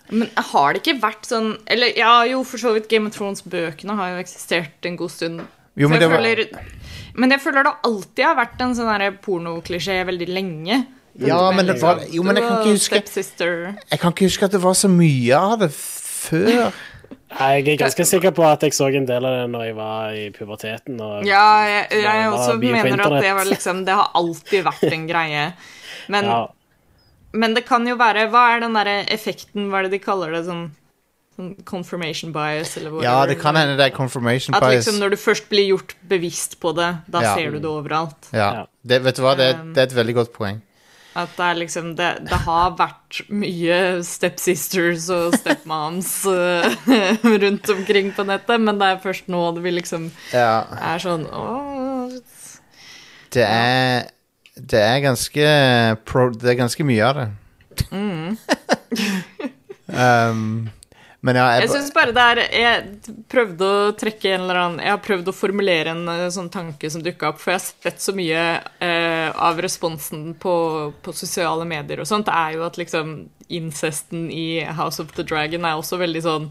Men 0.09 0.29
har 0.51 0.73
det 0.73 0.81
ikke 0.83 0.99
vært 1.01 1.25
sånn 1.29 1.55
Eller 1.71 1.93
ja, 1.97 2.23
jo, 2.29 2.43
for 2.45 2.61
så 2.61 2.73
vidt 2.75 2.87
Game 2.91 3.09
of 3.09 3.15
Thrones-bøkene 3.17 3.95
har 3.97 4.13
jo 4.15 4.23
eksistert 4.23 4.85
en 4.89 4.97
god 4.97 5.13
stund. 5.13 5.43
Jo, 5.75 5.89
men 5.89 5.97
jeg 5.99 6.05
det 6.05 6.09
var- 6.09 6.21
føler, 6.23 6.69
men 7.15 7.31
jeg 7.35 7.41
føler 7.43 7.63
det 7.67 7.73
alltid 7.89 8.23
har 8.25 8.35
vært 8.39 8.61
en 8.61 8.75
sånn 8.77 9.17
pornoklisjé 9.25 9.97
veldig 10.07 10.27
lenge. 10.29 10.77
Ja, 11.19 11.51
men 11.55 11.65
det 11.65 11.77
var 11.81 12.01
Jo, 12.11 12.23
men 12.23 12.35
jeg 12.35 12.43
kan 12.43 12.57
ikke 12.59 12.73
huske 12.75 12.99
Jeg 13.91 13.99
kan 14.01 14.11
ikke 14.11 14.25
huske 14.27 14.45
at 14.45 14.51
det 14.51 14.61
var 14.63 14.73
så 14.75 14.89
mye 14.91 15.37
av 15.37 15.59
det 15.59 15.71
før. 15.71 16.73
Jeg 17.35 17.63
er 17.67 17.77
ganske 17.79 18.05
sikker 18.07 18.31
på 18.35 18.43
at 18.47 18.61
jeg 18.63 18.73
så 18.75 18.87
en 18.95 19.05
del 19.07 19.25
av 19.27 19.33
det 19.41 19.47
når 19.51 19.63
jeg 19.65 19.75
var 19.75 20.11
i 20.15 20.29
puberteten. 20.35 20.99
Og 21.01 21.25
Ja, 21.27 21.45
jeg, 21.67 22.01
jeg 22.03 22.29
også 22.31 22.57
mener 22.59 23.01
at 23.05 23.21
det 23.23 23.33
var 23.35 23.45
liksom 23.45 23.83
Det 23.85 23.93
har 23.95 24.11
alltid 24.15 24.63
vært 24.65 24.91
en 24.91 25.07
greie. 25.11 25.53
Men, 26.11 26.25
ja, 26.25 26.45
men 27.33 27.53
det 27.55 27.65
kan 27.67 27.85
jo 27.87 27.95
være 27.99 28.27
Hva 28.31 28.43
er 28.55 28.59
den 28.65 28.73
derre 28.77 29.05
effekten, 29.11 29.69
hva 29.71 29.79
er 29.79 29.87
det 29.89 29.95
de 29.97 29.99
kaller 30.03 30.31
det? 30.35 30.43
Sånn, 30.47 30.67
sånn 31.35 31.55
confirmation 31.67 32.31
bias, 32.35 32.75
eller 32.77 33.01
Ja, 33.03 33.25
det 33.25 33.39
kan 33.41 33.55
hende 33.59 33.75
det 33.79 33.89
er 33.91 33.95
confirmation 33.95 34.55
At 34.55 34.61
bias. 34.63 34.85
liksom 34.85 34.99
når 35.03 35.15
du 35.15 35.17
først 35.17 35.49
blir 35.51 35.67
gjort 35.73 35.95
bevisst 36.07 36.59
på 36.59 36.75
det, 36.77 36.91
da 37.11 37.21
Ja. 37.21 37.35
ser 37.35 37.51
du 37.51 37.59
det 37.59 37.69
overalt. 37.71 38.31
Ja. 38.31 38.51
Ja. 38.61 38.65
Det, 38.85 39.01
vet 39.03 39.15
du 39.15 39.21
hva, 39.25 39.35
det, 39.35 39.49
er- 39.55 39.59
Um, 39.61 39.73
det 39.73 39.81
er 39.83 39.87
et 39.91 39.95
veldig 39.99 40.15
godt 40.21 40.33
poeng. 40.33 40.61
At 41.15 41.31
det 41.37 41.51
liksom 41.61 41.93
Det, 41.95 42.09
det 42.27 42.39
har 42.45 42.73
vært 42.75 43.21
mye 43.31 43.77
stepsisters 44.03 45.07
og 45.13 45.37
stepmoms 45.39 46.11
eh, 46.33 47.23
rundt 47.23 47.69
omkring 47.71 48.11
på 48.15 48.25
nettet, 48.27 48.59
men 48.61 48.81
det 48.81 48.89
er 48.91 49.03
først 49.03 49.31
nå 49.31 49.45
det 49.55 49.63
vil 49.65 49.79
liksom 49.79 50.09
Ja. 50.33 50.65
er 50.75 50.99
sånn 51.03 51.27
Åh, 51.31 52.17
det 53.35 53.43
er 53.47 54.11
Det 54.55 54.79
er 54.79 54.99
ganske 55.03 55.47
pro, 56.07 56.29
Det 56.31 56.53
er 56.53 56.59
ganske 56.61 56.83
mye 56.87 57.03
av 57.03 57.17
det. 57.19 57.27
Mm. 57.91 58.37
um, 60.31 60.69
men 61.25 61.39
ja, 61.39 61.45
jeg, 61.55 61.65
Jeg 61.65 61.71
syns 61.73 61.93
bare 61.95 62.13
det 62.15 62.25
er 62.25 62.41
Jeg 62.53 63.15
prøvde 63.31 63.69
å 63.69 63.93
trekke 63.97 64.35
en 64.35 64.45
eller 64.45 64.59
annen 64.61 64.83
Jeg 64.83 64.93
har 64.93 65.01
prøvd 65.05 65.31
å 65.31 65.35
formulere 65.35 65.95
en 65.95 66.03
eh, 66.11 66.27
sånn 66.33 66.51
tanke 66.53 66.91
som 66.93 67.03
dukka 67.05 67.31
opp, 67.31 67.41
for 67.41 67.55
jeg 67.55 67.61
har 67.61 67.65
sett 67.65 68.03
så 68.03 68.13
mye 68.17 68.45
eh, 68.83 69.29
av 69.33 69.59
responsen 69.63 70.33
på, 70.41 70.55
på 71.01 71.15
sosiale 71.15 71.65
medier 71.67 72.03
og 72.03 72.09
sånt. 72.09 72.29
Er 72.29 72.57
jo 72.57 72.65
at 72.67 72.77
liksom 72.79 73.17
incesten 73.49 74.29
i 74.33 74.63
House 74.77 75.01
of 75.01 75.13
the 75.17 75.25
Dragon 75.25 75.65
er 75.65 75.81
også 75.81 76.01
veldig 76.01 76.25
sånn 76.25 76.49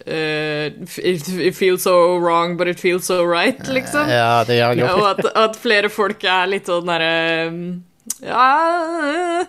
Uh, 0.00 0.72
it, 0.96 1.28
it 1.28 1.54
feels 1.54 1.82
so 1.82 2.16
wrong, 2.16 2.56
but 2.56 2.66
it 2.66 2.80
feels 2.80 3.04
so 3.04 3.22
right, 3.22 3.60
liksom. 3.68 4.08
ja, 4.08 4.44
det 4.48 4.56
gjør 4.56 4.78
det. 4.78 4.86
Og 4.94 5.04
at, 5.10 5.26
at 5.36 5.58
flere 5.60 5.90
folk 5.92 6.24
er 6.24 6.48
litt 6.48 6.70
sånn 6.72 6.88
derre 6.88 7.10
Ja 8.24 9.44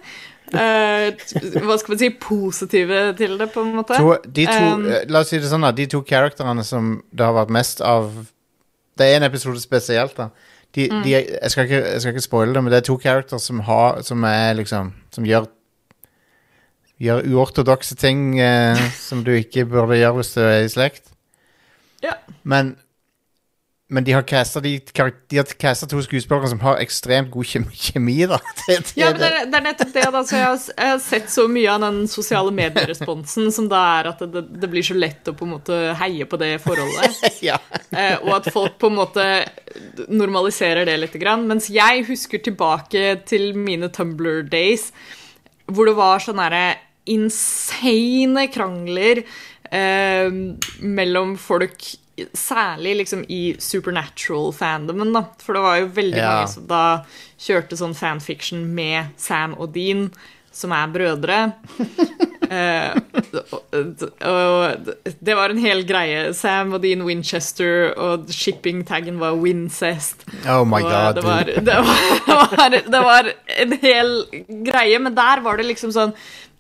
eh, 0.54 1.12
Hva 1.64 1.78
skal 1.80 1.94
man 1.94 2.00
si? 2.02 2.10
Positive 2.22 3.02
til 3.18 3.38
det, 3.40 3.50
på 3.54 3.62
en 3.66 3.76
måte. 3.76 3.98
To, 3.98 4.16
de 4.26 4.46
to, 4.46 4.58
Um, 4.74 4.86
la 5.10 5.20
oss 5.24 5.30
si 5.32 5.40
det 5.40 5.50
sånn, 5.52 5.62
da. 5.66 5.72
De 5.76 5.86
to 5.92 6.02
karakterene 6.08 6.64
som 6.68 6.98
det 7.12 7.26
har 7.26 7.34
vært 7.38 7.54
mest 7.56 7.82
av 7.82 8.12
Det 8.98 9.08
er 9.08 9.16
en 9.22 9.24
episode 9.30 9.60
spesielt, 9.64 10.16
da. 10.18 10.30
De, 10.76 10.86
Mm. 10.92 11.02
de, 11.04 11.10
jeg, 11.12 11.50
skal 11.52 11.66
ikke, 11.66 11.80
jeg 11.92 12.02
skal 12.02 12.12
ikke 12.14 12.22
spoile 12.24 12.54
det, 12.54 12.62
men 12.64 12.72
det 12.72 12.78
er 12.80 12.86
to 12.88 12.98
karakter 12.98 13.38
som, 13.44 13.60
har, 13.68 14.02
som 14.08 14.24
er 14.24 14.54
liksom 14.56 14.94
Som 15.12 15.26
gjør 15.28 15.48
Gjør 17.02 17.24
uortodokse 17.34 17.96
ting 17.98 18.40
eh, 18.40 18.78
som 19.02 19.24
du 19.26 19.32
ikke 19.34 19.66
burde 19.66 19.98
gjøre 19.98 20.20
hvis 20.20 20.34
du 20.36 20.42
er 20.46 20.60
i 20.62 20.70
slekt. 20.70 21.08
Ja. 22.04 22.14
Men 22.44 22.76
men 23.92 24.06
de 24.08 24.14
har 24.16 24.24
casta 24.24 24.62
de, 24.64 24.78
de 24.80 25.38
har 25.38 25.88
to 25.92 26.02
skuespillere 26.06 26.48
som 26.48 26.62
har 26.64 26.80
ekstremt 26.80 27.32
god 27.34 27.48
kjemi, 27.48 27.76
kjemi 27.76 28.16
da. 28.30 28.38
Det, 28.68 28.78
det, 28.78 28.94
Ja, 28.96 29.10
men 29.12 29.20
det 29.20 29.28
er, 29.28 29.48
det 29.52 29.58
er 29.58 29.66
nettopp 29.66 29.92
det. 29.94 30.04
Altså, 30.08 30.38
jeg, 30.38 30.46
har, 30.48 30.60
jeg 30.78 30.92
har 30.94 31.02
sett 31.04 31.34
så 31.34 31.46
mye 31.52 31.74
av 31.74 31.84
den 31.84 31.98
sosiale 32.08 32.54
medieresponsen 32.56 33.50
som 33.52 33.68
da 33.72 33.82
er 33.98 34.12
at 34.14 34.24
det, 34.24 34.70
blir 34.72 34.86
så 34.86 34.96
lett 34.96 35.28
å 35.28 35.36
på 35.36 35.48
en 35.48 35.56
måte 35.58 35.80
heie 36.00 36.28
på 36.30 36.40
det 36.40 36.54
forholdet. 36.64 37.20
ja. 37.50 37.58
Eh, 37.90 38.16
og 38.22 38.38
at 38.38 38.48
folk 38.54 38.78
på 38.80 38.92
en 38.92 39.00
måte 39.02 39.28
normaliserer 40.08 40.88
det 40.88 40.96
litt. 41.02 41.18
Grann. 41.22 41.44
Mens 41.50 41.68
jeg 41.74 42.06
husker 42.08 42.40
tilbake 42.46 43.18
til 43.28 43.52
mine 43.60 43.92
Tumblr 43.92 44.46
days, 44.48 44.90
hvor 45.68 45.90
det 45.90 45.98
var 46.00 46.24
sånne 46.24 46.48
herre 46.48 46.66
insane 47.12 48.48
krangler 48.54 49.26
eh, 49.68 50.32
mellom 50.80 51.36
folk, 51.42 51.92
særlig 52.38 52.96
liksom 53.02 53.24
i 53.30 53.56
supernatural-fandomen, 53.60 55.14
da. 55.16 55.24
For 55.44 55.54
det 55.58 55.62
var 55.66 55.80
jo 55.82 55.88
veldig 55.96 56.18
Ja. 56.18 56.30
mange 56.36 56.48
som 56.54 56.68
da 56.68 56.84
kjørte 57.40 57.78
sånn 57.80 57.96
fanfiction 57.98 58.66
med 58.76 59.12
Sam 59.18 59.54
og 59.58 59.74
Dean, 59.74 60.12
som 60.52 60.72
er 60.72 60.88
brødre. 60.88 61.54
Eh, 62.52 62.92
og, 63.32 64.02
og 64.28 64.90
det 65.24 65.36
var 65.40 65.54
en 65.54 65.62
hel 65.64 65.86
greie. 65.88 66.34
Sam 66.36 66.74
og 66.76 66.82
Dean 66.84 67.06
Winchester, 67.08 67.94
og 67.96 68.26
shipping-taggen 68.28 69.22
var 69.22 69.38
Wincest. 69.40 70.26
Oh 70.44 70.66
my 70.68 70.82
god. 70.84 71.16
det, 71.16 71.24
dude. 71.24 71.32
var, 71.32 71.46
det, 71.70 71.78
var, 72.36 72.82
det 72.92 73.02
var 73.06 73.32
en 73.56 73.78
hel 73.80 74.12
greie, 74.68 75.00
men 75.00 75.16
der 75.16 75.40
var 75.46 75.62
det 75.62 75.70
liksom 75.70 75.94
sånn 75.96 76.12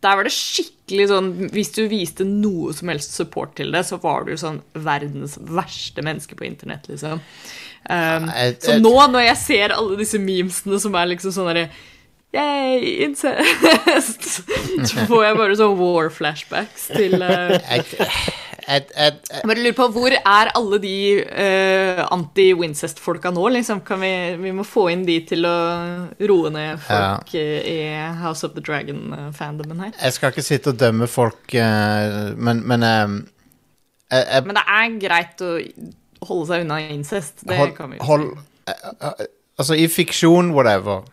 Der 0.01 0.15
var 0.17 0.25
det 0.25 0.31
skikkelig 0.33 1.05
sånn 1.11 1.27
Hvis 1.53 1.69
du 1.75 1.83
viste 1.91 2.25
noe 2.25 2.71
som 2.73 2.89
helst 2.89 3.13
support 3.13 3.53
til 3.59 3.69
det, 3.75 3.83
så 3.85 3.99
var 4.01 4.25
du 4.25 4.33
sånn 4.39 4.61
verdens 4.73 5.35
verste 5.37 6.01
menneske 6.05 6.35
på 6.39 6.47
internett, 6.47 6.87
liksom. 6.89 7.21
Um, 7.89 8.27
jeg- 8.33 8.57
så 8.61 8.75
nå, 8.81 8.91
når 9.13 9.27
jeg 9.27 9.37
ser 9.41 9.73
alle 9.77 9.95
disse 9.97 10.19
memesene 10.21 10.79
som 10.81 10.93
er 10.95 11.07
liksom 11.13 11.31
sånn 11.37 11.49
derre 11.53 11.69
Yay, 12.31 13.03
incest! 13.03 14.23
Så 14.87 15.03
får 15.09 15.23
jeg 15.25 15.35
bare 15.35 15.55
sånn 15.59 15.73
war 15.75 16.07
flashbacks 16.15 16.85
til 16.93 17.17
eh, 17.25 17.57
jeg, 18.71 18.85
jeg, 18.95 19.15
jeg, 19.29 19.43
bare 19.49 19.63
lurer 19.65 19.75
på 19.75 19.87
hvor 19.95 20.13
er 20.15 20.51
alle 20.55 20.79
de 20.83 20.95
uh, 21.25 22.01
anti-Wincest-folka 22.15 23.33
nå, 23.35 23.43
liksom? 23.57 23.81
Kan 23.87 24.01
vi, 24.03 24.11
vi 24.39 24.53
må 24.55 24.65
få 24.67 24.87
inn 24.93 25.03
de 25.07 25.17
til 25.27 25.47
å 25.47 25.55
roe 26.31 26.51
ned 26.53 26.79
folk 26.85 27.35
ja. 27.35 27.45
i 27.67 27.77
House 28.21 28.47
of 28.47 28.55
the 28.55 28.63
Dragon-fandomen 28.63 29.85
her. 29.85 29.93
jeg 29.97 30.17
skal 30.17 30.33
ikke 30.33 30.45
sitte 30.45 30.73
og 30.73 30.79
dømme 30.81 31.09
folk, 31.11 31.43
uh, 31.51 32.31
men, 32.37 32.63
men 32.67 32.87
eh, 32.87 33.17
jeg, 34.11 34.45
Men 34.47 34.57
det 34.59 34.65
er 34.67 34.95
greit 35.01 35.43
å 35.45 35.53
holde 36.27 36.47
seg 36.49 36.65
unna 36.65 36.79
incest. 36.91 37.41
Det 37.47 37.57
hold, 37.57 37.75
kan 37.77 37.93
vi 37.93 37.99
jo 38.01 38.17
eh, 38.67 38.89
eh, 38.91 39.25
Altså, 39.59 39.75
i 39.77 39.85
fiksjon, 39.91 40.55
whatever, 40.55 41.03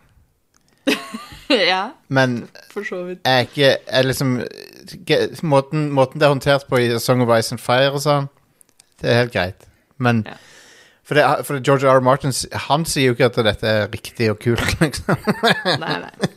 ja, 1.71 1.81
men 2.09 2.35
for 2.73 2.83
så 2.87 3.01
vidt. 3.07 3.21
jeg 3.25 3.39
er 3.39 3.47
ikke 3.47 3.71
jeg 3.91 4.05
liksom 4.09 4.35
måten, 5.49 5.87
måten 5.95 6.19
det 6.21 6.27
er 6.27 6.33
håndtert 6.35 6.67
på 6.69 6.79
i 6.81 6.91
Song 7.01 7.21
of 7.25 7.31
Ice 7.37 7.51
and 7.55 7.61
Fire 7.63 7.91
og 7.95 8.03
sånn, 8.05 8.29
det 9.01 9.09
er 9.13 9.21
helt 9.23 9.33
greit. 9.33 9.65
Men 9.99 10.23
Ja. 10.27 10.35
for, 11.03 11.15
det, 11.17 11.25
for 11.47 11.57
det, 11.57 11.63
George 11.67 11.87
R. 11.89 11.97
R. 11.99 12.05
Martin 12.05 12.31
han 12.69 12.85
sier 12.85 13.09
jo 13.11 13.17
ikke 13.17 13.29
at 13.31 13.39
dette 13.49 13.67
er 13.67 13.89
riktig 13.91 14.29
og 14.31 14.39
kult, 14.43 14.61
liksom. 14.83 15.17
Nei, 15.81 15.95
nei. 16.05 16.29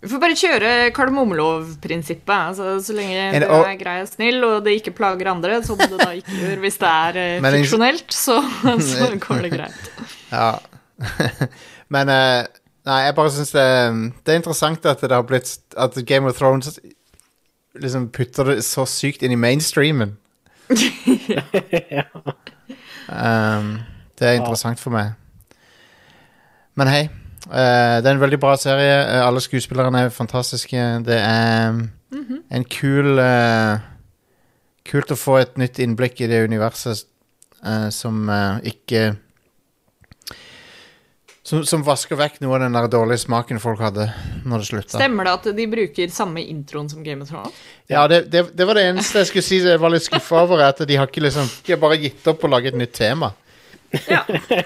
Vi 0.00 0.08
får 0.08 0.20
bare 0.22 0.36
kjøre 0.40 0.68
kardemommelov-prinsippet. 0.96 2.30
Altså, 2.32 2.70
så 2.80 2.94
lenge 2.96 3.18
En- 3.36 3.42
du 3.44 3.50
er 3.52 3.74
grei 3.76 3.98
og 4.00 4.08
snill, 4.08 4.38
og 4.46 4.64
det 4.64 4.78
ikke 4.78 4.94
plager 4.96 5.28
andre, 5.28 5.58
som 5.62 5.76
det 5.76 5.90
da 6.00 6.06
ikke 6.16 6.38
gjør 6.40 6.62
hvis 6.64 6.78
det 6.80 6.88
er 6.88 7.18
eh, 7.20 7.50
fiksjonelt, 7.58 8.06
så, 8.16 8.38
så 8.90 9.10
går 9.20 9.42
det 9.44 9.50
greit. 9.52 9.90
Ja. 10.32 10.54
Men 11.92 12.08
eh, 12.08 12.46
Nei, 12.88 13.02
jeg 13.04 13.14
bare 13.16 13.32
syns 13.34 13.52
det, 13.52 13.66
det 14.24 14.32
er 14.32 14.40
interessant 14.40 14.86
at 14.88 15.02
det 15.04 15.12
har 15.12 15.26
blitt 15.28 15.50
At 15.76 15.98
Game 16.08 16.28
of 16.28 16.38
Thrones 16.38 16.78
liksom 17.80 18.08
putter 18.08 18.44
det 18.44 18.64
så 18.64 18.86
sykt 18.88 19.22
inn 19.22 19.34
i 19.36 19.40
mainstreamen. 19.40 20.16
ja. 21.90 22.06
Um, 23.10 23.80
det 24.18 24.28
er 24.28 24.36
interessant 24.38 24.78
for 24.78 24.94
meg. 24.94 25.16
Men 26.78 26.86
hei. 26.86 27.00
Uh, 27.48 27.98
det 27.98 28.06
er 28.06 28.12
en 28.12 28.20
veldig 28.20 28.38
bra 28.38 28.52
serie. 28.60 29.00
Uh, 29.08 29.26
alle 29.26 29.40
skuespillerne 29.42 30.04
er 30.04 30.12
fantastiske. 30.14 30.84
Det 31.08 31.16
er 31.18 31.80
en 32.50 32.68
kul 32.70 33.18
uh, 33.18 33.82
Kult 34.86 35.10
å 35.10 35.18
få 35.18 35.40
et 35.40 35.58
nytt 35.60 35.78
innblikk 35.82 36.22
i 36.22 36.26
det 36.30 36.44
universet 36.46 37.02
som 37.92 38.30
ikke 38.66 39.00
som, 41.50 41.64
som 41.66 41.82
vasker 41.82 42.18
vekk 42.18 42.38
noe 42.44 42.54
av 42.54 42.62
den 42.62 42.76
der 42.76 42.86
dårlige 42.92 43.24
smaken 43.24 43.58
folk 43.62 43.80
hadde 43.82 44.06
når 44.46 44.62
det 44.62 44.66
slutta. 44.68 44.98
Stemmer 45.00 45.26
det 45.26 45.32
at 45.32 45.48
de 45.56 45.66
bruker 45.72 46.12
samme 46.14 46.44
introen 46.46 46.86
som 46.92 47.02
Game 47.02 47.24
of 47.24 47.30
Thrones? 47.32 47.56
Ja, 47.90 48.04
det, 48.10 48.28
det, 48.30 48.44
det 48.54 48.66
var 48.68 48.78
det 48.78 48.84
eneste 48.92 49.24
jeg 49.24 49.30
skulle 49.32 49.46
si 49.48 49.58
jeg 49.64 49.80
var 49.82 49.90
litt 49.90 50.06
skuffa 50.06 50.44
over. 50.44 50.62
At 50.68 50.82
de 50.86 50.98
har 51.00 51.10
ikke 51.10 51.24
liksom 51.24 51.48
De 51.66 51.74
har 51.74 51.80
bare 51.82 51.98
gitt 51.98 52.28
opp 52.30 52.44
å 52.46 52.50
lage 52.52 52.70
et 52.70 52.78
nytt 52.78 52.94
tema. 52.94 53.32
Ja. 54.06 54.20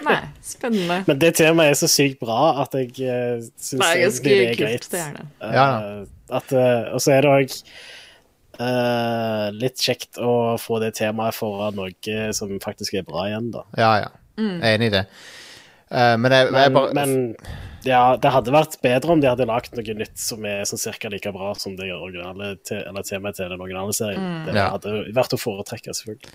Nei, 0.05 0.19
spennende. 0.45 0.99
Men 1.09 1.21
det 1.23 1.31
temaet 1.39 1.73
er 1.73 1.79
så 1.81 1.89
sykt 1.89 2.21
bra 2.21 2.41
at 2.61 2.77
jeg 2.77 2.93
uh, 3.01 3.41
syns 3.57 4.21
Det 4.21 4.35
er 4.37 4.59
greit 4.59 4.85
det 4.93 5.01
er 5.01 5.15
det 5.17 5.23
er 5.23 5.23
det. 5.23 5.29
Uh, 5.41 5.55
Ja. 5.55 5.69
at, 6.41 6.53
uh, 6.53 6.93
og 6.93 7.01
så 7.01 7.15
er 7.17 7.25
det 7.25 7.33
òg 7.39 7.57
litt 9.59 9.81
kjekt 9.83 10.21
å 10.23 10.55
få 10.63 10.77
det 10.79 10.93
temaet 11.01 11.35
foran 11.35 11.75
noe 11.75 12.29
som 12.37 12.53
faktisk 12.63 13.01
er 13.01 13.09
bra 13.09 13.25
igjen, 13.27 13.49
da. 13.57 13.65
Ja, 13.75 13.89
ja. 14.05 14.13
Jeg 14.37 14.61
er 14.61 14.77
enig 14.77 14.93
i 14.93 14.95
det. 14.95 15.03
Eh, 15.95 16.17
men 16.19 16.33
jeg, 16.35 16.51
jeg 16.53 16.73
bare 16.75 16.95
men 16.99 17.15
ja, 17.85 18.17
det 18.17 18.31
hadde 18.33 18.53
vært 18.55 18.79
bedre 18.83 19.13
om 19.13 19.21
de 19.21 19.29
hadde 19.29 19.45
lagd 19.47 19.75
noe 19.77 19.95
nytt 20.01 20.17
som 20.19 20.45
er 20.49 20.63
sånn 20.67 20.81
cirka 20.81 21.11
like 21.13 21.31
bra 21.35 21.51
som 21.61 21.75
det 21.77 21.91
originale 21.93 22.55
te 22.65 22.79
eller 22.81 23.05
temaet 23.05 23.37
til 23.39 23.51
den 23.53 23.61
originale 23.61 23.93
serien. 23.97 24.47
Det 24.49 24.55
Ja. 24.57 24.71
hadde 24.73 24.95
vært 25.15 25.37
å 25.37 25.41
foretrekke, 25.41 25.93
selvfølgelig. 25.95 26.33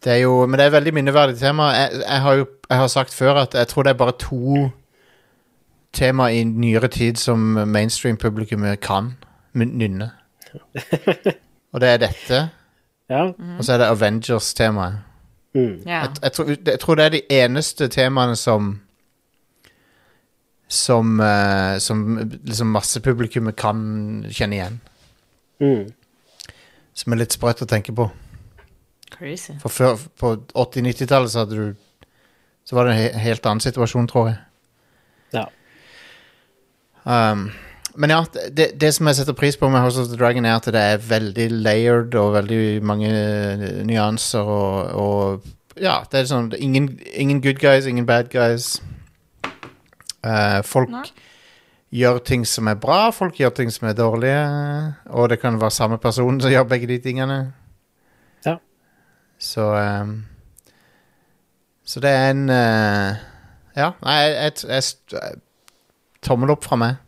Det 0.00 0.12
er 0.14 0.20
jo, 0.22 0.46
men 0.46 0.56
det 0.56 0.66
er 0.70 0.76
veldig 0.78 0.94
minneverdig 0.96 1.38
tema. 1.42 1.72
Jeg, 1.76 1.98
jeg 2.06 2.20
har 2.24 2.36
jo 2.38 2.46
jeg 2.70 2.78
har 2.78 2.88
sagt 2.88 3.12
før 3.12 3.42
at 3.42 3.52
jeg 3.58 3.68
tror 3.68 3.82
det 3.84 3.90
er 3.90 3.98
bare 4.00 4.14
to 4.16 4.70
tema 5.92 6.28
i 6.30 6.44
nyere 6.46 6.88
tid 6.88 7.18
som 7.18 7.38
mainstream-publikummet 7.66 8.80
kan 8.80 9.16
nynne. 9.58 10.12
Og 11.74 11.80
det 11.82 11.88
er 11.88 11.98
dette, 12.06 12.38
Ja. 13.10 13.24
og 13.26 13.62
så 13.66 13.74
er 13.74 13.78
det 13.82 13.86
Avengers-temaet. 13.90 15.00
Mm. 15.54 15.82
Ja. 15.86 16.00
Jeg, 16.00 16.10
jeg, 16.22 16.32
tror, 16.32 16.50
jeg 16.66 16.80
tror 16.80 16.94
det 16.94 17.04
er 17.04 17.14
de 17.16 17.22
eneste 17.42 17.88
temaene 17.90 18.36
som 18.36 18.80
Som, 20.70 21.20
uh, 21.20 21.78
som 21.78 22.18
liksom 22.44 22.68
massepublikummet 22.70 23.56
kan 23.58 23.80
kjenne 24.30 24.54
igjen. 24.54 24.76
Mm. 25.58 25.88
Som 26.94 27.12
er 27.12 27.18
litt 27.18 27.34
sprøtt 27.34 27.62
å 27.64 27.66
tenke 27.66 27.90
på. 27.92 28.06
Crazy. 29.10 29.56
For 29.58 29.68
før, 29.68 29.96
på 30.20 30.36
80-90-tallet 30.54 31.32
så 31.32 31.42
hadde 31.42 31.56
du 31.58 31.74
Så 32.64 32.76
var 32.76 32.86
det 32.86 32.92
en 32.94 33.00
he 33.00 33.08
helt 33.18 33.46
annen 33.46 33.60
situasjon, 33.60 34.06
tror 34.06 34.28
jeg. 34.28 34.38
ja. 35.34 35.48
Um, 37.02 37.48
men 37.94 38.10
ja, 38.10 38.24
det, 38.56 38.72
det 38.80 38.92
som 38.94 39.08
jeg 39.08 39.18
setter 39.20 39.36
pris 39.36 39.56
på 39.56 39.68
med 39.68 39.80
House 39.80 40.00
of 40.00 40.08
the 40.08 40.18
Dragon, 40.18 40.44
er 40.44 40.58
at 40.58 40.68
det 40.70 40.80
er 40.80 41.02
veldig 41.02 41.48
layered 41.50 42.14
og 42.14 42.34
veldig 42.34 42.82
mange 42.86 43.10
eh, 43.10 43.64
nyanser 43.86 44.46
og, 44.46 44.94
og 44.94 45.80
Ja, 45.80 46.00
det 46.12 46.20
er 46.20 46.28
sånn 46.28 46.50
ingen, 46.58 46.90
ingen 47.14 47.40
good 47.42 47.60
guys, 47.62 47.86
ingen 47.88 48.06
bad 48.06 48.28
guys. 48.32 48.82
Uh, 50.20 50.60
folk 50.66 50.90
Nei. 50.92 51.06
gjør 51.96 52.18
ting 52.26 52.44
som 52.44 52.68
er 52.68 52.76
bra, 52.76 53.08
folk 53.16 53.38
gjør 53.40 53.54
ting 53.56 53.70
som 53.72 53.88
er 53.88 53.96
dårlige. 53.96 54.42
Og 55.16 55.30
det 55.32 55.40
kan 55.40 55.56
være 55.60 55.72
samme 55.72 55.98
person 56.02 56.40
som 56.42 56.52
gjør 56.52 56.68
begge 56.68 56.90
de 56.90 56.98
tingene. 57.00 57.38
Ja. 58.44 58.58
Så 59.38 59.70
um, 59.72 60.18
Så 61.84 62.00
det 62.00 62.10
er 62.10 62.30
en 62.30 62.48
uh, 62.50 63.16
Ja, 63.76 63.92
jeg, 64.04 64.34
jeg, 64.34 64.52
jeg, 64.68 64.82
jeg, 65.12 65.40
Tommel 66.22 66.52
opp 66.52 66.66
fra 66.66 66.76
meg. 66.76 67.00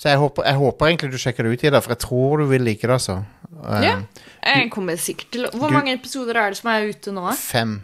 Så 0.00 0.08
jeg 0.08 0.16
håper, 0.22 0.46
jeg 0.48 0.56
håper 0.56 0.86
egentlig 0.88 1.10
du 1.12 1.18
sjekker 1.20 1.44
det 1.44 1.52
ut, 1.58 1.64
Ida, 1.68 1.80
for 1.84 1.92
jeg 1.92 2.00
tror 2.06 2.40
du 2.40 2.46
vil 2.48 2.62
like 2.64 2.80
det, 2.88 2.94
altså. 2.96 3.18
Eh, 3.66 3.82
Ja. 3.84 3.96
Jeg 4.46 4.70
kommer 4.72 4.96
sikkert 4.96 5.30
til 5.34 5.44
å- 5.44 5.50
Hvor 5.52 5.68
Du- 5.68 5.74
mange 5.76 5.92
episoder 5.92 6.36
er 6.40 6.48
det 6.50 6.56
som 6.56 6.70
er 6.70 6.88
ute 6.88 7.12
nå? 7.12 7.34
Fem. 7.36 7.82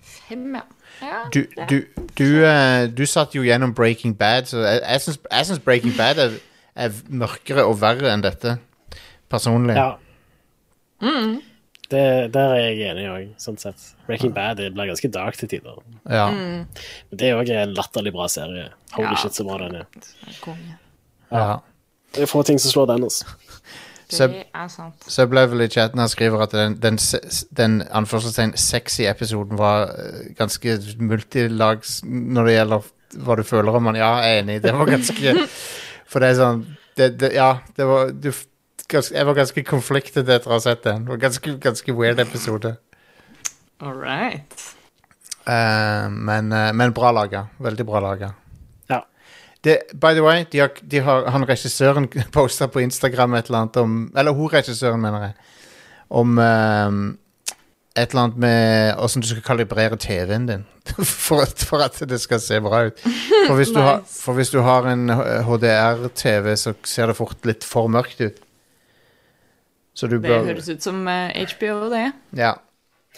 Fem, 0.00 0.54
ja. 0.54 0.62
ja 1.02 1.24
Du, 1.32 1.40
du, 1.68 1.80
du, 2.14 2.44
eh, 2.46 2.86
du 2.86 3.04
satt 3.06 3.34
jo 3.34 3.42
gjennom 3.42 3.74
Breaking 3.74 4.14
Bad, 4.14 4.44
så 4.46 4.62
jeg, 4.62 4.82
jeg, 4.86 5.00
syns, 5.46 5.58
Breaking 5.64 5.96
Bad 5.96 6.18
er, 6.18 6.38
er 6.76 6.90
mørkere 7.10 7.66
og 7.66 7.80
verre 7.80 8.12
enn 8.12 8.22
dette. 8.22 8.58
Personlig. 9.28 9.74
Ja. 9.74 9.96
Det, 11.90 12.32
der 12.34 12.52
er 12.54 12.58
jeg 12.68 12.90
enig 12.90 13.06
òg, 13.08 13.28
sånn 13.40 13.58
sett. 13.58 13.94
Breaking 14.06 14.32
Bad 14.36 14.58
det 14.60 14.74
blir 14.74 14.86
ganske 14.90 15.10
dark 15.10 15.36
til 15.40 15.48
tider. 15.48 15.78
Ja. 16.08 16.30
Men 16.30 16.66
det 17.16 17.30
er 17.30 17.38
òg 17.40 17.48
en 17.50 17.74
latterlig 17.74 18.12
bra 18.12 18.26
serie. 18.28 18.68
Holy 18.92 19.08
Ja. 19.08 19.14
shit, 19.16 19.32
så 19.32 19.44
bra 19.48 19.58
den 19.58 19.76
er. 19.76 19.86
Ja. 21.32 21.58
Det 22.14 22.24
er 22.24 22.30
få 22.30 22.42
ting 22.42 22.60
som 22.60 22.72
slår 22.72 22.92
den, 22.92 23.04
altså. 23.08 23.26
Det 24.08 24.44
er 24.56 24.68
sant. 24.72 25.04
Sublevel 25.12 25.66
i 25.66 25.68
chatten 25.68 26.00
her 26.00 26.08
skriver 26.08 26.46
at 26.46 26.54
den, 26.56 26.78
den, 26.80 26.96
den 27.56 27.82
anførselstegn 27.92 28.54
sexy 28.56 29.04
episoden 29.04 29.58
var 29.60 29.90
eh, 29.92 30.30
ganske 30.38 30.78
multilags 30.96 31.98
når 32.04 32.48
det 32.48 32.54
gjelder 32.54 32.88
hva 33.26 33.36
du 33.36 33.44
føler 33.44 33.76
om 33.76 33.90
den. 33.90 34.00
Ja, 34.00 34.14
jeg 34.24 34.38
er 34.38 34.42
enig. 34.42 34.62
Det 34.64 34.72
var 34.74 34.88
ganske 34.88 35.34
For 36.08 36.24
det 36.24 36.30
er 36.30 36.38
sånn 36.38 36.64
det, 36.96 37.10
det, 37.20 37.32
Ja, 37.36 37.50
det 37.76 37.84
var 37.88 38.08
du, 38.16 38.30
ganske, 38.88 39.14
Jeg 39.14 39.28
var 39.28 39.36
ganske 39.36 39.64
konfliktet 39.68 40.24
etter 40.24 40.48
å 40.48 40.56
ha 40.56 40.62
sett 40.64 40.86
den. 40.88 41.04
Det 41.04 41.12
var 41.12 41.22
ganske, 41.28 41.56
ganske 41.68 41.96
weird 42.00 42.24
episode. 42.24 42.78
All 43.84 43.96
right. 43.96 44.56
Uh, 45.44 46.08
men, 46.08 46.48
uh, 46.52 46.72
men 46.72 46.96
bra 46.96 47.12
laga. 47.12 47.46
Veldig 47.60 47.86
bra 47.88 48.00
laga. 48.08 48.32
Det, 49.64 49.78
by 49.92 50.14
the 50.14 50.22
way, 50.22 50.44
de 50.52 50.60
har, 50.62 50.70
de 50.82 51.00
har, 51.02 51.24
han 51.34 51.46
regissøren 51.48 52.06
posta 52.36 52.68
på 52.70 52.82
Instagram 52.84 53.34
et 53.34 53.48
eller 53.48 53.64
annet 53.64 53.80
om 53.80 53.96
Eller 54.16 54.36
hun 54.36 54.52
regissøren, 54.52 55.00
mener 55.02 55.28
jeg. 55.28 55.34
Om 56.14 56.38
eh, 56.38 56.98
et 57.98 58.12
eller 58.12 58.22
annet 58.22 58.38
med 58.44 59.00
åssen 59.02 59.24
du 59.24 59.28
skal 59.30 59.42
kalibrere 59.42 59.98
TV-en 60.00 60.46
din. 60.48 60.66
For, 61.04 61.44
for 61.44 61.82
at 61.84 61.98
det 62.08 62.16
skal 62.22 62.40
se 62.40 62.60
bra 62.64 62.86
ut. 62.88 63.02
For 63.02 63.58
hvis 63.58 63.74
du, 63.74 63.80
har, 63.82 63.98
for 64.24 64.38
hvis 64.38 64.54
du 64.54 64.62
har 64.64 64.86
en 64.88 65.10
HDR-TV, 65.44 66.54
så 66.56 66.72
ser 66.86 67.10
det 67.10 67.18
fort 67.18 67.44
litt 67.44 67.66
for 67.66 67.90
mørkt 67.92 68.22
ut. 68.24 68.38
Så 69.98 70.06
du 70.06 70.16
Det 70.22 70.30
høres 70.46 70.70
ut 70.70 70.82
som 70.82 71.02
eh, 71.10 71.34
HBO, 71.50 71.90
det. 71.90 72.06
Ja. 72.38 72.54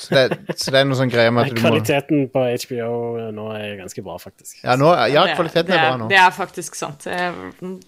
Så 0.01 0.15
det, 0.17 0.39
så 0.57 0.73
det 0.73 0.81
er 0.81 0.87
noe 0.89 0.97
sånn 0.97 1.13
greie 1.13 1.29
med 1.35 1.45
at 1.45 1.53
du 1.53 1.61
må 1.61 1.67
Kvaliteten 1.67 2.23
på 2.33 2.43
HBO 2.65 3.29
nå 3.37 3.47
er 3.59 3.77
ganske 3.83 4.05
bra, 4.07 4.17
faktisk. 4.23 4.63
Ja, 4.65 4.79
nå, 4.81 4.89
ja 5.13 5.27
kvaliteten 5.35 5.69
det 5.69 5.77
er 5.77 5.85
bra 5.85 6.01
nå. 6.01 6.09
Det 6.09 6.19
er 6.23 6.33
faktisk 6.33 6.79
sant. 6.79 7.05
Det 7.05 7.19
har 7.21 7.37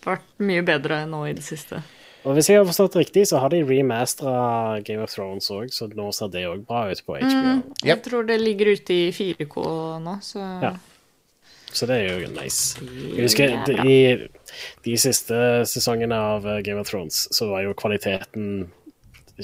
vært 0.05 0.29
mye 0.45 0.65
bedre 0.67 1.03
nå 1.09 1.25
i 1.31 1.35
det 1.39 1.45
siste. 1.47 1.81
Og 2.23 2.37
hvis 2.37 2.53
jeg 2.53 2.61
har 2.61 2.67
forstått 2.69 3.01
riktig, 3.01 3.25
så 3.27 3.41
har 3.43 3.51
de 3.51 3.65
remastera 3.67 4.79
Game 4.87 5.03
of 5.03 5.11
Thrones 5.11 5.49
òg, 5.51 5.73
så 5.75 5.89
nå 5.91 6.11
ser 6.15 6.31
det 6.31 6.45
òg 6.47 6.61
bra 6.69 6.85
ut 6.93 7.01
på 7.03 7.17
HBO. 7.19 7.33
Mm, 7.33 7.63
Jeg 7.83 7.99
tror 8.05 8.29
det 8.29 8.39
ligger 8.39 8.71
ute 8.77 8.95
i 8.95 9.11
4K 9.17 9.65
nå, 10.05 10.19
så 10.23 10.45
Ja. 10.63 10.77
Så 11.73 11.87
det 11.89 11.97
er 12.03 12.21
jo 12.21 12.29
nice. 12.29 12.77
Jeg 12.85 13.25
husker 13.25 13.55
de, 13.65 13.75
i 13.89 14.29
de 14.85 14.97
siste 15.01 15.65
sesongene 15.65 16.13
av 16.15 16.45
Game 16.63 16.79
of 16.79 16.91
Thrones 16.91 17.25
så 17.33 17.49
var 17.49 17.63
jo 17.65 17.73
kvaliteten 17.73 18.67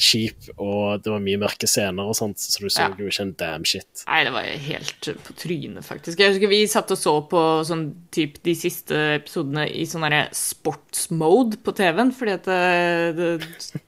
kjip, 0.03 0.49
og 0.57 1.03
det 1.05 1.13
var 1.13 1.23
mye 1.25 1.41
mørke 1.41 1.69
scener 1.69 2.09
og 2.09 2.17
sånt, 2.19 2.41
så 2.41 2.63
du 2.63 2.69
så 2.69 2.87
Ja. 2.89 2.95
jo 2.99 3.07
ikke 3.11 3.25
en 3.27 3.35
damn 3.39 3.65
shit. 3.69 4.05
Nei, 4.07 4.23
det 4.25 4.33
var 4.33 4.43
helt 4.69 5.11
på 5.27 5.37
trynet, 5.37 5.85
faktisk. 5.85 6.19
Jeg 6.19 6.35
husker 6.35 6.49
Vi 6.49 6.63
satt 6.67 6.91
og 6.95 6.99
så 6.99 7.15
på 7.29 7.43
sånn 7.69 7.85
typ 8.15 8.41
de 8.43 8.55
siste 8.55 8.95
episodene 9.19 9.67
i 9.69 9.85
sånn 9.89 10.07
derre 10.07 10.29
sportsmode 10.33 11.61
på 11.65 11.75
TV-en, 11.77 12.13
fordi 12.15 12.33
at 12.39 12.49
det, 12.49 13.17
det 13.19 13.83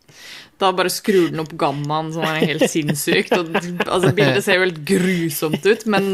Da 0.60 0.68
bare 0.76 0.90
skrur 0.92 1.30
den 1.30 1.40
opp 1.40 1.54
gammaen 1.56 2.10
sånn 2.12 2.26
er 2.28 2.42
helt 2.50 2.66
sinnssykt. 2.68 3.32
Og, 3.32 3.54
altså, 3.86 4.10
bildet 4.12 4.44
ser 4.44 4.58
jo 4.58 4.66
helt 4.66 4.82
grusomt 4.84 5.64
ut, 5.64 5.86
men 5.88 6.10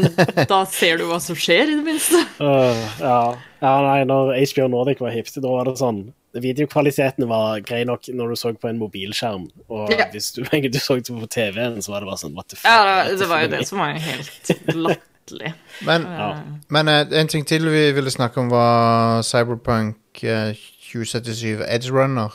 da 0.47 0.61
ser 0.71 1.01
du 1.01 1.07
hva 1.09 1.17
som 1.19 1.35
skjer, 1.35 1.67
i 1.67 1.75
det 1.75 1.83
minste. 1.83 2.21
Uh, 2.39 2.79
ja. 3.01 3.17
ja, 3.59 3.73
nei, 3.83 3.97
når 4.07 4.31
HBO 4.53 4.69
Nordic 4.71 5.03
var 5.03 5.11
hipt, 5.11 5.35
da 5.43 5.51
var 5.51 5.67
det 5.67 5.75
sånn 5.81 6.05
Videokvaliteten 6.43 7.27
var 7.29 7.59
grei 7.65 7.83
nok 7.87 8.07
når 8.13 8.29
du 8.33 8.35
så 8.39 8.51
på 8.57 8.69
en 8.69 8.79
mobilskjerm, 8.81 9.47
og 9.69 9.91
Ja. 9.93 10.07
hvis 10.11 10.31
du, 10.35 10.41
du 10.73 10.79
så 10.79 10.95
det 10.99 11.07
på 11.07 11.27
TV-en, 11.33 11.81
så 11.81 11.91
var 11.93 12.01
det 12.03 12.09
bare 12.11 12.21
sånn 12.21 12.35
What 12.37 12.49
the 12.49 12.55
fuck? 12.59 12.65
Ja, 12.71 13.03
det, 13.09 13.19
det 13.19 13.29
var 13.29 13.41
jo 13.45 13.51
det 13.55 13.61
som 13.67 13.79
var 13.83 13.97
helt 13.99 14.51
latterlig. 14.75 15.53
Men, 15.87 16.05
Ja. 16.07 16.27
men 16.71 16.87
uh, 16.87 17.01
en 17.19 17.27
ting 17.27 17.43
til 17.45 17.67
vi 17.69 17.91
ville 17.91 18.11
snakke 18.11 18.39
om, 18.39 18.47
var 18.49 19.21
Cyberpunk 19.27 19.97
uh, 20.23 20.53
2077 20.87 21.65
Edge 21.67 21.91
Runner. 21.91 22.31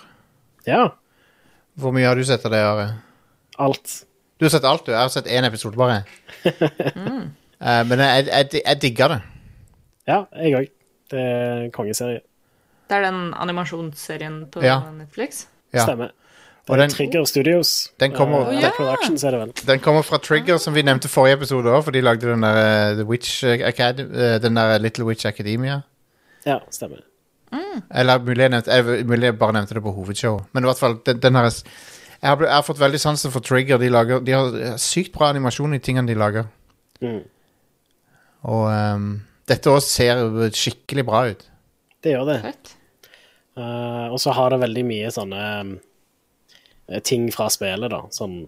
Ja. 0.69 0.91
Hvor 1.81 1.91
mye 1.97 2.05
har 2.05 2.15
du 2.21 2.25
sett 2.29 2.45
av 2.45 2.53
det, 2.53 2.61
Are? 2.61 2.89
Alt. 3.59 4.03
Du 4.39 4.45
har 4.45 4.51
sett 4.53 4.65
alt, 4.69 4.85
du. 4.87 4.93
Jeg 4.93 5.01
har 5.01 5.09
sett 5.09 5.27
én 5.31 5.47
episode, 5.49 5.77
bare. 5.81 6.03
uh, 6.45 7.83
men 7.89 7.99
jeg, 8.05 8.27
jeg, 8.29 8.61
jeg 8.67 8.83
digger 8.83 9.15
det. 9.17 9.21
Ja, 10.11 10.21
jeg 10.43 10.55
òg. 10.61 10.71
Det 11.13 11.21
er 11.21 11.65
en 11.67 11.73
kongeserie. 11.75 12.21
Det 12.93 12.99
er 13.01 13.07
den 13.09 13.21
animasjonsserien 13.41 14.35
på 14.53 14.61
Ja. 14.63 14.81
Netflix. 14.93 15.47
Ja. 15.73 15.87
Stemmer. 15.87 16.11
Det 16.63 16.71
Og 16.71 16.77
er 16.77 16.81
den- 16.83 16.91
Trigger 16.93 17.25
Studios. 17.27 17.89
Den 17.99 18.13
kommer- 18.13 18.43
uh, 18.47 18.53
Å, 18.53 18.61
ja. 18.61 18.71
Productions 18.77 19.25
er 19.25 19.31
det 19.33 19.41
vel. 19.41 19.53
Den 19.67 19.81
kommer 19.81 20.03
fra 20.05 20.19
Trigger, 20.19 20.59
som 20.59 20.75
vi 20.75 20.83
nevnte 20.83 21.09
forrige 21.09 21.39
episode 21.41 21.65
òg, 21.73 21.83
for 21.85 21.91
de 21.91 22.01
lagde 22.05 22.21
den 22.29 22.43
der 22.45 22.93
uh, 22.93 22.97
The 23.01 23.05
Witch 23.09 23.43
Academy, 23.45 24.13
uh, 24.13 24.39
den 24.39 24.55
der 24.55 24.79
Little 24.79 25.05
Witch 25.09 25.25
Academia. 25.27 25.81
Ja, 26.47 26.59
stemmer. 26.71 27.01
Eller 27.95 28.19
mulig 28.19 28.39
jeg, 28.45 28.51
nevnte, 28.51 28.71
jeg, 28.71 29.07
mulig 29.07 29.23
jeg 29.23 29.39
bare 29.39 29.53
nevnte 29.53 29.75
det 29.75 29.83
på 29.83 29.93
hovedshow. 29.95 30.39
Men 30.53 30.65
i 30.65 30.67
hvert 30.67 30.79
fall, 30.79 30.95
den, 31.07 31.19
den 31.21 31.35
her 31.35 31.43
jeg 32.23 32.29
har, 32.31 32.37
jeg 32.39 32.53
har 32.55 32.63
fått 32.63 32.79
veldig 32.79 33.01
sansen 33.01 33.33
for 33.33 33.41
Trigger. 33.41 33.79
De, 33.79 33.89
lager, 33.91 34.21
de 34.21 34.33
har 34.33 34.77
sykt 34.79 35.13
bra 35.13 35.31
animasjon 35.33 35.75
i 35.75 35.79
tingene 35.79 36.07
de 36.07 36.15
lager. 36.15 36.45
Mm. 37.03 37.25
Og 38.45 38.95
um, 38.95 39.23
dette 39.49 39.71
også 39.71 39.89
ser 39.89 40.51
skikkelig 40.55 41.05
bra 41.07 41.25
ut. 41.33 41.43
Det 42.03 42.13
gjør 42.15 42.29
det. 42.31 42.39
Fett. 42.43 42.73
Eh, 43.59 44.07
og 44.09 44.19
så 44.23 44.35
har 44.37 44.53
det 44.53 44.63
veldig 44.63 44.85
mye 44.89 45.13
sånne 45.13 45.47
um, 45.61 45.73
ting 47.05 47.29
fra 47.35 47.51
spillet, 47.53 47.93
da. 47.93 48.05
Sånn 48.15 48.43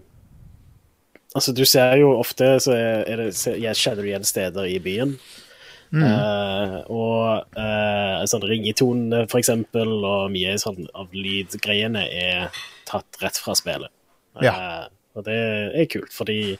Altså, 1.35 1.51
du 1.51 1.65
ser 1.67 1.97
jo 1.99 2.13
ofte 2.15 2.45
så 2.63 2.71
er 2.71 3.19
det 3.19 3.25
ja, 3.59 3.73
skjedde 3.75 4.05
det 4.05 4.07
igjen 4.07 4.27
steder 4.27 4.69
i 4.71 4.77
byen. 4.79 5.17
Eh, 5.95 6.75
og 6.91 7.57
uh, 7.59 8.23
sånn 8.27 8.45
ringetonene, 8.47 9.25
for 9.31 9.39
eksempel, 9.41 9.91
og 9.99 10.31
mye 10.33 10.55
sånn 10.61 10.87
av 10.97 11.13
lydgreiene 11.15 12.05
er 12.07 12.55
tatt 12.89 13.19
rett 13.21 13.39
fra 13.41 13.55
spillet. 13.57 13.91
Eh, 14.41 14.87
og 15.15 15.27
det 15.27 15.37
er 15.79 15.91
kult, 15.91 16.11
fordi 16.15 16.57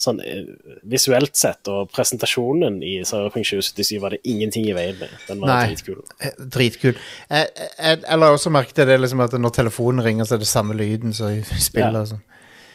sånn 0.00 0.18
eh, 0.20 0.44
visuelt 0.90 1.36
sett 1.38 1.68
og 1.70 1.88
presentasjonen 1.94 2.80
i 2.84 2.96
Cyberpunk 3.06 3.46
2077 3.46 4.00
var 4.02 4.10
det 4.16 4.20
ingenting 4.28 4.66
i 4.68 4.74
veien 4.76 4.98
med. 5.00 5.12
Den 5.28 5.40
var 5.40 5.52
Nei. 5.52 5.68
dritkul. 5.70 6.00
Eh, 6.20 6.32
Dritkul. 6.56 6.96
Jeg, 7.30 7.48
jeg, 7.78 8.00
jeg 8.02 8.18
la 8.20 8.30
også 8.34 8.50
merke 8.52 8.74
til 8.76 8.88
det 8.90 8.98
liksom 9.00 9.22
at 9.24 9.36
når 9.38 9.54
telefonen 9.60 10.04
ringer, 10.04 10.26
så 10.28 10.34
er 10.36 10.42
det 10.44 10.50
samme 10.50 10.76
lyden 10.76 11.14
som 11.16 11.30
i 11.32 11.42
spillet. 11.68 11.94
Ja. 11.94 12.02
og 12.02 12.10
sånn. 12.10 12.24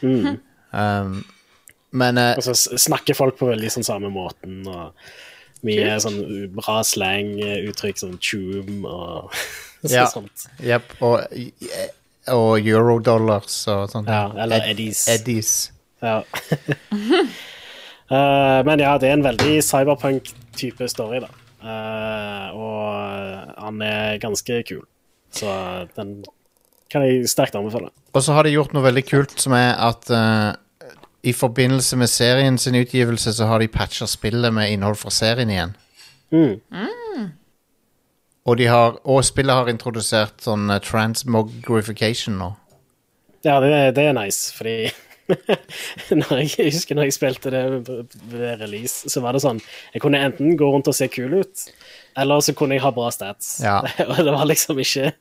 Mm. 0.00 0.38
Um, 0.72 1.18
men 2.00 2.18
uh, 2.22 2.36
Og 2.38 2.44
så 2.46 2.54
snakker 2.78 3.16
folk 3.18 3.36
på 3.40 3.48
veldig 3.50 3.70
sånn 3.74 3.84
samme 3.86 4.08
måten, 4.14 4.60
og 4.70 4.94
mye 5.66 5.96
sånn 6.00 6.20
bra 6.56 6.78
slang-uttrykk, 6.86 7.98
sånn 8.00 8.14
tjum 8.22 8.86
og 8.88 9.34
så, 9.82 9.90
Ja. 9.92 10.06
sånt. 10.08 10.46
Jepp. 10.64 10.94
Og, 11.04 11.20
og 12.32 12.64
eurodollars 12.70 13.58
og 13.74 13.90
sånt. 13.92 14.08
Ja, 14.08 14.30
eller 14.40 14.64
eddies. 14.70 15.02
Eddies. 15.12 15.52
Ja. 16.00 16.22
uh, 18.10 18.60
men 18.68 18.82
ja, 18.82 18.96
det 19.00 19.10
er 19.10 19.16
en 19.18 19.26
veldig 19.26 19.60
cyberpunk-type 19.64 20.88
story, 20.88 21.20
da. 21.24 21.30
Uh, 21.60 22.56
og 22.56 23.60
han 23.60 23.82
er 23.84 24.20
ganske 24.22 24.62
kul, 24.68 24.84
så 25.36 25.50
den 25.96 26.22
kan 26.90 27.04
jeg 27.04 27.28
sterkt 27.28 27.58
anbefale. 27.58 27.92
Og 28.16 28.24
så 28.24 28.34
har 28.34 28.48
de 28.48 28.54
gjort 28.54 28.72
noe 28.74 28.86
veldig 28.86 29.04
kult, 29.06 29.36
som 29.38 29.54
er 29.54 29.74
at 29.76 30.08
uh, 30.08 30.56
i 31.22 31.34
forbindelse 31.36 31.98
med 32.00 32.08
serien 32.10 32.56
sin 32.58 32.78
utgivelse, 32.80 33.34
så 33.36 33.50
har 33.50 33.60
de 33.60 33.68
patcha 33.68 34.08
spillet 34.08 34.54
med 34.54 34.72
innhold 34.72 34.96
fra 35.02 35.12
serien 35.14 35.52
igjen. 35.52 35.76
Mm. 36.32 37.28
Og, 38.48 38.56
de 38.58 38.66
har, 38.66 38.96
og 39.04 39.20
spillet 39.26 39.54
har 39.54 39.68
introdusert 39.68 40.40
sånn 40.42 40.72
transmogrification 40.82 42.40
nå. 42.40 42.50
Ja, 43.44 43.60
det, 43.60 43.70
det 43.96 44.08
er 44.08 44.16
nice, 44.16 44.50
fordi 44.56 44.90
når 46.20 46.42
jeg, 46.42 46.50
jeg 46.58 46.74
husker 46.74 46.98
når 46.98 47.08
jeg 47.08 47.16
spilte 47.16 47.52
det 47.54 47.62
ved 48.30 48.62
release, 48.62 49.10
så 49.10 49.22
var 49.24 49.36
det 49.36 49.42
sånn 49.44 49.60
Jeg 49.94 50.02
kunne 50.04 50.20
enten 50.22 50.56
gå 50.58 50.68
rundt 50.72 50.90
og 50.90 50.96
se 50.96 51.08
kul 51.12 51.40
ut, 51.40 51.66
eller 52.18 52.44
så 52.44 52.54
kunne 52.56 52.76
jeg 52.76 52.84
ha 52.84 52.92
bra 52.94 53.10
stats. 53.14 53.58
Ja. 53.64 53.80
og 54.10 54.16
det 54.18 54.34
var 54.34 54.48
liksom 54.50 54.80
ikke 54.82 55.12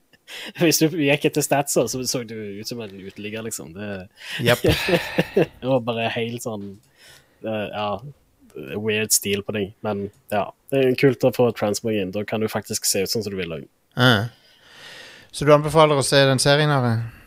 Hvis 0.60 0.82
du 0.82 0.94
gikk 0.94 1.30
etter 1.30 1.46
statser, 1.46 1.90
så 1.90 2.04
så 2.06 2.24
du 2.28 2.38
ut 2.60 2.70
som 2.70 2.82
en 2.86 2.94
uteligger, 2.94 3.46
liksom. 3.48 3.74
Det, 3.74 4.08
yep. 4.46 4.62
det 5.36 5.66
var 5.66 5.86
bare 5.86 6.10
helt 6.14 6.46
sånn 6.46 6.72
eh, 7.46 7.68
Ja, 7.74 7.92
weird 8.78 9.14
stil 9.16 9.42
på 9.46 9.56
deg. 9.58 9.72
Men 9.86 10.10
ja, 10.34 10.50
det 10.70 10.84
er 10.84 11.00
kult 11.00 11.26
å 11.26 11.34
få 11.34 11.50
transmog 11.58 11.98
inn. 11.98 12.14
Da 12.14 12.26
kan 12.28 12.44
du 12.44 12.50
faktisk 12.52 12.86
se 12.86 13.06
ut 13.06 13.12
sånn 13.12 13.26
som 13.26 13.34
du 13.34 13.40
vil 13.42 13.58
òg. 13.58 13.66
Uh. 13.98 14.30
Så 15.32 15.46
du 15.46 15.54
anbefaler 15.54 15.98
å 15.98 16.06
se 16.06 16.22
den 16.26 16.42
serien? 16.42 16.74
Are? 16.74 17.19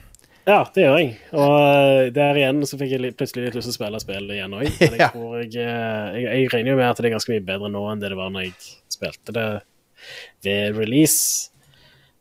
Ja, 0.49 0.59
det 0.75 0.83
gjør 0.83 0.97
jeg. 0.99 1.11
Og 1.39 1.53
eh, 1.55 2.09
der 2.15 2.39
igjen 2.41 2.63
så 2.67 2.79
fikk 2.81 2.95
jeg 2.97 3.13
plutselig 3.19 3.45
litt 3.47 3.57
lyst 3.59 3.69
til 3.69 3.75
å 3.75 3.79
spille 3.79 4.01
spill 4.03 4.31
igjen 4.35 4.57
òg. 4.59 4.65
Jeg 4.83 4.99
Ja. 4.99 5.11
jeg, 5.15 5.53
eh, 5.63 6.17
jeg 6.19 6.25
Jeg 6.43 6.49
regner 6.55 6.73
jo 6.75 6.79
med 6.81 6.89
at 6.91 6.99
det 6.99 7.11
er 7.11 7.15
ganske 7.15 7.31
mye 7.35 7.45
bedre 7.47 7.71
nå 7.71 7.83
enn 7.93 8.03
det 8.03 8.11
det 8.11 8.19
var 8.19 8.33
når 8.35 8.49
jeg 8.49 8.57
spilte 8.91 9.35
det 9.37 9.47
ved 10.43 10.79
release. 10.81 11.51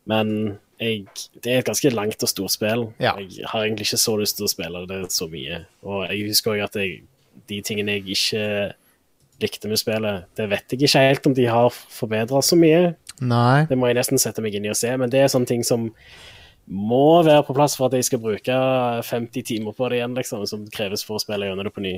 Men 0.06 0.58
jeg, 0.82 1.06
det 1.42 1.50
er 1.50 1.58
et 1.62 1.66
ganske 1.66 1.90
langt 1.94 2.22
og 2.22 2.30
stort 2.30 2.54
spill. 2.54 2.88
Ja. 3.02 3.16
Jeg 3.18 3.46
har 3.50 3.64
egentlig 3.66 3.88
ikke 3.90 4.02
så 4.04 4.14
lyst 4.18 4.38
til 4.38 4.46
å 4.46 4.52
spille 4.54 4.84
det 4.90 5.02
så 5.14 5.26
mye. 5.30 5.64
Og 5.82 6.06
jeg 6.06 6.28
husker 6.30 6.54
òg 6.56 6.64
at 6.68 6.78
de 6.78 7.60
tingene 7.66 7.98
jeg 7.98 8.06
ikke 8.14 8.46
likte 9.42 9.66
med 9.70 9.80
spillet, 9.80 10.28
det 10.38 10.46
vet 10.52 10.70
jeg 10.70 10.78
ikke 10.86 11.00
helt 11.08 11.26
om 11.26 11.34
de 11.34 11.48
har 11.50 11.70
forbedra 11.74 12.38
så 12.46 12.54
mye. 12.58 12.92
Nei. 13.22 13.64
Det 13.66 13.74
må 13.78 13.88
jeg 13.90 13.98
nesten 13.98 14.20
sette 14.22 14.42
meg 14.44 14.54
inn 14.54 14.66
i 14.68 14.70
og 14.70 14.78
se, 14.78 14.90
men 14.98 15.10
det 15.10 15.22
er 15.24 15.30
sånne 15.32 15.50
ting 15.50 15.64
som 15.66 15.88
må 16.70 17.22
være 17.26 17.42
på 17.46 17.54
plass 17.56 17.74
for 17.76 17.88
at 17.90 17.96
jeg 17.98 18.06
skal 18.06 18.20
bruke 18.22 18.54
50 19.08 19.42
timer 19.48 19.74
på 19.76 19.88
det 19.90 19.98
igjen, 19.98 20.14
liksom, 20.16 20.44
som 20.46 20.62
kreves 20.72 21.02
for 21.04 21.18
å 21.18 21.22
spille 21.22 21.48
gjennom 21.48 21.66
det 21.66 21.74
på 21.74 21.82
ny. 21.84 21.94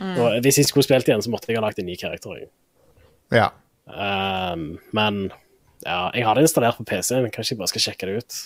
Og 0.00 0.40
hvis 0.44 0.58
jeg 0.58 0.68
skulle 0.68 0.86
spilt 0.86 1.08
igjen, 1.08 1.22
så 1.22 1.30
måtte 1.32 1.50
jeg 1.52 1.60
ha 1.60 1.64
lagt 1.64 1.78
en 1.78 1.86
ny 1.86 1.94
karakter. 2.00 2.46
Ja. 3.32 3.50
Um, 3.86 4.78
men 4.96 5.22
ja, 5.84 6.10
jeg 6.14 6.26
har 6.26 6.34
det 6.38 6.44
installert 6.48 6.78
på 6.80 6.86
PC, 6.88 7.14
men 7.22 7.32
kanskje 7.34 7.54
jeg 7.54 7.62
bare 7.62 7.72
skal 7.72 7.86
sjekke 7.86 8.08
det 8.10 8.18
ut. 8.22 8.40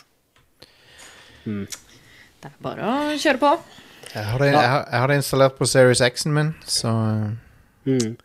Det 1.47 2.51
er 2.51 2.55
bare 2.65 2.93
å 2.93 3.17
kjøre 3.21 3.41
på. 3.43 3.53
Jeg 4.13 4.25
har 4.29 4.41
det, 4.43 4.53
jeg 4.53 4.71
har, 4.71 4.85
jeg 4.91 5.03
har 5.03 5.11
det 5.13 5.19
installert 5.21 5.59
på 5.59 5.69
Series 5.69 6.05
X-en 6.05 6.35
min, 6.37 6.55
så 6.67 6.93
Mm. 7.87 8.17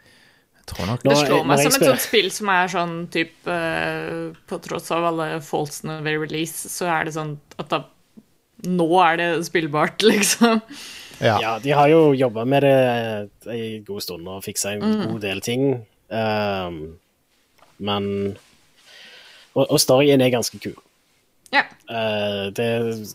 Tror 0.72 0.90
nok 0.90 1.04
Det 1.06 1.18
slår 1.20 1.46
meg 1.48 1.64
som 1.64 1.76
et 1.78 1.88
sånt 1.90 2.04
spill 2.04 2.30
som 2.34 2.52
er 2.54 2.72
sånn 2.72 2.96
type 3.14 3.56
eh, 3.56 4.32
På 4.50 4.60
tross 4.64 4.92
av 4.96 5.08
alle 5.12 5.28
faultsene 5.46 6.00
ved 6.06 6.20
release, 6.24 6.72
så 6.72 6.90
er 6.92 7.08
det 7.08 7.16
sånn 7.18 7.36
at 7.62 7.70
da 7.74 7.84
Nå 8.62 8.86
er 9.02 9.16
det 9.18 9.30
spillbart, 9.48 10.04
liksom. 10.12 10.60
Ja. 11.18 11.38
Ja, 11.42 11.54
de 11.62 11.72
har 11.74 11.90
jo 11.90 12.12
jobba 12.14 12.44
med 12.46 12.62
det 12.62 12.76
en 13.50 13.86
god 13.88 14.04
stund 14.06 14.30
og 14.30 14.44
fiksa 14.46 14.76
en 14.76 14.84
god 15.02 15.18
del 15.24 15.42
ting. 15.42 15.64
Um, 16.14 16.78
men 17.82 18.06
og, 19.58 19.66
og 19.66 19.80
storyen 19.82 20.22
er 20.22 20.34
ganske 20.34 20.60
kul. 20.62 20.78
Ja. 21.52 21.64
Uh, 21.92 22.48
det, 22.56 22.68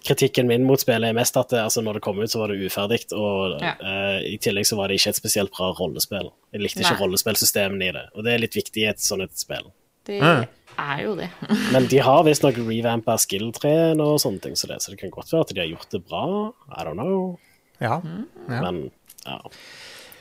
kritikken 0.04 0.46
min 0.50 0.64
mot 0.68 0.80
spillet 0.82 1.08
er 1.08 1.16
mest 1.16 1.36
at 1.40 1.48
det, 1.54 1.62
altså, 1.64 1.80
når 1.82 1.94
det 1.98 2.02
kom 2.04 2.18
ut, 2.20 2.28
så 2.28 2.42
var 2.42 2.52
det 2.52 2.58
uferdig, 2.68 2.98
og 3.16 3.56
Ja. 3.64 3.72
uh, 3.80 4.18
i 4.28 4.36
tillegg 4.42 4.66
så 4.68 4.76
var 4.76 4.88
det 4.92 4.98
ikke 5.00 5.14
et 5.14 5.16
spesielt 5.22 5.52
bra 5.56 5.70
rollespill. 5.78 6.28
Jeg 6.52 6.60
likte 6.60 6.82
ikke 6.84 6.92
Nei. 6.98 7.00
rollespillsystemene 7.06 7.88
i 7.88 7.92
det, 7.96 8.04
og 8.14 8.24
det 8.26 8.34
er 8.34 8.42
litt 8.44 8.58
viktig 8.58 8.82
i 8.84 8.90
et 8.90 9.00
sånt 9.00 9.22
et 9.24 9.32
spill. 9.40 9.72
Det 10.06 10.20
Mm. 10.22 10.44
er 10.78 11.00
jo 11.02 11.14
det. 11.16 11.30
Men 11.72 11.86
de 11.88 11.98
har 11.98 12.22
visstnok 12.24 12.56
revampa 12.60 13.16
skill-treen 13.18 14.00
og 14.04 14.20
sånne 14.20 14.40
ting, 14.44 14.54
så 14.54 14.68
det, 14.68 14.82
så 14.84 14.90
det 14.92 14.98
kan 15.00 15.10
godt 15.10 15.32
være 15.32 15.40
at 15.48 15.54
de 15.54 15.60
har 15.60 15.72
gjort 15.72 15.90
det 15.90 16.02
bra. 16.06 16.52
I 16.76 16.84
don't 16.84 17.00
know. 17.00 17.38
ja. 17.80 18.00
Ja. 18.48 18.60
Men 18.60 18.90
ja. 19.26 19.40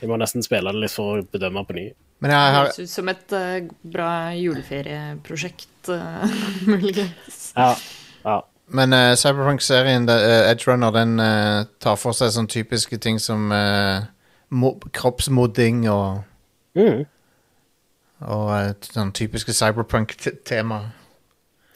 Vi 0.01 0.07
må 0.07 0.18
nesten 0.18 0.43
spille 0.43 0.72
det 0.72 0.80
litt 0.82 0.91
for 0.91 1.20
å 1.20 1.28
bedømme 1.32 1.61
på 1.68 1.74
ny. 1.76 1.86
Men 2.24 2.32
jeg 2.32 2.39
har 2.39 2.63
Høres 2.66 2.80
ut 2.80 2.89
som 2.89 3.09
et 3.11 3.32
uh, 3.36 3.68
bra 3.84 4.32
juleferieprosjekt, 4.34 5.89
uh, 5.89 6.26
muligens. 6.72 7.51
Ja. 7.55 7.76
Ja. 8.26 8.41
Men 8.67 8.93
uh, 8.93 9.13
Cyberpunk-serien, 9.13 10.07
uh, 10.09 10.49
Edge 10.49 10.65
Runner, 10.67 10.89
den 10.91 11.19
uh, 11.21 11.65
tar 11.80 11.95
for 12.01 12.17
seg 12.17 12.32
sånne 12.34 12.49
typiske 12.49 12.97
ting 12.97 13.19
som 13.21 13.51
mo 14.49 14.71
kroppsmodding 14.93 15.84
og, 15.91 16.23
Mm. 16.76 17.05
og 18.26 18.49
sånn 18.89 19.13
typiske 19.15 19.53
Cyberpunk-tema. 19.53 20.82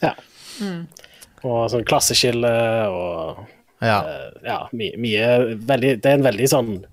ja. 0.02 0.12
Og 1.42 1.70
sånn 1.72 1.86
klasseskille 1.88 2.50
og 2.90 3.46
Ja. 3.80 4.02
ja, 4.44 4.58
mye, 4.76 4.96
mye 5.00 5.56
veldig, 5.56 6.02
Det 6.02 6.06
er 6.10 6.18
en 6.18 6.26
veldig 6.26 6.48
sånn 6.52 6.84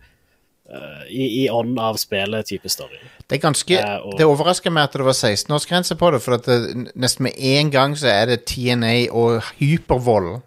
i, 1.10 1.44
i 1.44 1.50
ånd 1.50 1.80
av 1.80 1.98
spillet-type 2.00 2.70
story. 2.70 3.00
Det 3.28 3.36
er 3.38 3.42
ganske 3.44 3.78
uh, 3.84 4.06
og- 4.08 4.18
Det 4.20 4.26
overrasker 4.26 4.72
meg 4.72 4.84
at 4.88 4.94
det 4.94 5.04
var 5.06 5.16
16-årsgrense 5.18 5.98
på 6.00 6.12
det, 6.14 6.22
for 6.24 6.38
at 6.38 6.46
det, 6.48 6.92
nesten 6.96 7.24
med 7.28 7.34
en 7.38 7.72
gang 7.72 7.96
så 8.00 8.08
er 8.08 8.26
det 8.32 8.46
TNA 8.48 9.10
og 9.12 9.42
hypervold. 9.60 10.38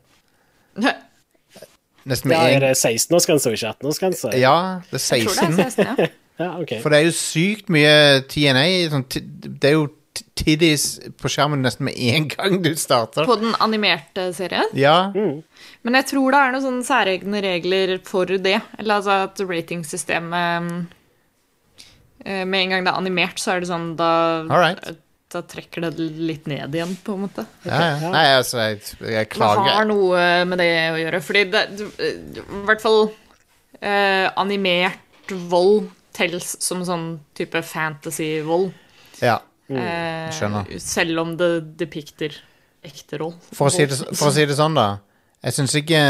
Nesten 2.08 2.30
med 2.32 2.36
Ja, 2.38 2.56
er 2.56 2.60
det 2.64 2.76
16-årsgrense 2.80 3.50
og 3.50 3.52
ikke 3.58 3.74
18-årsgrense? 3.74 4.30
Ja, 4.40 4.80
det 4.90 4.96
er 5.00 5.16
Jeg 5.16 5.26
tror 5.28 5.34
det 5.36 5.54
16. 5.54 5.60
er 5.60 5.70
16, 5.70 5.86
ja. 6.00 6.06
Ja, 6.40 6.54
okay. 6.56 6.78
For 6.80 6.88
det 6.88 6.98
er 7.02 7.04
jo 7.04 7.12
sykt 7.12 7.66
mye 7.68 8.22
TNA. 8.24 8.62
Sånn, 8.88 9.02
det 9.60 9.68
er 9.68 9.74
jo 9.74 9.82
tiddies 10.40 10.86
på 11.20 11.28
skjermen 11.28 11.60
nesten 11.60 11.84
med 11.84 11.98
en 12.00 12.30
gang 12.32 12.62
du 12.64 12.70
starter. 12.80 13.26
På 13.28 13.36
den 13.36 13.52
animerte 13.60 14.30
serien. 14.32 14.70
Ja, 14.72 15.10
Men 15.12 15.98
jeg 15.98 16.06
tror 16.08 16.32
det 16.32 16.40
er 16.40 16.54
noen 16.54 16.64
sånne 16.64 16.86
særegne 16.88 17.42
regler 17.44 17.92
for 18.08 18.24
det. 18.24 18.56
Eller 18.78 18.94
altså 19.02 19.18
at 19.26 19.42
ratingsystemet 19.44 20.32
eh, 20.40 20.96
Med 22.24 22.54
en 22.62 22.70
gang 22.74 22.84
det 22.84 22.92
er 22.92 22.98
animert, 23.00 23.38
så 23.40 23.54
er 23.54 23.60
det 23.64 23.68
sånn 23.70 23.94
da, 23.96 24.08
Alright. 24.50 24.98
da 25.32 25.40
trekker 25.46 25.86
det 25.86 25.92
litt 26.18 26.46
ned 26.50 26.74
igjen, 26.74 26.96
på 27.04 27.14
en 27.16 27.22
måte. 27.28 27.46
ja, 27.64 27.78
ja. 27.96 28.10
Nei, 28.12 28.24
altså, 28.36 28.58
jeg, 28.58 28.80
jeg 29.00 29.28
Det 29.30 29.48
har 29.72 29.86
noe 29.88 30.44
med 30.44 30.58
det 30.60 30.68
å 30.92 30.98
gjøre. 31.00 31.20
Fordi 31.24 31.44
det 31.52 31.62
I 32.04 32.64
hvert 32.68 32.82
fall 32.84 33.00
eh, 33.80 34.26
animert 34.36 35.32
vold 35.48 35.88
tels 36.12 36.56
som 36.60 36.82
sånn 36.84 37.06
type 37.38 37.62
fantasy-vold. 37.62 38.72
Ja, 39.22 39.38
Eh, 39.70 40.30
skjønner. 40.34 40.66
selv 40.82 41.20
om 41.22 41.36
det 41.38 41.76
depikter 41.78 42.34
ekte 42.82 43.20
roll. 43.20 43.36
for 43.54 43.68
å 43.68 43.70
si 43.70 43.84
det, 43.86 43.94
for 44.18 44.26
å 44.26 44.32
si 44.34 44.42
det 44.44 44.56
sånn, 44.58 44.74
da. 44.74 44.98
Jeg 45.44 45.52
syns 45.54 45.74
ikke 45.78 46.00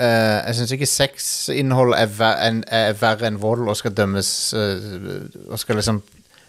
eh, 0.00 0.38
Jeg 0.46 0.58
syns 0.58 0.74
ikke 0.76 0.88
sexinnhold 0.90 1.94
er, 1.96 2.10
ver 2.18 2.36
en, 2.48 2.62
er 2.68 2.92
verre 3.00 3.28
enn 3.30 3.40
vold 3.42 3.68
og 3.68 3.76
skal 3.78 3.94
dømmes 3.96 4.30
uh, 4.56 5.50
Og 5.50 5.58
skal 5.62 5.80
liksom 5.80 6.02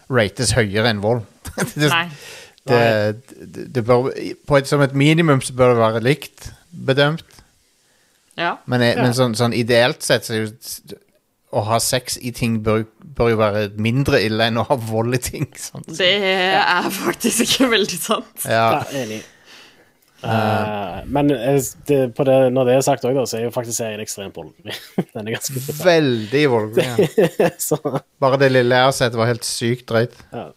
rates 0.09 0.53
høyere 0.55 0.89
enn 0.93 1.01
vold. 1.03 1.23
det, 1.75 1.89
Nei. 1.91 2.05
det, 2.67 2.83
det, 3.55 3.65
det 3.75 3.83
bør, 3.85 4.11
på 4.47 4.59
et, 4.59 4.69
som 4.69 4.81
et 4.85 4.93
minimum 4.95 5.41
så 5.43 5.55
bør 5.57 5.73
det 5.73 5.81
være 5.81 6.03
likt 6.05 6.51
bedømt. 6.71 7.25
Ja. 8.37 8.53
Men, 8.65 8.81
jeg, 8.85 8.95
Ja. 8.95 9.03
men 9.03 9.17
sånn, 9.17 9.35
sånn 9.35 9.55
ideelt 9.57 10.05
sett 10.05 10.27
så 10.27 10.37
er 10.37 10.45
jo 10.45 10.97
å 11.57 11.63
ha 11.63 11.79
sex 11.81 12.17
i 12.21 12.31
ting 12.35 12.59
bør, 12.63 12.83
bør 13.17 13.31
jo 13.31 13.37
være 13.39 13.61
mindre 13.81 14.19
ille 14.23 14.49
enn 14.49 14.59
å 14.59 14.65
ha 14.67 14.75
vold 14.79 15.15
i 15.15 15.21
ting. 15.23 15.47
Sant? 15.57 15.87
Det 15.97 16.11
er 16.59 16.89
faktisk 16.93 17.45
ikke 17.47 17.69
veldig 17.75 17.99
sant. 17.99 18.45
Ja. 18.45 18.67
Ja, 18.77 18.81
enig. 19.03 19.21
Eh, 20.23 21.01
men 21.13 21.27
det, 21.29 21.97
på 22.17 22.23
det, 22.25 22.37
når 22.53 22.65
det 22.65 22.75
er 22.77 22.85
sagt 22.87 23.03
òg, 23.05 23.19
så 23.29 23.37
er 23.37 23.43
jo 23.45 23.51
faktisk 23.53 23.77
serien 23.77 24.01
ekstremt 24.01 24.33
voldelig. 24.35 24.73
Den 25.13 25.27
er 25.27 25.35
ganske 25.35 25.53
brutal. 25.59 25.85
Veldig 25.85 26.41
voldelig. 26.49 26.87
Ja. 26.87 27.99
Bare 28.25 28.39
det 28.41 28.49
lille 28.51 28.79
jeg 28.81 28.87
har 28.89 28.95
sett, 28.97 29.13
var 29.19 29.29
helt 29.29 29.45
sykt 29.45 29.85
drøyt. 29.91 30.15
ja. 30.33 30.47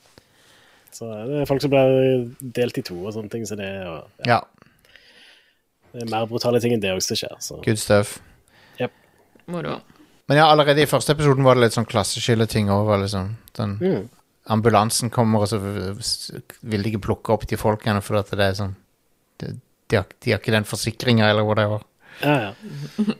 så 0.96 1.06
det 1.28 1.42
er 1.42 1.46
folk 1.48 1.62
som 1.64 1.70
blir 1.72 2.24
delt 2.56 2.76
i 2.80 2.82
to 2.84 2.96
og 3.06 3.12
sånne 3.14 3.30
ting, 3.32 3.44
så 3.48 3.56
det 3.56 3.64
er, 3.68 3.84
jo- 3.86 4.26
ja, 4.26 4.40
Ja, 4.40 4.40
det 5.94 6.02
er 6.06 6.10
mer 6.12 6.26
brutale 6.30 6.60
ting 6.62 6.74
enn 6.76 6.82
det 6.82 6.90
også 6.94 7.14
som 7.14 7.20
skjer. 7.22 7.36
Så. 7.42 7.60
good 7.64 7.78
stuff. 7.80 8.18
Moro. 9.50 9.80
Men 10.30 10.36
ja, 10.38 10.44
allerede 10.52 10.82
i 10.84 10.86
første 10.86 11.10
episoden 11.16 11.42
var 11.42 11.56
det 11.58 11.64
litt 11.64 11.74
sånn 11.74 11.88
klasseskilleting 11.90 12.68
over. 12.70 13.00
Liksom. 13.02 13.32
Den 13.58 13.72
Mm. 13.80 14.04
ambulansen 14.46 15.10
kommer, 15.10 15.40
og 15.42 15.48
så 15.48 15.58
vil 15.58 16.82
de 16.84 16.90
ikke 16.92 17.00
plukke 17.08 17.32
opp 17.34 17.46
de 17.50 17.56
folkene 17.58 17.98
fordi 18.00 18.20
at 18.20 18.30
det 18.30 18.46
er 18.46 18.54
sånn 18.60 18.76
De, 19.40 19.54
de, 19.90 19.98
har, 19.98 20.06
de 20.20 20.34
har 20.34 20.42
ikke 20.42 20.54
den 20.54 20.68
forsikringa, 20.68 21.30
eller 21.32 21.46
whatever. 21.48 21.82
Ja, 22.20 22.36
ja. 22.50 23.16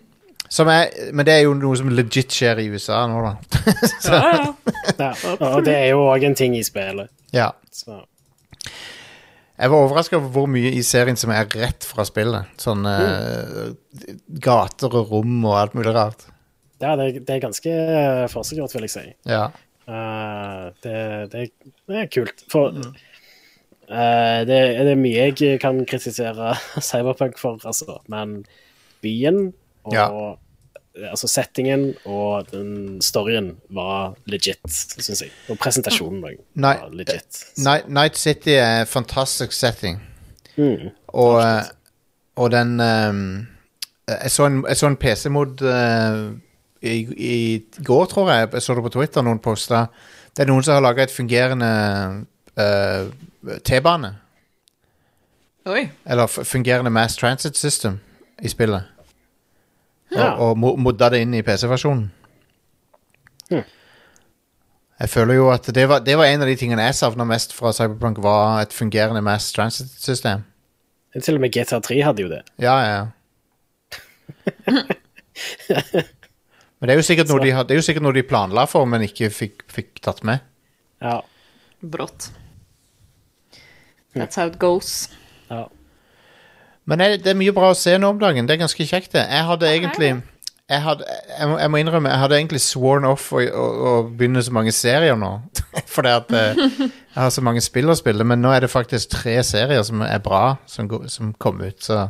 Er, 0.50 1.12
men 1.14 1.26
det 1.26 1.34
er 1.36 1.44
jo 1.44 1.52
noe 1.54 1.78
som 1.78 1.92
legit 1.94 2.34
skjer 2.34 2.58
i 2.58 2.66
USA 2.72 3.04
nå, 3.06 3.20
da. 3.22 3.34
Ja, 4.10 4.22
ja. 4.34 4.46
ja. 4.98 5.10
Og 5.52 5.60
det 5.66 5.76
er 5.76 5.92
jo 5.92 6.02
òg 6.10 6.26
en 6.26 6.34
ting 6.38 6.56
i 6.58 6.64
spillet. 6.66 7.12
ja. 7.36 7.52
Så. 7.70 8.00
Jeg 9.60 9.70
var 9.70 9.84
overraska 9.84 10.16
over 10.16 10.30
hvor 10.32 10.46
mye 10.48 10.70
i 10.72 10.80
serien 10.86 11.18
som 11.20 11.30
er 11.34 11.44
rett 11.52 11.84
fra 11.84 12.04
spillet. 12.08 12.48
Sånn 12.60 12.86
eh, 12.88 13.74
gater 14.40 14.94
og 14.96 15.12
rom 15.12 15.34
og 15.44 15.56
alt 15.58 15.76
mulig 15.76 15.92
rart. 15.92 16.24
Ja, 16.80 16.94
det, 16.96 17.26
det 17.28 17.34
er 17.34 17.42
ganske 17.42 17.74
forseggjort, 18.32 18.72
vil 18.72 18.86
jeg 18.88 18.94
si. 18.94 19.04
Ja. 19.28 19.50
Uh, 19.84 20.70
det, 20.80 20.96
det, 21.34 21.44
det 21.90 21.98
er 22.00 22.08
kult. 22.08 22.44
For 22.48 22.72
eh, 23.90 24.40
det, 24.48 24.58
det 24.86 24.92
er 24.94 25.00
mye 25.00 25.26
jeg 25.30 25.60
kan 25.60 25.82
kritisere 25.86 26.54
Cyberpunk 26.88 27.38
for, 27.38 27.58
altså. 27.64 27.98
Men 28.08 28.44
byen 29.02 29.52
og 29.84 29.94
Ja. 29.94 30.06
altså 31.10 31.28
settingen 31.30 31.94
og 32.04 32.50
den 32.50 33.00
storyen 33.02 33.56
var 33.70 34.14
legit, 34.26 34.60
syns 34.68 35.22
jeg. 35.22 35.30
Og 35.48 35.58
presentasjonen 35.58 36.24
òg 36.24 36.40
var 36.54 36.88
legit. 36.92 37.44
Night, 37.58 37.88
Night 37.88 38.18
City 38.18 38.56
er 38.58 38.80
en 38.82 38.86
fantastisk 38.90 39.52
setting. 39.52 40.00
Mm. 40.56 40.90
Og, 41.08 41.40
eh, 41.40 41.64
og 42.36 42.50
den 42.50 42.80
um, 42.80 43.46
Jeg 44.08 44.30
så 44.30 44.46
en, 44.46 44.64
en 44.66 44.96
PC-mod 44.96 45.62
uh, 45.62 46.32
i, 46.82 46.96
i 47.16 47.62
går, 47.84 48.06
tror 48.06 48.30
jeg. 48.30 48.48
Jeg 48.52 48.62
så 48.62 48.74
det 48.74 48.82
på 48.82 48.92
Twitter. 48.98 49.22
Noen 49.22 49.38
posta 49.38 49.86
Det 50.36 50.42
er 50.44 50.50
noen 50.50 50.64
som 50.66 50.74
har 50.74 50.82
laga 50.84 51.04
et 51.04 51.14
fungerende 51.14 51.68
eh, 51.70 52.18
T-bane. 53.64 54.14
Oi. 55.70 55.84
Eller 56.04 56.26
fungerende 56.26 56.90
Mass 56.90 57.16
Transit 57.16 57.56
System 57.56 58.00
i 58.42 58.48
spillet. 58.48 58.82
Ja. 60.10 60.34
Og, 60.34 60.56
og 60.56 60.78
modda 60.82 61.10
det 61.12 61.20
inn 61.24 61.34
i 61.36 61.42
PC-versjonen. 61.46 62.08
Hm. 63.50 63.66
Jeg 65.00 65.08
føler 65.08 65.34
jo 65.38 65.48
at 65.52 65.68
det 65.74 65.88
var, 65.88 66.02
det 66.04 66.16
var 66.18 66.28
en 66.28 66.42
av 66.44 66.48
de 66.50 66.56
tingene 66.60 66.84
jeg 66.88 66.98
savna 66.98 67.24
mest 67.28 67.54
fra 67.56 67.72
Cyberpunk, 67.76 68.18
var 68.24 68.60
et 68.64 68.74
fungerende 68.76 69.22
Mass 69.24 69.52
Transit-system. 69.56 70.44
Til 71.16 71.38
og 71.38 71.42
med 71.42 71.54
GTA3 71.56 72.02
hadde 72.04 72.22
jo 72.22 72.30
det. 72.30 72.42
Ja, 72.62 72.76
ja. 72.84 73.06
Men 76.80 76.88
det 76.88 76.94
er 76.94 77.00
jo 77.00 77.04
sikkert 77.04 77.28
noe 77.28 77.42
de, 77.44 77.50
er 77.52 77.76
jo 77.76 77.84
sikkert 77.84 78.04
noe 78.06 78.16
de 78.16 78.22
planla 78.24 78.64
for, 78.70 78.88
men 78.88 79.04
ikke 79.04 79.28
fikk, 79.34 79.66
fikk 79.68 80.00
tatt 80.04 80.22
med. 80.24 80.40
Ja. 81.04 81.18
Brått. 81.80 82.30
That's 84.14 84.36
how 84.36 84.46
it 84.50 84.58
goes. 84.58 85.08
ja. 85.50 85.66
Men 86.88 86.98
det, 86.98 87.06
det 87.22 87.30
er 87.30 87.38
mye 87.38 87.52
bra 87.54 87.68
å 87.70 87.76
se 87.78 87.92
nå 88.00 88.08
om 88.10 88.18
dagen. 88.18 88.46
Det 88.48 88.56
er 88.56 88.62
ganske 88.64 88.82
kjekt, 88.88 89.12
det. 89.14 89.22
Jeg 89.30 89.44
hadde 89.46 89.68
egentlig 89.70 90.08
jeg, 90.70 90.80
hadde, 90.82 91.04
jeg, 91.38 91.46
må, 91.50 91.58
jeg 91.60 91.70
må 91.70 91.78
innrømme, 91.82 92.10
jeg 92.10 92.18
hadde 92.22 92.36
egentlig 92.38 92.60
sworn 92.62 93.04
off 93.06 93.28
å, 93.34 93.40
å, 93.42 93.64
å 93.90 93.92
begynne 94.06 94.42
så 94.42 94.52
mange 94.54 94.72
serier 94.74 95.14
nå. 95.18 95.28
Fordi 95.94 96.12
at 96.14 96.30
eh, 96.34 96.58
jeg 96.80 97.18
har 97.20 97.30
så 97.34 97.42
mange 97.46 97.62
spill 97.62 97.90
å 97.92 97.96
spille, 97.98 98.26
men 98.26 98.42
nå 98.42 98.50
er 98.54 98.64
det 98.64 98.70
faktisk 98.72 99.12
tre 99.16 99.36
serier 99.46 99.82
som 99.86 100.02
er 100.06 100.18
bra, 100.24 100.56
som, 100.70 100.88
som 101.10 101.30
kom 101.42 101.62
ut. 101.62 101.78
Så. 101.82 102.00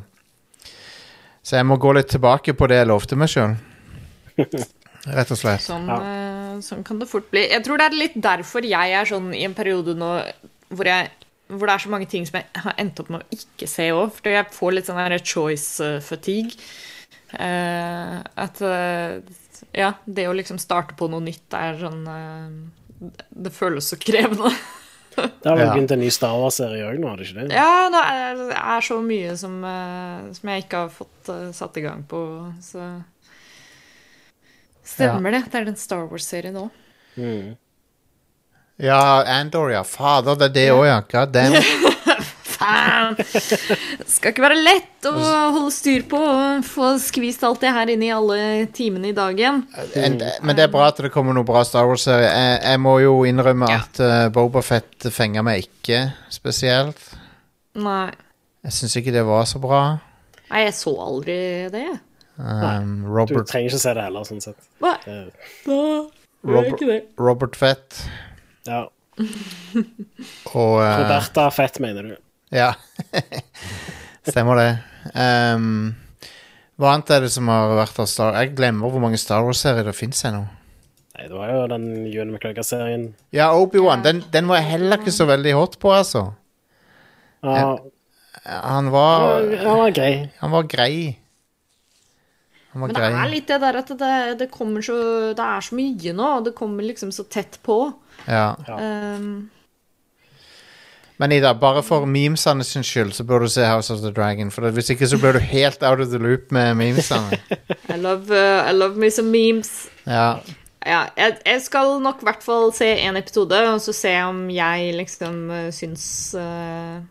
så 1.42 1.56
jeg 1.60 1.68
må 1.68 1.76
gå 1.80 1.92
litt 1.96 2.08
tilbake 2.12 2.52
på 2.56 2.68
det 2.70 2.80
jeg 2.82 2.90
lovte 2.92 3.16
meg 3.20 3.32
sjøl. 3.32 3.56
Rett 5.10 5.32
og 5.32 5.40
slett. 5.40 5.64
Sånn, 5.64 5.88
Ja. 5.88 6.00
eh, 6.04 6.58
sånn 6.64 6.84
kan 6.84 7.00
det 7.00 7.08
fort 7.08 7.28
bli. 7.32 7.46
Jeg 7.52 7.64
tror 7.64 7.80
det 7.80 7.88
er 7.90 7.96
litt 8.00 8.16
derfor 8.20 8.64
jeg 8.68 8.96
er 8.96 9.08
sånn 9.08 9.32
i 9.36 9.44
en 9.48 9.56
periode 9.56 9.96
nå 9.96 10.12
hvor, 10.70 10.84
jeg, 10.88 11.08
hvor 11.50 11.66
det 11.66 11.74
er 11.74 11.82
så 11.84 11.90
mange 11.92 12.08
ting 12.10 12.26
som 12.28 12.38
jeg 12.40 12.62
har 12.64 12.76
endt 12.80 13.00
opp 13.02 13.10
med 13.12 13.24
å 13.24 13.36
ikke 13.36 13.68
se 13.70 13.90
òg. 13.94 14.12
For 14.16 14.32
jeg 14.32 14.48
får 14.54 14.74
litt 14.76 14.88
sånn 14.90 15.00
her 15.00 15.16
choice 15.18 15.84
eh, 15.84 15.98
fatigue. 16.04 16.56
Uh, 17.30 18.18
at 18.42 18.58
uh, 18.58 19.20
Ja, 19.76 19.92
det 20.02 20.24
å 20.26 20.34
liksom 20.34 20.58
starte 20.58 20.96
på 20.98 21.06
noe 21.12 21.22
nytt 21.22 21.54
er 21.54 21.76
sånn 21.78 22.00
uh, 22.10 23.12
Det 23.30 23.52
føles 23.54 23.86
så 23.92 23.98
krevende. 24.02 24.50
Det 25.14 25.46
har 25.46 25.54
vel 25.58 25.68
Ja. 25.68 25.76
begynt 25.76 25.94
en 25.94 26.02
ny 26.02 26.08
Star 26.10 26.34
Wars-serie 26.40 26.88
òg 26.88 26.98
nå, 26.98 27.06
har 27.12 27.20
det 27.20 27.28
ikke 27.28 27.44
det? 27.44 27.54
Ja, 27.54 27.86
det 27.92 28.02
er, 28.02 28.42
det 28.50 28.58
er 28.58 28.84
så 28.86 28.98
mye 29.04 29.36
som, 29.38 29.56
som 30.34 30.50
jeg 30.52 30.64
ikke 30.64 30.82
har 30.84 30.92
fått 30.94 31.30
satt 31.54 31.78
i 31.78 31.84
gang 31.84 32.02
på, 32.08 32.20
så 32.64 32.90
Stemmer 34.86 35.34
det. 35.34 35.42
Det 35.50 35.60
er 35.60 35.66
den 35.68 35.78
Star 35.78 36.06
Wars-serien 36.10 36.56
òg. 36.60 36.70
Mm. 37.14 37.54
Ja, 38.80 39.22
Andor, 39.28 39.70
ja. 39.74 39.82
Fader, 39.84 40.36
det 40.40 40.50
er 40.50 40.54
det 40.56 40.66
òg, 40.74 40.84
ja. 40.88 41.00
God 41.12 41.32
damn. 41.34 41.56
Faen! 42.60 43.14
Skal 44.10 44.32
ikke 44.34 44.42
være 44.44 44.58
lett 44.60 45.06
å 45.08 45.12
holde 45.16 45.70
styr 45.72 46.02
på 46.10 46.18
og 46.20 46.64
få 46.68 46.90
skvist 47.00 47.44
alt 47.46 47.62
det 47.64 47.70
her 47.72 47.92
inn 47.92 48.02
i 48.04 48.10
alle 48.12 48.66
timene 48.76 49.12
i 49.12 49.16
dagen. 49.16 49.62
En, 49.96 50.18
men 50.44 50.58
det 50.58 50.66
er 50.66 50.72
bra 50.72 50.90
at 50.90 51.00
det 51.00 51.12
kommer 51.14 51.36
noe 51.36 51.46
bra 51.48 51.62
Star 51.64 51.88
Wars-serie. 51.88 52.28
Jeg, 52.28 52.58
jeg 52.68 52.82
må 52.84 52.98
jo 53.04 53.14
innrømme 53.28 53.70
Ja. 53.70 53.80
at 53.84 54.00
uh, 54.04 54.26
Boba 54.34 54.60
Fett 54.66 55.08
fenga 55.14 55.44
meg 55.46 55.64
ikke 55.68 56.02
spesielt. 56.32 57.00
Nei. 57.80 58.10
Jeg 58.66 58.76
syns 58.76 58.96
ikke 59.00 59.14
det 59.14 59.24
var 59.24 59.46
så 59.48 59.60
bra. 59.62 59.82
Nei, 60.50 60.64
jeg 60.66 60.74
så 60.76 60.92
aldri 61.00 61.36
det. 61.72 61.86
Um, 62.40 63.04
Du 63.28 63.36
trenger 63.44 63.68
ikke 63.70 63.80
se 63.80 63.92
det 63.96 64.04
heller, 64.04 64.24
sånn 64.28 64.40
sett. 64.44 64.56
Nei, 64.84 64.96
Det, 65.06 65.16
da 65.68 65.78
gjør 66.48 66.64
jeg 66.66 66.74
ikke 66.74 66.88
det. 66.90 67.00
Robert 67.20 67.56
Fett 67.60 68.02
ja. 68.70 68.82
og 70.54 70.76
uh, 70.78 70.92
Roberta 71.02 71.48
Fett, 71.54 71.80
mener 71.82 72.12
du? 72.12 72.14
Ja. 72.54 72.72
Stemmer 74.30 74.58
det. 74.60 74.70
Um, 75.14 75.92
hva 76.80 76.94
annet 76.94 77.12
er 77.12 77.26
det 77.26 77.32
som 77.34 77.48
har 77.52 77.74
vært 77.76 77.98
av 78.00 78.08
Star 78.08 78.36
Jeg 78.38 78.54
glemmer 78.56 78.92
hvor 78.92 79.02
mange 79.02 79.18
Star 79.20 79.44
Wars-serier 79.44 79.84
det 79.90 79.96
fins 79.96 80.22
ennå. 80.28 80.46
Nei, 81.16 81.26
det 81.28 81.36
var 81.36 81.50
jo 81.52 81.64
den 81.68 81.86
Ewan 82.08 82.30
McGregor-serien. 82.32 83.10
Ja, 83.36 83.50
Obi-Wan. 83.52 84.04
Den, 84.06 84.22
den 84.32 84.48
var 84.48 84.62
jeg 84.62 84.70
heller 84.78 85.00
ikke 85.00 85.12
så 85.12 85.26
veldig 85.28 85.52
hot 85.58 85.76
på, 85.82 85.92
altså. 85.92 86.30
Ja, 87.44 87.74
Han 88.44 88.88
var 88.92 89.26
han 89.60 89.76
var 89.82 89.92
grei. 89.96 90.14
Han 90.40 90.54
var 90.54 90.68
grei. 90.68 90.94
Han 92.72 92.84
var 92.84 92.88
Men 92.88 92.96
det 92.96 93.02
grei. 93.02 93.12
er 93.18 93.32
litt 93.34 93.48
det 93.50 93.58
der 93.60 93.78
at 93.80 93.92
det, 94.00 94.16
det 94.40 94.48
kommer 94.54 94.84
så 94.84 94.96
Det 95.36 95.44
er 95.44 95.64
så 95.66 95.76
mye 95.76 96.12
nå, 96.16 96.28
og 96.38 96.44
det 96.48 96.54
kommer 96.56 96.86
liksom 96.86 97.12
så 97.12 97.26
tett 97.28 97.58
på. 97.66 97.82
Ja. 98.26 98.54
Um, 98.76 99.50
Men 101.20 101.32
Ida, 101.36 101.52
bare 101.54 101.82
for 101.84 102.06
memesene 102.08 102.64
sin 102.64 102.84
skyld 102.86 103.12
så 103.12 103.26
bør 103.28 103.44
du 103.44 103.50
se 103.52 103.66
House 103.68 103.92
of 103.92 104.00
the 104.00 104.12
Dragon. 104.16 104.48
For 104.50 104.70
hvis 104.72 104.88
ikke 104.94 105.08
så 105.10 105.18
blir 105.20 105.36
du 105.36 105.42
helt 105.44 105.82
out 105.84 106.00
of 106.00 106.08
the 106.08 106.18
loop 106.18 106.48
med 106.54 106.78
memesene. 106.80 107.36
I, 107.94 107.98
love, 108.00 108.32
uh, 108.32 108.64
I 108.64 108.72
love 108.72 108.96
me 108.96 109.10
some 109.12 109.28
memes. 109.28 109.88
Ja. 110.06 110.38
Ja, 110.80 111.02
jeg, 111.16 111.36
jeg 111.44 111.60
skal 111.60 111.98
nok 112.00 112.22
i 112.22 112.24
hvert 112.24 112.44
fall 112.44 112.70
se 112.72 112.86
en 113.04 113.18
episode, 113.20 113.58
og 113.68 113.82
så 113.84 113.92
se 113.92 114.14
om 114.24 114.46
jeg 114.48 114.94
liksom 114.96 115.42
uh, 115.52 115.66
syns 115.76 116.06
uh, 116.40 117.02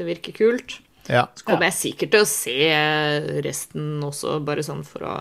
det 0.00 0.06
virker 0.08 0.32
kult. 0.32 0.78
ja. 1.08 1.26
Så 1.36 1.44
kommer 1.44 1.68
jeg 1.68 1.76
sikkert 1.76 2.14
til 2.14 2.24
å 2.24 2.30
se 2.30 2.56
uh, 2.72 3.28
resten 3.44 4.00
også, 4.04 4.38
bare 4.48 4.64
sånn 4.64 4.80
for 4.88 5.04
å 5.04 5.16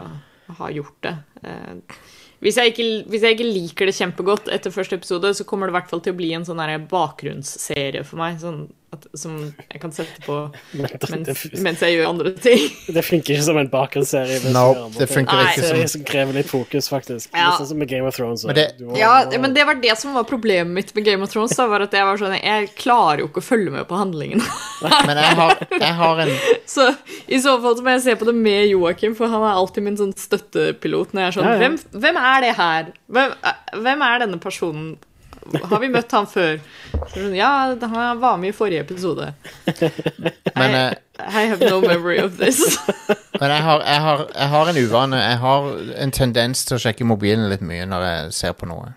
ha 0.61 0.71
gjort 0.71 0.95
det. 1.03 1.17
Uh, 1.43 1.99
hvis 2.45 2.59
jeg, 2.61 2.71
ikke, 2.71 2.87
hvis 3.09 3.23
jeg 3.25 3.35
ikke 3.35 3.47
liker 3.49 3.89
det 3.89 3.95
kjempegodt 3.97 4.49
etter 4.53 4.73
første 4.73 4.99
episode, 4.99 5.31
så 5.33 5.45
kommer 5.49 5.65
det 5.65 5.73
i 5.73 5.77
hvert 5.79 5.89
fall 5.89 6.03
til 6.05 6.13
å 6.13 6.17
bli 6.19 6.27
en 6.37 6.45
sånn 6.45 6.61
bakgrunnsserie 6.91 8.03
for 8.05 8.21
meg, 8.21 8.37
sånn 8.43 8.67
at, 8.95 9.05
som 9.17 9.35
jeg 9.69 9.81
kan 9.83 9.93
sette 9.95 10.23
på 10.25 10.37
mens, 10.79 11.43
mens 11.61 11.83
jeg 11.85 11.97
gjør 11.99 12.09
andre 12.09 12.33
ting. 12.41 12.65
det 12.97 13.03
funker 13.05 13.35
ikke 13.37 13.45
som 13.47 13.59
en 13.61 13.69
bakgrunnsserie. 13.71 14.41
andre 14.49 14.89
det 14.97 15.09
funker 15.11 15.39
Nei. 15.39 15.45
ikke 15.53 15.65
Serie 15.69 15.87
som 15.87 15.95
som 15.95 16.03
krever 16.09 16.33
litt 16.39 16.49
fokus, 16.51 16.89
faktisk. 16.91 17.29
Ja. 17.35 17.51
Litt 17.51 17.61
sånn 17.61 17.69
som 17.73 17.79
med 17.79 17.89
Game 17.91 18.07
of 18.09 18.15
Thrones. 18.17 18.43
Men 18.49 18.55
det- 18.57 18.67
var, 18.81 18.97
Ja, 18.99 19.13
må- 19.29 19.39
men 19.45 19.53
det 19.55 19.65
var 19.69 19.75
det 19.79 19.97
som 19.97 20.13
var 20.17 20.25
problemet 20.27 20.73
mitt 20.73 20.93
med 20.95 21.05
Game 21.05 21.23
of 21.23 21.31
Thrones. 21.31 21.55
Da, 21.55 21.67
var 21.71 21.81
at 21.85 21.93
Jeg 21.95 22.03
var 22.05 22.17
sånn, 22.17 22.35
jeg 22.41 22.69
klarer 22.75 23.19
jo 23.23 23.27
ikke 23.29 23.43
å 23.43 23.47
følge 23.47 23.71
med 23.71 23.87
på 23.87 23.95
handlingen. 23.99 24.41
Men 25.07 25.17
jeg 25.17 25.35
har, 25.39 25.57
jeg 25.71 25.93
har 25.95 26.19
en 26.25 26.33
Så 26.67 26.89
i 27.31 27.37
så 27.39 27.55
fall 27.63 27.77
så 27.77 27.83
må 27.85 27.93
jeg 27.95 28.01
se 28.03 28.15
på 28.19 28.25
det 28.27 28.35
med 28.35 28.67
Joakim, 28.69 29.15
for 29.15 29.27
han 29.31 29.41
er 29.47 29.55
alltid 29.55 29.83
min 29.87 29.97
sånn 29.97 30.13
støttepilot. 30.19 31.13
Når 31.15 31.21
jeg 31.21 31.27
er 31.31 31.35
sånn, 31.39 31.47
Ja, 31.47 31.53
ja. 31.55 31.59
Hvem, 31.63 31.77
hvem 32.03 32.19
er 32.21 32.41
det 32.45 32.53
her? 32.59 32.91
Hvem, 33.11 33.35
eh, 33.43 33.79
hvem 33.85 34.01
er 34.09 34.19
denne 34.25 34.39
personen? 34.43 34.97
Har 35.53 35.79
vi 35.79 35.89
møtt 35.93 36.11
han 36.15 36.27
før? 36.29 36.57
Sånn, 37.13 37.35
ja, 37.37 37.49
han 37.77 38.21
var 38.21 38.37
med 38.41 38.51
i 38.51 38.55
forrige 38.55 38.81
episode. 38.85 39.31
Men, 40.55 40.73
I, 40.73 40.79
eh, 40.79 40.93
I 41.21 41.45
have 41.51 41.59
no 41.69 41.81
memory 41.81 42.17
of 42.23 42.37
this. 42.39 42.61
Men 43.41 43.51
jeg 43.51 43.63
har, 43.67 43.83
jeg, 43.85 44.01
har, 44.01 44.25
jeg 44.33 44.49
har 44.55 44.71
en 44.71 44.79
uvane. 44.81 45.21
Jeg 45.21 45.41
har 45.43 45.71
en 46.05 46.13
tendens 46.15 46.65
til 46.65 46.77
å 46.77 46.81
sjekke 46.81 47.07
mobilen 47.07 47.49
litt 47.51 47.65
mye 47.65 47.85
når 47.89 48.07
jeg 48.09 48.37
ser 48.39 48.55
på 48.57 48.69
noe. 48.69 48.93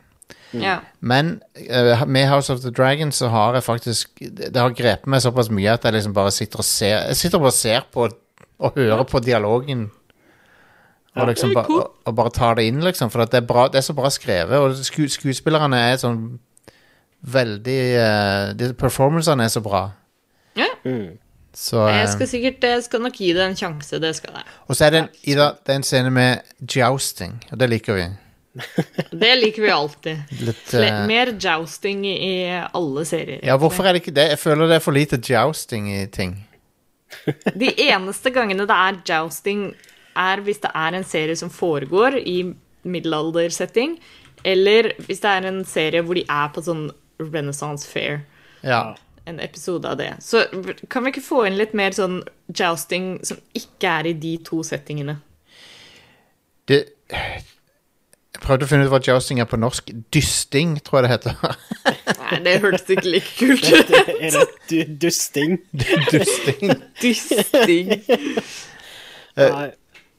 ja. 0.57 0.79
Men 1.01 1.41
eh, 1.55 2.07
med 2.09 2.31
House 2.31 2.53
of 2.53 2.63
the 2.65 2.73
Dragon 2.73 3.13
så 3.13 3.29
har 3.29 3.55
jeg 3.55 3.67
faktisk 3.67 4.23
Det 4.25 4.57
har 4.57 4.73
grepet 4.73 5.05
meg 5.07 5.21
såpass 5.21 5.51
mye 5.53 5.75
at 5.77 5.85
jeg 5.85 5.93
liksom 5.99 6.15
bare 6.17 6.33
sitter 6.33 6.63
og 6.63 6.65
ser 6.65 6.95
Jeg 7.11 7.19
sitter 7.21 7.43
bare 7.43 7.53
og 7.53 7.59
ser 7.59 7.85
på 7.93 8.09
og 8.59 8.75
hører 8.75 9.05
på 9.07 9.21
dialogen. 9.23 9.85
Og, 11.19 11.29
liksom 11.31 11.55
ba, 11.57 11.65
og, 11.69 11.95
og 12.05 12.15
bare 12.19 12.31
tar 12.35 12.59
det 12.59 12.67
inn, 12.71 12.83
liksom. 12.85 13.11
For 13.11 13.25
at 13.25 13.33
det, 13.33 13.43
er 13.43 13.49
bra, 13.49 13.69
det 13.73 13.81
er 13.81 13.87
så 13.87 13.95
bra 13.97 14.11
skrevet. 14.13 14.59
Og 14.59 14.77
sku, 14.87 15.05
skuespillerne 15.13 15.81
er 15.91 15.97
sånn 16.01 16.21
veldig 17.27 17.79
uh, 17.99 18.75
Performancene 18.79 19.49
er 19.49 19.55
så 19.55 19.65
bra. 19.65 19.89
ja. 20.59 20.71
Mm. 20.85 21.17
Så 21.59 21.81
Jeg 21.89 22.05
eh, 22.05 22.11
skal 22.13 22.29
sikkert 22.31 22.65
jeg 22.69 22.83
skal 22.85 23.01
nok 23.03 23.17
gi 23.19 23.33
det 23.35 23.43
en 23.43 23.57
sjanse. 23.59 23.99
Det 23.99 24.13
skal 24.15 24.37
jeg. 24.39 24.45
Og 24.69 24.77
så 24.79 24.85
er 24.87 24.93
det 24.95 24.99
en, 25.01 25.09
Ida, 25.33 25.49
det 25.67 25.73
er 25.73 25.81
en 25.81 25.87
scene 25.89 26.11
med 26.15 26.53
jousting, 26.63 27.33
og 27.51 27.59
det 27.59 27.69
liker 27.73 27.97
vi. 27.99 28.05
Det 29.23 29.31
liker 29.39 29.63
vi 29.63 29.71
alltid. 29.71 30.37
Litt, 30.43 30.75
eh, 30.75 31.01
Mer 31.07 31.33
jousting 31.39 32.05
i 32.07 32.15
i 32.29 32.35
alle 32.75 33.05
serier. 33.07 33.41
ja, 33.43 33.57
hvorfor 33.57 33.87
er 33.87 33.95
det 33.95 34.03
ikke 34.03 34.15
det? 34.15 34.29
Jeg 34.33 34.39
føler 34.39 34.71
det 34.71 34.79
er 34.79 34.85
for 34.85 34.95
lite 34.97 35.19
jousting 35.19 35.91
i 35.93 36.07
ting. 36.07 36.37
De 37.55 37.71
eneste 37.89 38.31
gangene 38.35 38.67
det 38.69 38.75
er 38.75 38.99
jousting, 39.09 39.75
er 40.19 40.43
hvis 40.47 40.63
det 40.65 40.71
er 40.75 40.97
en 40.99 41.07
serie 41.07 41.37
som 41.39 41.51
foregår 41.53 42.19
i 42.21 42.41
middelaldersetting, 42.89 43.99
eller 44.47 44.93
hvis 45.07 45.23
det 45.25 45.31
er 45.31 45.49
en 45.49 45.63
serie 45.67 46.03
hvor 46.07 46.19
de 46.19 46.25
er 46.31 46.51
på 46.55 46.63
sånn 46.65 46.89
Renaissance 47.19 47.89
Fair. 47.89 48.23
Ja. 48.63 48.97
En 49.29 49.41
episode 49.41 49.89
av 49.89 49.99
det. 50.01 50.13
Så 50.25 50.45
kan 50.89 51.05
vi 51.05 51.13
ikke 51.13 51.25
få 51.25 51.45
inn 51.49 51.59
litt 51.59 51.75
mer 51.77 51.95
sånn 51.97 52.23
jousting 52.49 53.19
som 53.27 53.41
ikke 53.59 53.91
er 54.01 54.13
i 54.13 54.17
de 54.17 54.37
to 54.47 54.63
settingene? 54.67 55.19
Det 56.69 56.87
Jeg 57.09 58.45
prøvde 58.45 58.67
å 58.67 58.71
finne 58.71 58.87
ut 58.87 58.93
hva 58.93 59.01
jousting 59.03 59.41
er 59.43 59.49
på 59.51 59.59
norsk. 59.59 59.91
Dysting, 60.15 60.77
tror 60.87 61.01
jeg 61.01 61.09
det 61.09 61.13
heter. 61.17 61.59
Nei, 62.29 62.39
det 62.45 62.55
hørtes 62.63 62.91
ikke 62.93 63.09
like 63.09 63.33
kult 63.39 63.65
ut. 63.67 63.93
Er 64.15 64.37
det 64.37 64.45
du, 64.69 64.95
dusting? 65.07 65.59
Dysting. 66.13 66.75
Dysting. 67.03 67.95
Nei, 69.39 69.69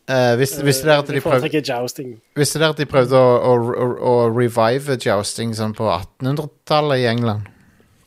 Eh, 0.09 0.33
visste, 0.39 0.63
visste, 0.65 0.87
dere 0.87 1.03
at 1.03 1.09
de 1.13 1.21
prøvde, 1.21 1.49
visste 2.39 2.57
dere 2.57 2.73
at 2.73 2.79
de 2.81 2.85
prøvde 2.89 3.13
å, 3.13 3.33
å, 3.45 3.51
å, 3.69 3.87
å 4.09 4.13
revive 4.33 4.95
jousting 4.97 5.51
sånn 5.53 5.75
på 5.77 5.85
1800-tallet 5.85 7.03
i 7.03 7.07
England? 7.11 7.45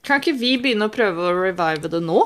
Kan 0.03 0.19
ikke 0.19 0.35
vi 0.35 0.57
begynne 0.59 0.89
å 0.89 0.93
prøve 0.93 1.29
å 1.31 1.35
revive 1.37 1.87
det 1.93 2.01
nå? 2.03 2.25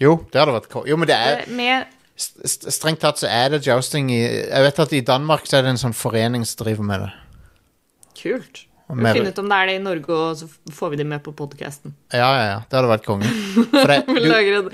Jo, 0.00 0.14
det 0.32 0.40
hadde 0.40 0.54
vært 0.56 0.88
Jo, 0.88 0.96
men 0.96 1.10
det 1.10 1.18
er 1.20 1.42
Med 1.52 1.90
st- 2.16 2.46
st- 2.48 2.72
Strengt 2.72 3.02
tatt 3.04 3.20
så 3.20 3.28
er 3.28 3.52
det 3.52 3.60
jousting 3.66 4.08
i 4.14 4.22
Jeg 4.22 4.64
vet 4.64 4.80
at 4.86 4.94
i 4.96 5.02
Danmark 5.04 5.44
så 5.44 5.58
er 5.58 5.66
det 5.66 5.74
en 5.74 5.82
sånn 5.82 5.96
forening 5.96 6.46
som 6.48 6.64
driver 6.64 6.88
med 6.88 7.04
det. 7.04 7.10
Kult. 8.22 8.62
Mer- 8.96 9.14
finne 9.18 9.30
ut 9.32 9.38
om 9.42 9.48
det 9.50 9.56
er 9.62 9.66
det 9.70 9.74
i 9.76 9.82
Norge, 9.84 10.10
og 10.16 10.36
så 10.40 10.48
får 10.74 10.90
vi 10.90 10.96
dem 11.02 11.08
med 11.12 11.22
på 11.22 11.32
podkasten. 11.36 11.92
Ja, 12.12 12.30
ja, 12.34 12.44
ja. 12.50 12.56
Det 12.68 12.78
hadde 12.78 12.90
vært 12.90 13.04
konge. 13.06 13.28
Jeg, 13.28 14.04
Vi 14.16 14.24
lager 14.24 14.56
en, 14.60 14.70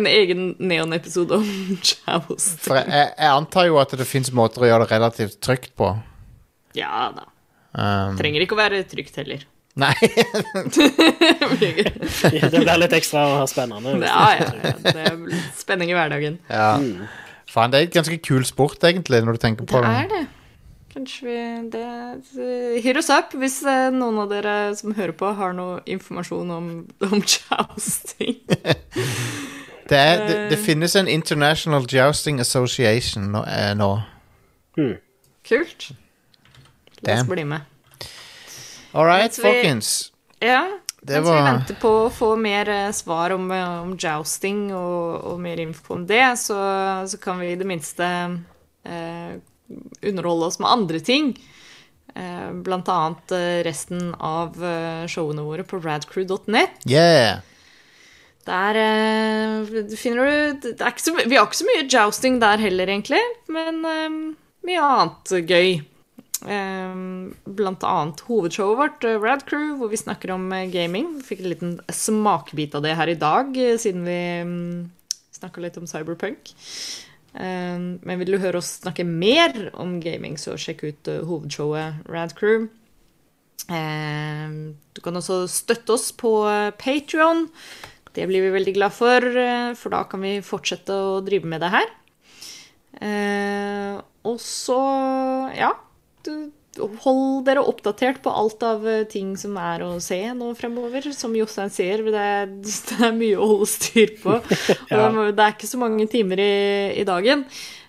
en 0.00 0.06
egen 0.10 0.44
Neon-episode 0.58 1.38
om 1.40 1.48
joust. 1.80 2.60
for 2.66 2.76
jeg, 2.78 2.86
jeg 2.92 3.10
jeg 3.18 3.32
antar 3.32 3.66
jo 3.70 3.80
at 3.82 3.96
det 3.98 4.06
fins 4.06 4.30
måter 4.36 4.62
å 4.66 4.70
gjøre 4.70 4.86
det 4.86 4.92
relativt 4.96 5.40
trygt 5.42 5.72
på. 5.78 5.90
Ja 6.76 7.10
da. 7.16 7.26
Um, 7.76 8.16
Trenger 8.16 8.40
ikke 8.46 8.56
å 8.56 8.62
være 8.62 8.82
trygt 8.88 9.16
heller. 9.20 9.42
nei. 9.76 9.92
Det 11.60 12.58
blir 12.62 12.78
litt 12.80 12.94
ekstra 12.96 13.44
spennende. 13.50 13.96
Ja, 14.06 14.26
ja, 14.38 14.48
ja. 14.62 14.72
Det 14.82 14.94
er 15.10 15.46
spenning 15.58 15.92
i 15.92 15.96
hverdagen. 15.98 16.38
ja. 16.50 16.74
Faen, 17.46 17.70
det 17.70 17.78
er 17.78 17.84
et 17.86 17.92
ganske 17.94 18.16
kul 18.26 18.42
sport, 18.44 18.82
egentlig, 18.84 19.20
når 19.22 19.36
du 19.36 19.38
tenker 19.44 19.68
på 19.70 19.78
Det 19.78 19.86
det. 19.86 19.98
er 20.02 20.08
det. 20.10 20.22
Kanskje 20.96 21.26
vi 21.28 21.36
det, 21.74 22.80
Hit 22.80 22.96
oss 22.96 23.10
up 23.12 23.34
hvis 23.36 23.58
eh, 23.68 23.90
noen 23.92 24.16
av 24.22 24.30
dere 24.32 24.54
som 24.78 24.94
hører 24.96 25.12
på, 25.18 25.28
har 25.36 25.52
noe 25.56 25.82
informasjon 25.92 26.50
om, 26.56 26.70
om 27.10 27.20
jousting. 27.20 28.38
Det, 29.86 29.94
er, 29.94 30.18
det, 30.26 30.36
det 30.50 30.56
finnes 30.58 30.96
en 30.98 31.06
International 31.06 31.84
Jousting 31.86 32.40
Association 32.42 33.28
nå. 33.30 33.44
eh, 33.46 33.68
nå. 33.78 33.86
Kult. 35.46 35.84
La 37.06 37.14
oss 37.20 37.28
bli 37.28 37.44
med. 37.46 37.60
All 38.90 39.06
right, 39.06 39.30
vi- 39.38 39.44
folkens. 39.44 39.92
Ja, 40.42 40.64
Det 41.06 41.20
mens 41.20 41.28
vi 41.30 41.44
venter 41.46 41.78
på 41.78 41.92
å 42.00 42.10
få 42.10 42.32
mer 42.40 42.66
eh, 42.68 42.90
svar 42.98 43.30
om, 43.36 43.46
eh, 43.54 43.76
om 43.84 43.92
jousting 43.94 44.72
og, 44.74 45.22
og 45.30 45.38
mer 45.44 45.62
info 45.62 45.94
om 46.00 46.06
det, 46.10 46.24
så, 46.42 46.58
så 47.06 47.20
kan 47.22 47.38
vi 47.38 47.52
i 47.52 47.60
det 47.62 47.68
minste 47.70 48.08
eh, 48.82 49.36
underholde 50.02 50.50
oss 50.50 50.58
med 50.62 50.70
andre 50.70 51.00
ting. 51.00 51.34
Eh, 52.16 52.52
blant 52.52 52.88
annet 52.88 53.32
eh, 53.32 53.60
resten 53.66 54.14
av 54.14 54.56
eh, 54.64 55.04
showene 55.10 55.44
våre 55.44 55.66
på 55.68 55.80
radcrew.net. 55.84 56.78
Yeah. 56.88 57.42
Der 58.46 58.76
finner 59.98 60.28
du 60.62 60.74
så, 61.02 61.16
Vi 61.26 61.34
har 61.34 61.48
ikke 61.48 61.58
så 61.58 61.66
mye 61.66 61.88
jousting 61.90 62.38
der 62.38 62.62
heller, 62.62 62.86
egentlig, 62.86 63.18
men 63.50 63.80
mye 63.82 64.84
annet 64.86 65.32
gøy. 65.50 65.80
Blant 67.58 67.86
annet 67.90 68.22
hovedshowet 68.28 68.78
vårt, 68.78 69.06
Radcrew, 69.18 69.72
hvor 69.80 69.90
vi 69.90 69.98
snakker 69.98 70.30
om 70.36 70.46
gaming. 70.70 71.16
Vi 71.16 71.26
fikk 71.32 71.42
en 71.42 71.50
liten 71.50 71.74
smakebit 71.90 72.78
av 72.78 72.86
det 72.86 72.94
her 72.94 73.10
i 73.10 73.18
dag, 73.18 73.50
siden 73.82 74.06
vi 74.06 74.20
um, 74.46 74.54
snakka 75.34 75.66
litt 75.66 75.82
om 75.82 75.90
cyberpunk. 75.90 76.54
Eh, 77.36 77.78
men 77.78 78.22
vil 78.22 78.36
du 78.36 78.40
høre 78.42 78.62
oss 78.62 78.78
snakke 78.80 79.06
mer 79.06 79.70
om 79.76 79.98
gaming, 80.02 80.38
så 80.40 80.56
sjekk 80.60 80.86
ut 80.86 81.12
eh, 81.12 81.24
hovedshowet 81.26 82.08
Rad 82.10 82.36
Crew. 82.38 82.68
Eh, 83.66 84.56
du 84.96 85.02
kan 85.04 85.20
også 85.20 85.44
støtte 85.50 85.96
oss 85.96 86.10
på 86.16 86.38
Patrion. 86.80 87.46
Det 88.16 88.24
blir 88.30 88.46
vi 88.46 88.54
veldig 88.54 88.74
glad 88.78 88.94
for, 88.96 89.20
eh, 89.20 89.74
for 89.76 89.92
da 89.92 90.04
kan 90.08 90.22
vi 90.24 90.38
fortsette 90.40 90.88
å 90.88 91.20
drive 91.24 91.44
med 91.44 91.60
det 91.60 91.72
her. 91.74 91.88
Eh, 93.04 94.00
og 94.24 94.38
så, 94.40 94.80
ja 95.52 95.74
du, 96.24 96.50
Hold 96.78 97.46
dere 97.46 97.62
oppdatert 97.64 98.20
på 98.24 98.32
alt 98.32 98.62
av 98.66 98.86
eh, 98.88 99.04
ting 99.10 99.34
som 99.40 99.56
er 99.60 99.84
å 99.86 99.94
se 100.02 100.18
nå 100.36 100.52
fremover. 100.58 101.08
Som 101.16 101.36
Jostein 101.38 101.72
sier, 101.72 102.04
det 102.04 102.20
er, 102.22 102.52
det 102.90 102.98
er 103.00 103.16
mye 103.16 103.38
å 103.40 103.48
holde 103.54 103.70
styr 103.72 104.14
på. 104.22 104.36
Og 104.40 104.92
Ja. 104.92 105.08
det 105.32 105.42
er 105.46 105.56
ikke 105.56 105.70
så 105.70 105.80
mange 105.80 106.06
timer 106.12 106.42
i, 106.42 106.52
i 107.00 107.06
dagen. 107.08 107.46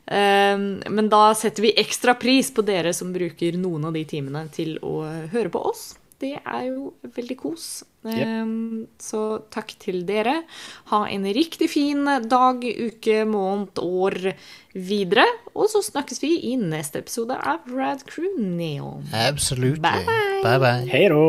Um, 0.07 0.67
men 0.87 1.09
da 1.11 1.33
setter 1.35 1.65
vi 1.65 1.73
ekstra 1.75 2.13
pris 2.15 2.47
på 2.55 2.63
dere 2.63 2.93
som 2.95 3.09
bruker 3.11 3.57
noen 3.59 3.89
av 3.89 3.97
de 3.97 4.05
timene 4.07 4.45
til 4.55 4.77
å 4.79 5.01
høre 5.33 5.51
på 5.51 5.65
oss. 5.67 5.89
Det 6.19 6.33
er 6.41 6.63
jo 6.71 6.93
veldig 7.13 7.35
kos. 7.37 7.83
Eh, 8.07 8.45
Så 8.97 9.21
takk 9.53 9.75
til 9.79 10.01
dere. 10.07 10.43
Ha 10.89 11.03
en 11.11 11.23
riktig 11.35 11.69
fin 11.69 12.05
dag, 12.05 12.63
uke, 12.63 13.19
måned, 13.29 13.77
år 13.83 14.33
videre. 14.73 15.25
Og 15.53 15.69
så 15.69 15.83
snakkes 15.85 16.21
vi 16.23 16.31
i 16.51 16.55
neste 16.57 16.99
episode 17.03 17.37
av 17.37 17.67
Rad 17.69 18.05
Crew 18.09 18.33
Neon. 18.39 19.05
Absolutely. 19.13 19.81
Bye. 19.81 20.41
Bye 20.43 20.59
bye. 20.59 20.85
Hei 20.89 21.07
da. 21.13 21.23